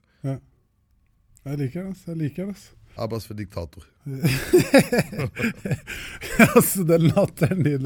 [1.44, 2.72] Jag lyckades, jag lyckades.
[2.96, 3.84] Abbas för diktator.
[6.56, 7.82] alltså den latteren din.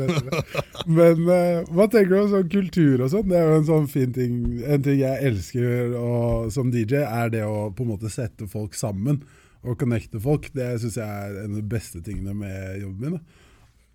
[0.86, 3.30] Men eh, vad tänker du om sånn kultur og sånn?
[3.32, 4.63] Det er jo en sånn fin ting.
[4.63, 8.78] En ting jeg elsker og, som DJ, er det å på en måte sette folk
[8.78, 9.24] sammen.
[9.64, 10.49] Og connecte folk.
[10.55, 13.20] Det syns jeg er en av de beste tingene med jobben min.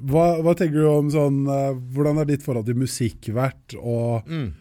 [0.04, 3.76] Hva, hva tenker du om sånn eh, Hvordan har ditt forhold til musikk vært?
[3.78, 4.52] Og Mm.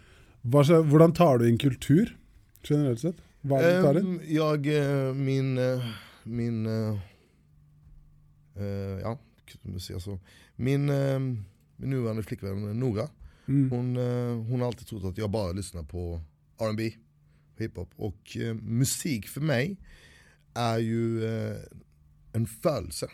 [0.46, 2.14] hva, hvordan tar du inn kultur,
[2.64, 3.16] generelt sett?
[3.44, 4.20] Hva er det du tar inn?
[4.30, 5.84] Jag, eh, min, eh,
[6.24, 6.66] min,
[8.56, 9.18] eh, ja,
[9.64, 10.20] kunde säga så.
[10.56, 13.10] Min, eh, min nuvarande flickvän Nora,
[13.48, 13.70] Mm.
[13.72, 16.22] hon, eh, hon har alltid trott att jag bara lyssnar på
[16.60, 16.92] R&B
[17.60, 17.90] hiphop.
[17.96, 19.78] Och musik för mig
[20.56, 21.58] är ju eh,
[22.34, 23.08] en födelse.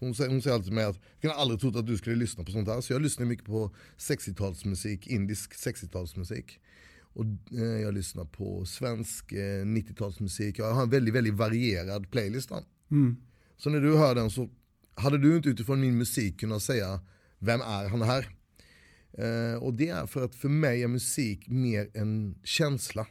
[0.00, 2.44] Hon, säger, hon säger alltid mig att jag kan aldrig trott att du skulle lyssna
[2.44, 2.80] på sånt här.
[2.80, 6.58] Så jag lyssnar mycket på 60-talsmusik, indisk 60-talsmusik.
[7.02, 10.54] Och eh, jag lyssnar på svensk eh, 90-talsmusik.
[10.58, 12.50] Jag har en väldigt, väldigt varierad playlist.
[12.90, 13.16] Mm.
[13.56, 14.48] Så när du hör den så
[14.94, 17.00] hade du inte utifrån min musik kunnat säga
[17.38, 18.28] vem är han här?
[19.12, 23.06] Eh, och det är för att för mig är musik mer en känsla.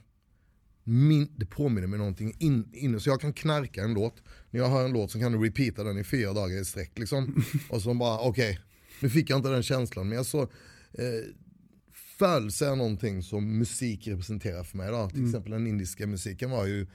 [0.89, 4.23] Min, det påminner mig någonting in, inne, så jag kan knarka en låt.
[4.49, 6.99] När jag hör en låt så kan du repeata den i fyra dagar i sträck
[6.99, 7.43] liksom.
[7.69, 8.59] Och så bara okej,
[9.01, 10.09] nu fick jag inte den känslan.
[10.09, 10.47] Men jag så, eh,
[11.91, 14.91] födelse är någonting som musik representerar för mig.
[14.91, 15.09] Då.
[15.09, 16.87] Till exempel den indiska musiken var ju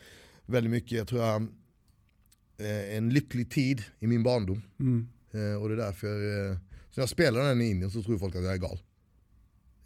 [0.46, 1.42] väldigt mycket, jag tror jag,
[2.56, 4.62] eh, en lycklig tid i min barndom.
[4.80, 5.08] Mm.
[5.32, 6.08] Eh, och det är därför,
[6.50, 6.56] eh,
[6.90, 8.78] så när jag spelar den i Indien så tror folk att jag är gal.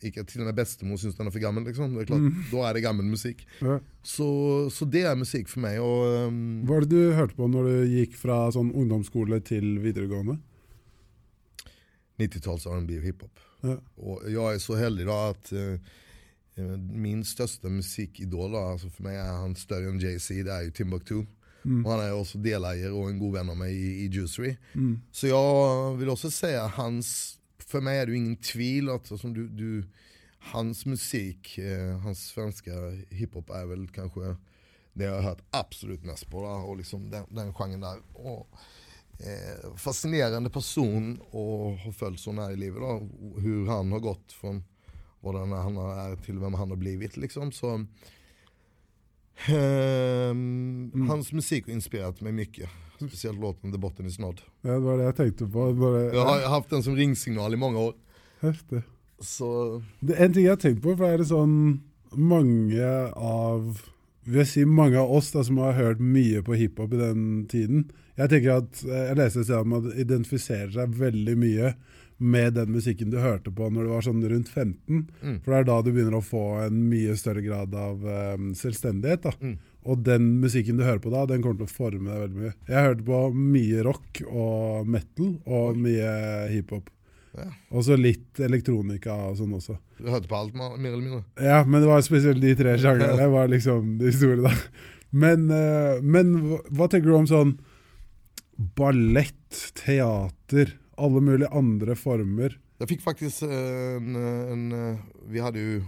[0.01, 1.95] Icke till och med bästemor syns den är för gammal liksom.
[1.95, 3.49] Det är klart, Då är det gammal musik.
[3.61, 3.81] Ja.
[4.03, 5.81] Så, så det är musik för mig.
[5.81, 9.79] Och, ehm, Hva var det du hørte på når du gikk fra sånn ungdomsskole til
[9.83, 10.39] videregående?
[12.19, 13.39] 90-tals R&B och hiphop.
[13.61, 13.81] Ja.
[13.97, 15.75] Och jag är så heldig då att eh,
[16.55, 20.63] eh, min största musikidol, då, alltså för mig är han större än Jay-Z, det är
[20.63, 21.27] ju Timbuktu.
[21.65, 21.87] Mm.
[21.87, 24.57] Och han är också delägare och en god vän av mig i, i Juicery.
[24.73, 25.01] Mm.
[25.13, 27.38] Så jag vill också säga hans,
[27.69, 29.85] för mig är det ingen tvivel att alltså, du, du,
[30.39, 32.71] hans musik, eh, hans svenska
[33.11, 34.37] hiphop är väl kanske
[34.93, 36.39] det jag har hört absolut mest på.
[36.39, 37.99] Och liksom den, den genren där.
[38.13, 38.49] Och,
[39.21, 42.81] eh, fascinerande person och har följt så nära i livet.
[42.81, 43.09] Då,
[43.41, 44.65] hur han har gått från
[45.21, 47.17] vad den han är till vem han har blivit.
[47.17, 47.53] Liksom.
[47.53, 47.87] Så,
[49.49, 52.71] ehm, Hans musik har inspirerat mig mycket.
[52.99, 54.41] Speciellt låten The Botten is Nod.
[54.63, 55.73] Ja, det var det jeg tenkte på.
[55.79, 57.95] Bare, Jag har haft den som ringsignal i många år.
[58.41, 58.83] Heftig.
[59.21, 61.55] Så Det, en ting jeg har tenkt på, for det sånn
[62.15, 63.81] mange av
[64.29, 67.87] jeg si mange av oss da, som har hørt mye på hiphop i den tiden.
[68.19, 71.75] Jeg tenker at, eh, jeg leste et sted om at man identifiserer seg veldig mye
[72.19, 75.07] med den musikken du hørte på når du var sånn rundt 15.
[75.23, 75.41] Mm.
[75.45, 79.23] For det er da du å få en mye større grad av eh, selvstendighet.
[79.23, 79.33] da.
[79.41, 79.59] Mm.
[79.89, 82.55] Og den musikken du hører på da, den kommer til å forme deg veldig mye.
[82.69, 86.13] Jeg hørte på mye rock og metal og mye
[86.53, 86.91] hiphop.
[87.39, 87.49] Ja.
[87.73, 89.79] Og så litt elektronika og sånn også.
[89.99, 91.25] du hörde på allt mer eller mindre.
[91.41, 93.17] Ja, men det var spesielt de tre sjangrene.
[93.23, 94.53] Det var liksom de store, da.
[95.11, 96.35] Men, eh, men
[96.69, 97.57] hva tenker du om sånn
[98.77, 102.59] ballett, teater, alle mulige andre former?
[102.79, 104.99] Jag fick faktiskt eh, en, en eh,
[105.31, 105.85] vi hade ju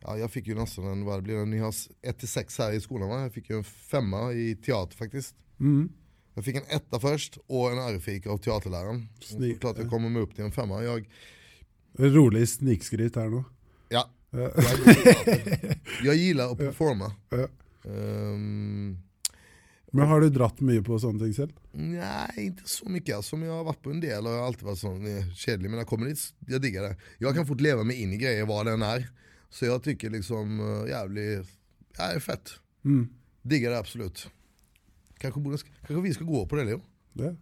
[0.00, 3.08] Ja, jag fick ju nästan en, vad blir det, ni har 1-6 här i skolan
[3.08, 3.20] va?
[3.22, 5.34] Jag fick ju en femma i teater faktiskt.
[5.60, 5.88] Mm.
[6.34, 9.08] Jag fick en etta först och en örfil av teaterläraren.
[9.20, 10.82] Sni- Och klart jag kommer med upp till en femma.
[10.82, 11.08] Jag,
[11.98, 13.44] Rolig snikskryt her nå.
[13.88, 14.50] ja, Ja.
[16.04, 17.12] jag, gillar att performa.
[17.30, 17.48] Ja.
[17.90, 18.98] Ehm,
[19.92, 21.52] Men har du dratt mye på ting selv?
[21.72, 23.16] Nej, inte så mycket.
[23.16, 25.32] Alltså, men jag har varit på en del och jag har alltid varit sån eh,
[25.34, 25.62] kedlig.
[25.62, 26.96] Men när jag kommer dit, jag diggar det.
[27.18, 29.08] Jag kan fort leva mig in i grejer vad den är.
[29.50, 31.48] Så jag tycker liksom uh, jävligt,
[31.98, 32.50] ja, det är fett.
[32.84, 33.08] Mm.
[33.42, 34.28] Diggar det absolut.
[35.18, 36.80] Kanske, borde, kanske vi ska gå på det Leo?
[37.12, 37.32] Ja.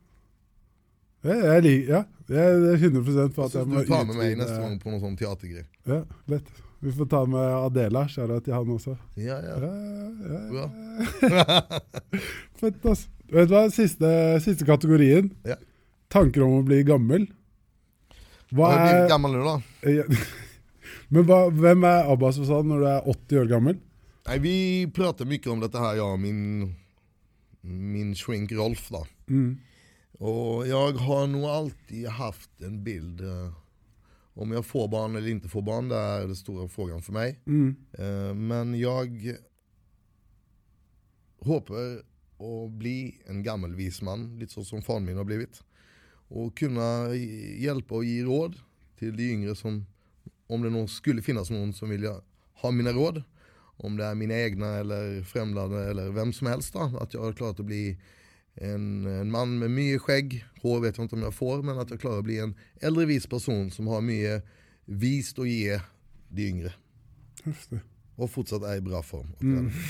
[1.27, 4.15] Ja, jeg lik, ja, jeg er 100 på at Så jeg må du tar med
[4.15, 5.65] mig nästa gång på någon sån teatergrej.
[5.85, 6.53] Ja, lett.
[6.78, 8.97] Vi får ta med Adela, kjære til han også.
[9.16, 9.57] Ja, ja.
[10.31, 11.81] Ja, ja.
[12.61, 13.09] Fett, ass.
[13.33, 13.65] Vet du hva?
[13.74, 14.11] Siste,
[14.45, 15.33] siste kategorien.
[15.49, 15.57] Ja.
[16.12, 17.27] Tanker om å bli gammel.
[18.55, 19.57] Hva Har du blivit gammal nu då?
[21.09, 23.78] Men hva, hvem er Abbas sånn når du er 80 år gammel?
[24.27, 24.57] Nej, vi
[24.95, 26.74] pratar mycket om detta här, jag och min,
[27.61, 29.07] min shrink Rolf då.
[29.28, 29.59] Mm.
[30.19, 33.53] Och jag har nog alltid haft en bild eh,
[34.35, 37.41] om jag får barn eller inte får barn, det är den stora frågan för mig.
[37.47, 37.77] Mm.
[37.93, 39.37] Eh, men jag
[41.41, 41.77] hoppas
[42.39, 45.62] att bli en gammelvis man, lite så som fan min har blivit.
[46.28, 47.15] Och kunna
[47.59, 48.57] hjälpa och ge råd
[48.99, 49.87] till de yngre som,
[50.47, 52.10] om det någon skulle finnas någon som vill
[52.55, 53.23] ha mina råd.
[53.78, 57.32] Om det är mina egna eller främlande eller vem som helst då, att jag har
[57.32, 57.98] klarat att bli
[58.55, 61.90] en, en man med mycket skägg, hår vet jag inte om jag får, men att
[61.90, 64.44] jag klarar att bli en äldre vis person som har mycket
[64.85, 65.81] vist att ge
[66.28, 66.73] de yngre.
[68.16, 69.32] Och fortsatt är i bra form.
[69.40, 69.70] Mm.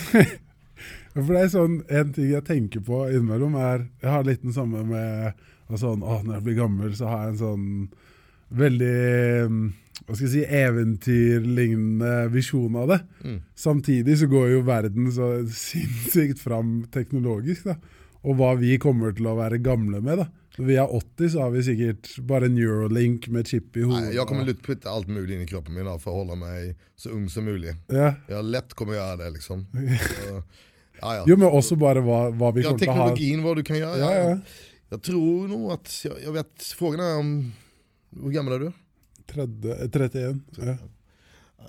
[1.15, 4.53] For det er sånn, En ting jeg tenker på innimellom, er Jeg har litt den
[4.53, 5.39] samme med
[5.71, 7.69] og sånn, å, Når jeg blir gammel, så har jeg en sånn
[8.57, 9.47] veldig
[10.07, 12.99] hva skal jeg si, eventyrlignende visjon av det.
[13.25, 13.39] Mm.
[13.59, 17.67] Samtidig så går jo verden så sinnssykt fram teknologisk.
[17.67, 17.75] da.
[18.23, 20.23] Og hva vi kommer til å være gamle med.
[20.23, 20.29] da.
[20.57, 23.83] Når vi er 80, så har vi sikkert bare Neurolink med chip i.
[23.87, 27.11] Nej, jag kommer luttputta allt möjligt in i kroppen min för att hålla mig så
[27.11, 27.77] ung som möjligt.
[27.87, 28.15] Ja.
[28.29, 29.67] Jag lätt kommer göra det liksom.
[30.01, 30.43] Så,
[31.01, 31.25] ja, ja.
[31.27, 33.09] Jo, men også bare hva, hva vi ja, kommer til å ha.
[33.11, 33.99] teknologin, vad du kan göra.
[33.99, 34.39] Ja, ja.
[34.89, 37.53] Jag tror nog att, jag, jag vet, frågan är om,
[38.23, 38.73] hur gammal är du?
[39.27, 40.37] 30, 31.
[40.57, 40.77] Ja.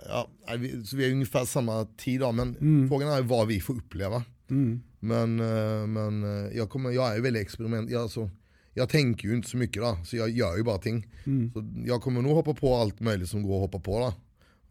[0.09, 2.89] Ja, vi, så vi är ungefär samma tid då, men Mm.
[2.89, 4.23] frågan är vad vi får uppleva.
[4.49, 4.81] Mm.
[4.99, 8.29] Men, eh, men eh, jag, kommer, jag är väldigt experiment, jag, alltså,
[8.73, 11.07] jag tänker ju inte så mycket då, så jag gör ju bara ting.
[11.25, 11.51] Mm.
[11.53, 14.13] Så jag kommer nog hoppa på allt möjligt som går att hoppa på då.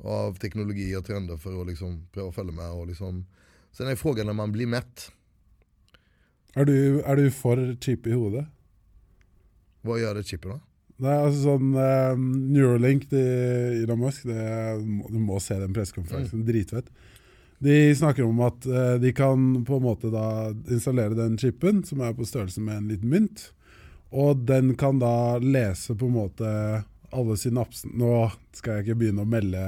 [0.08, 2.70] Av teknologi och trender för att liksom pröva att följa med.
[2.70, 3.26] Och liksom.
[3.72, 5.10] Sen är frågan när man blir mätt.
[6.54, 8.46] Er, du, er du for chip i hodet?
[9.80, 10.60] Vad gör det chippen då?
[11.02, 14.40] Nei, altså sånn eh, Neuralink til Elon Musk, det,
[15.10, 16.88] du må se den pressekonferansen, dritfett.
[17.58, 22.00] De snakker om at eh, de kan på en måte da installere den chipen, som
[22.04, 23.50] er på størrelse med en liten mynt,
[24.16, 26.50] og den kan da lese på en måte
[27.16, 28.12] alle synapsene Nå
[28.56, 29.60] skal jeg ikke begynne å melde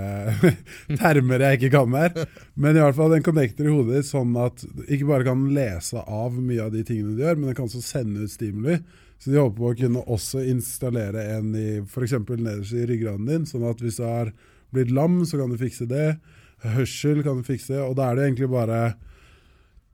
[1.01, 2.15] termer jeg ikke kan her,
[2.57, 6.03] men i hvert fall den connecter i hodet ditt sånn at ikke bare kan lese
[6.03, 8.79] av mye av de tingene du gjør, men den kan også sende ut stimuli.
[9.19, 12.15] Så de håper på å kunne også installere en i f.eks.
[12.31, 14.31] nederst i ryggraden din, sånn at hvis du har
[14.75, 16.19] blitt lam, så kan du fikse det.
[16.63, 17.81] Hørsel kan du fikse.
[17.83, 18.83] Og da er det egentlig bare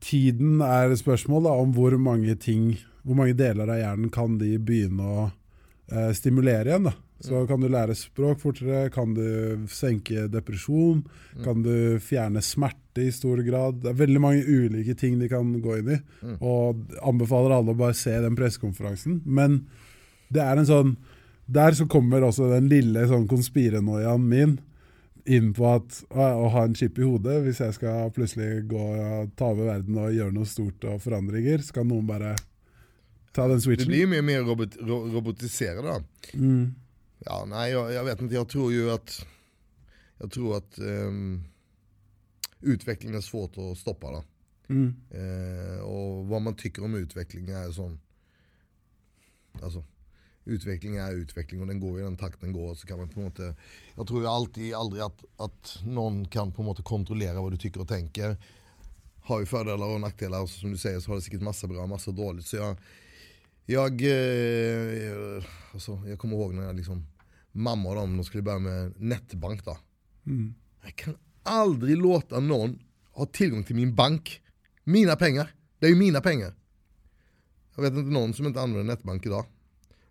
[0.05, 4.35] Tiden er et spørsmål da, om hvor mange ting, hvor mange deler av hjernen kan
[4.37, 5.23] de begynne å
[5.89, 6.89] eh, stimulere igjen.
[6.91, 6.93] da.
[7.23, 11.05] Så kan du lære språk fortere, kan du senke depresjon,
[11.45, 13.79] kan du fjerne smerte i stor grad.
[13.83, 15.99] Det er veldig mange ulike ting de kan gå inn i.
[16.21, 16.35] Mm.
[16.43, 19.21] Og anbefaler alle å bare se den pressekonferansen.
[19.25, 19.61] Men
[20.33, 20.95] det er en sånn
[21.45, 24.55] Der så kommer også den lille sånn konspiranoiaen min
[25.29, 29.29] inn på at å, ha en chip i hodet Hvis jeg skal plutselig gå og
[29.37, 32.33] ta over verden og gjøre noe stort og forandringer, så kan noen bare
[33.35, 33.87] ta den Det switchen.
[33.87, 36.01] blir ju mer robot, ro, robotiserat då.
[36.37, 36.73] Mm.
[37.25, 39.25] Ja, nej jag, jag vet inte, jag tror ju att
[40.17, 41.43] Jag tror att ehm,
[42.61, 44.23] utvecklingen är svårt att stoppa då.
[44.67, 44.95] Mm.
[45.09, 47.99] Eh, och vad man tycker om utveckling är sån
[49.63, 49.83] Alltså
[50.45, 52.75] Utveckling är utveckling och den går i den takt den går.
[52.75, 53.39] Så kan man på något
[53.95, 57.81] Jag tror ju alltid aldrig att, att någon kan på något kontrollera vad du tycker
[57.81, 58.37] och tänker.
[59.21, 60.41] Har ju fördelar och nackdelar.
[60.41, 62.45] Och som du säger så har det säkert massa bra och massa dåligt.
[62.45, 62.77] Så jag
[63.65, 65.43] Jag, eh,
[65.73, 67.05] alltså, jag kommer ihåg när jag liksom
[67.57, 69.77] Mamma och dem, de skulle börja med netbank då
[70.27, 70.53] Mm.
[70.83, 72.79] jag kan aldrig låta någon
[73.11, 74.41] ha tillgång till min bank.
[74.83, 75.53] Mina pengar.
[75.79, 76.53] Det är ju mina pengar.
[77.75, 79.45] Jag vet inte någon som inte använder nätbank idag.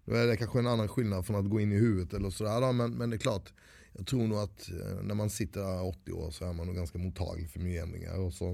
[0.04, 2.60] Nu är det kanske en annan skillnad från att gå in i huvudet eller sådär
[2.60, 3.52] då, men, men det är klart.
[3.92, 6.76] Jag tror nog att eh, när man sitter där 80 år så är man nog
[6.76, 8.18] ganska mottaglig för miljöändringar.
[8.18, 8.50] Och så.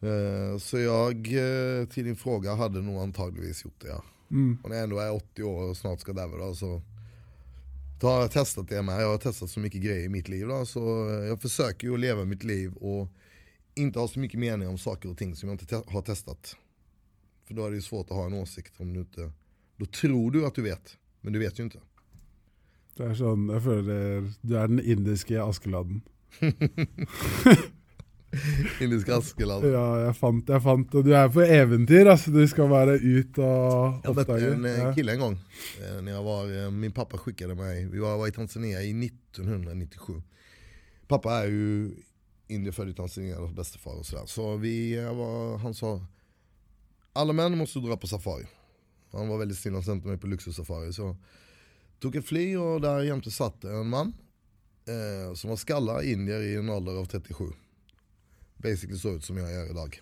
[0.00, 4.04] Eh, så jag, eh, till din fråga, hade nog antagligen gjort det ja.
[4.30, 4.58] Mm.
[4.62, 6.82] Och när jag ändå är 80 år och snart ska dö då så
[8.00, 9.02] då har jag testat det med.
[9.02, 10.80] Jag har testat så mycket grejer i mitt liv då, så
[11.28, 13.08] jag försöker ju att leva mitt liv och
[13.74, 16.56] inte ha så mycket mening om saker och ting som jag inte te- har testat.
[17.46, 19.32] För då är det ju svårt att ha en åsikt om du inte,
[19.76, 21.78] då tror du att du vet, men du vet ju inte.
[23.00, 26.02] Det er sånn, jeg føler Du er den indiske Askeladden.
[28.80, 29.64] Indisk Askeland.
[29.66, 32.30] Ja, jeg fant, jeg fant Og du er på eventyr, altså.
[32.30, 34.92] Du skal være ut og Jag mötte en eh, Ja.
[34.94, 35.38] kille en gång,
[35.82, 38.92] eh, när jag var, eh, min pappa skickade mig, vi var, var i Tanzania i
[38.92, 40.22] 1997.
[41.08, 41.90] Pappa är ju
[42.48, 44.26] indiefödd i Tanzania, och bästefar och sådär.
[44.26, 46.00] Så vi var, han sa,
[47.12, 48.46] alla män måste dra på safari.
[49.12, 50.92] Han var väldigt snäll, han sände mig på lyxsafari.
[50.92, 51.16] Så
[52.00, 54.12] tog ett fly och där jämte satt en man
[54.88, 57.44] eh, som var skalla indier i en ålder av 37.
[58.62, 60.00] Basically så ut som jag gör idag.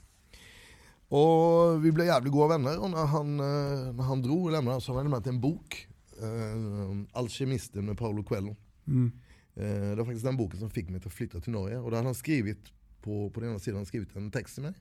[1.08, 4.80] Och vi blev jävligt goda vänner och när han, eh, när han drog och lämnade
[4.80, 5.88] så hade han lämnat en bok.
[6.22, 8.56] Eh, Alkemisten med Paolo Coelho.
[8.86, 9.12] Mm.
[9.54, 11.78] Eh, det var faktiskt den boken som fick mig att flytta till Norge.
[11.78, 12.58] Och där hade han skrivit,
[13.02, 14.72] på, på den ena sidan skrivit en text till mig.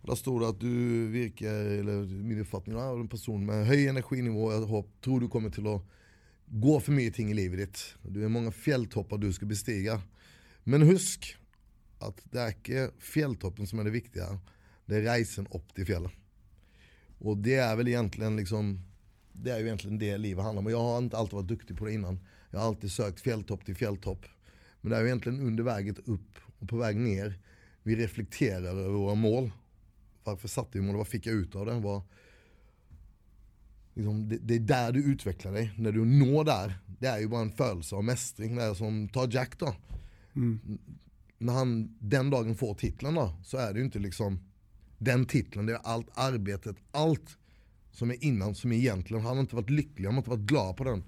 [0.00, 3.86] Och där stod det att du virkar, eller min uppfattning är en person med hög
[3.86, 4.52] energinivå.
[4.52, 5.82] Jag hopp, tror du kommer till att
[6.46, 7.94] gå för mycket ting i livet ditt.
[8.02, 10.02] Det är många fjälltoppar du ska bestiga.
[10.64, 11.36] Men husk
[11.98, 14.38] att det är inte fjälltoppen som är det viktiga.
[14.86, 16.10] Det är reisen upp till fjällen.
[17.18, 18.82] Och det är väl egentligen liksom
[19.42, 20.66] det är ju egentligen det livet handlar om.
[20.66, 22.20] Och jag har inte alltid varit duktig på det innan.
[22.50, 24.26] Jag har alltid sökt fjälltopp till fjälltopp.
[24.80, 27.38] Men det är ju egentligen under vägen upp och på väg ner
[27.82, 29.50] vi reflekterar över våra mål.
[30.24, 30.96] Varför satte vi mål?
[30.96, 31.72] Vad fick jag ut av det?
[31.72, 32.02] Vad,
[33.94, 35.72] liksom, det, det, är där du utvecklar dig.
[35.76, 38.56] När du når där, det är ju bara en födelse av mästring.
[38.56, 39.74] Det är som, ta Jack då.
[40.36, 40.78] Mm.
[41.38, 44.40] När han den dagen får titeln då, så är det ju inte liksom
[44.98, 47.38] den titeln, det är allt arbetet, allt
[47.90, 50.76] som är innan, som egentligen, han har inte varit lycklig, han har inte varit glad
[50.76, 51.04] på den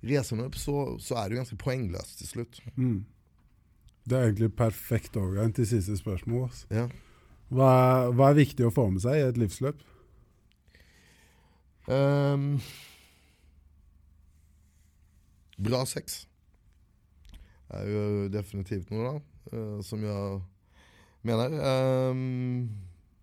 [0.00, 2.62] resan upp så, så är det ganska poänglöst till slut.
[2.76, 3.04] Mm.
[4.04, 6.48] Det er egentlig perfekt overgang til siste spørsmål.
[6.48, 6.66] ass.
[6.72, 6.86] Ja.
[7.52, 7.72] Hva,
[8.16, 9.82] hva er viktig å få med seg i et livsløp?
[11.92, 12.60] Ehm,
[15.56, 16.26] bra sex.
[17.70, 19.22] är ju definitivt något
[19.52, 20.42] eh, som jag
[21.20, 21.50] menar.
[21.50, 22.14] Eh,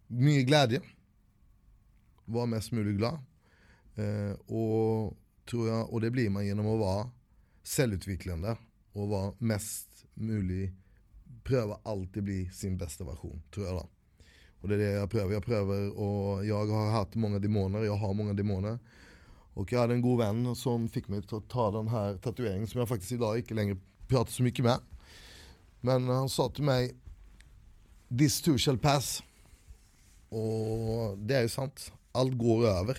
[0.08, 0.82] mycket glädje.
[2.26, 3.20] Var mest möjligt glad.
[3.96, 5.18] Eh, och,
[5.50, 7.10] tror jag, och det blir man genom att vara
[7.64, 8.58] självutvecklande
[8.92, 10.74] och vara mest möjligt
[11.46, 13.90] pröva alltid bli sin bästa version, tror jag då.
[14.62, 15.34] Och det är det jag prövar.
[15.34, 18.80] Jag prövar och jag har haft många demoner, jag har många demoner.
[19.54, 22.80] Och jag hade en god vän som fick mig att ta den här tatueringen som
[22.80, 23.78] jag faktiskt idag inte längre
[24.08, 24.78] pratar så mycket med.
[25.82, 26.96] Men han sa till mig
[28.20, 29.24] This too shall pass.
[30.30, 31.92] Och det är ju sant.
[32.12, 32.98] Allt går över.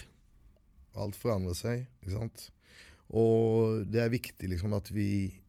[0.93, 1.87] Allt förändrar sig.
[2.11, 2.53] Sant?
[3.07, 5.41] Och det är viktigt liksom att vi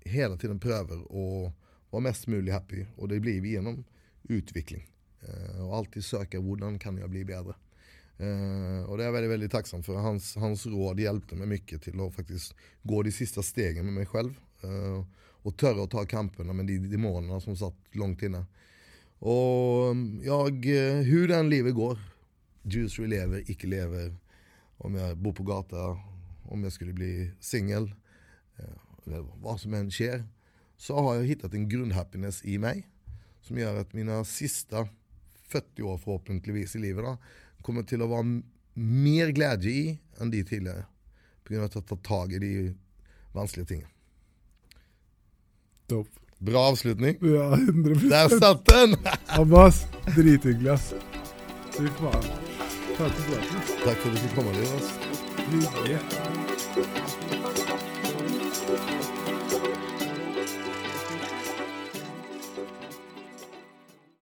[0.00, 1.52] hela tiden prövar och
[1.90, 2.86] vara mest möjligt happy.
[2.96, 3.84] Och det blir vi genom
[4.22, 4.88] utveckling.
[5.20, 7.54] Eh, och alltid söka hur kan jag bli bättre.
[8.20, 9.94] Uh, och det är jag väldigt, väldigt tacksam för.
[9.94, 14.06] Hans, hans råd hjälpte mig mycket till att faktiskt gå de sista stegen med mig
[14.06, 14.40] själv.
[14.64, 15.04] Uh,
[15.46, 18.44] och törra att ta kamperna med de demonerna som satt långt inne.
[19.18, 21.98] Och um, jag, eh, hur den livet går,
[22.62, 24.16] Juicery lever, icke lever,
[24.76, 25.98] om jag bor på gata,
[26.42, 27.94] om jag skulle bli singel,
[28.56, 30.24] eh, vad som än sker,
[30.76, 32.88] så har jag hittat en grundhappiness i mig
[33.40, 34.88] som gör att mina sista
[35.48, 37.18] 40 år förhoppningsvis i livet då,
[37.62, 38.42] kommer till att vara
[38.74, 40.84] mer glädje i än de tidigare.
[41.44, 42.74] På grund av att jag tar tag i de
[43.32, 43.88] vanskliga tingen.
[45.88, 46.06] Topp.
[46.38, 47.16] Bra avslutning.
[47.20, 48.96] Ja, 100 Där satt den!
[49.26, 49.86] Abbas,
[50.16, 50.94] drithyggelig, ass.
[51.78, 52.22] Fy faen.
[52.96, 53.60] Takk for praten.
[53.84, 54.98] Tack för att du fick komma Jonas.
[55.50, 55.98] Hyggelig.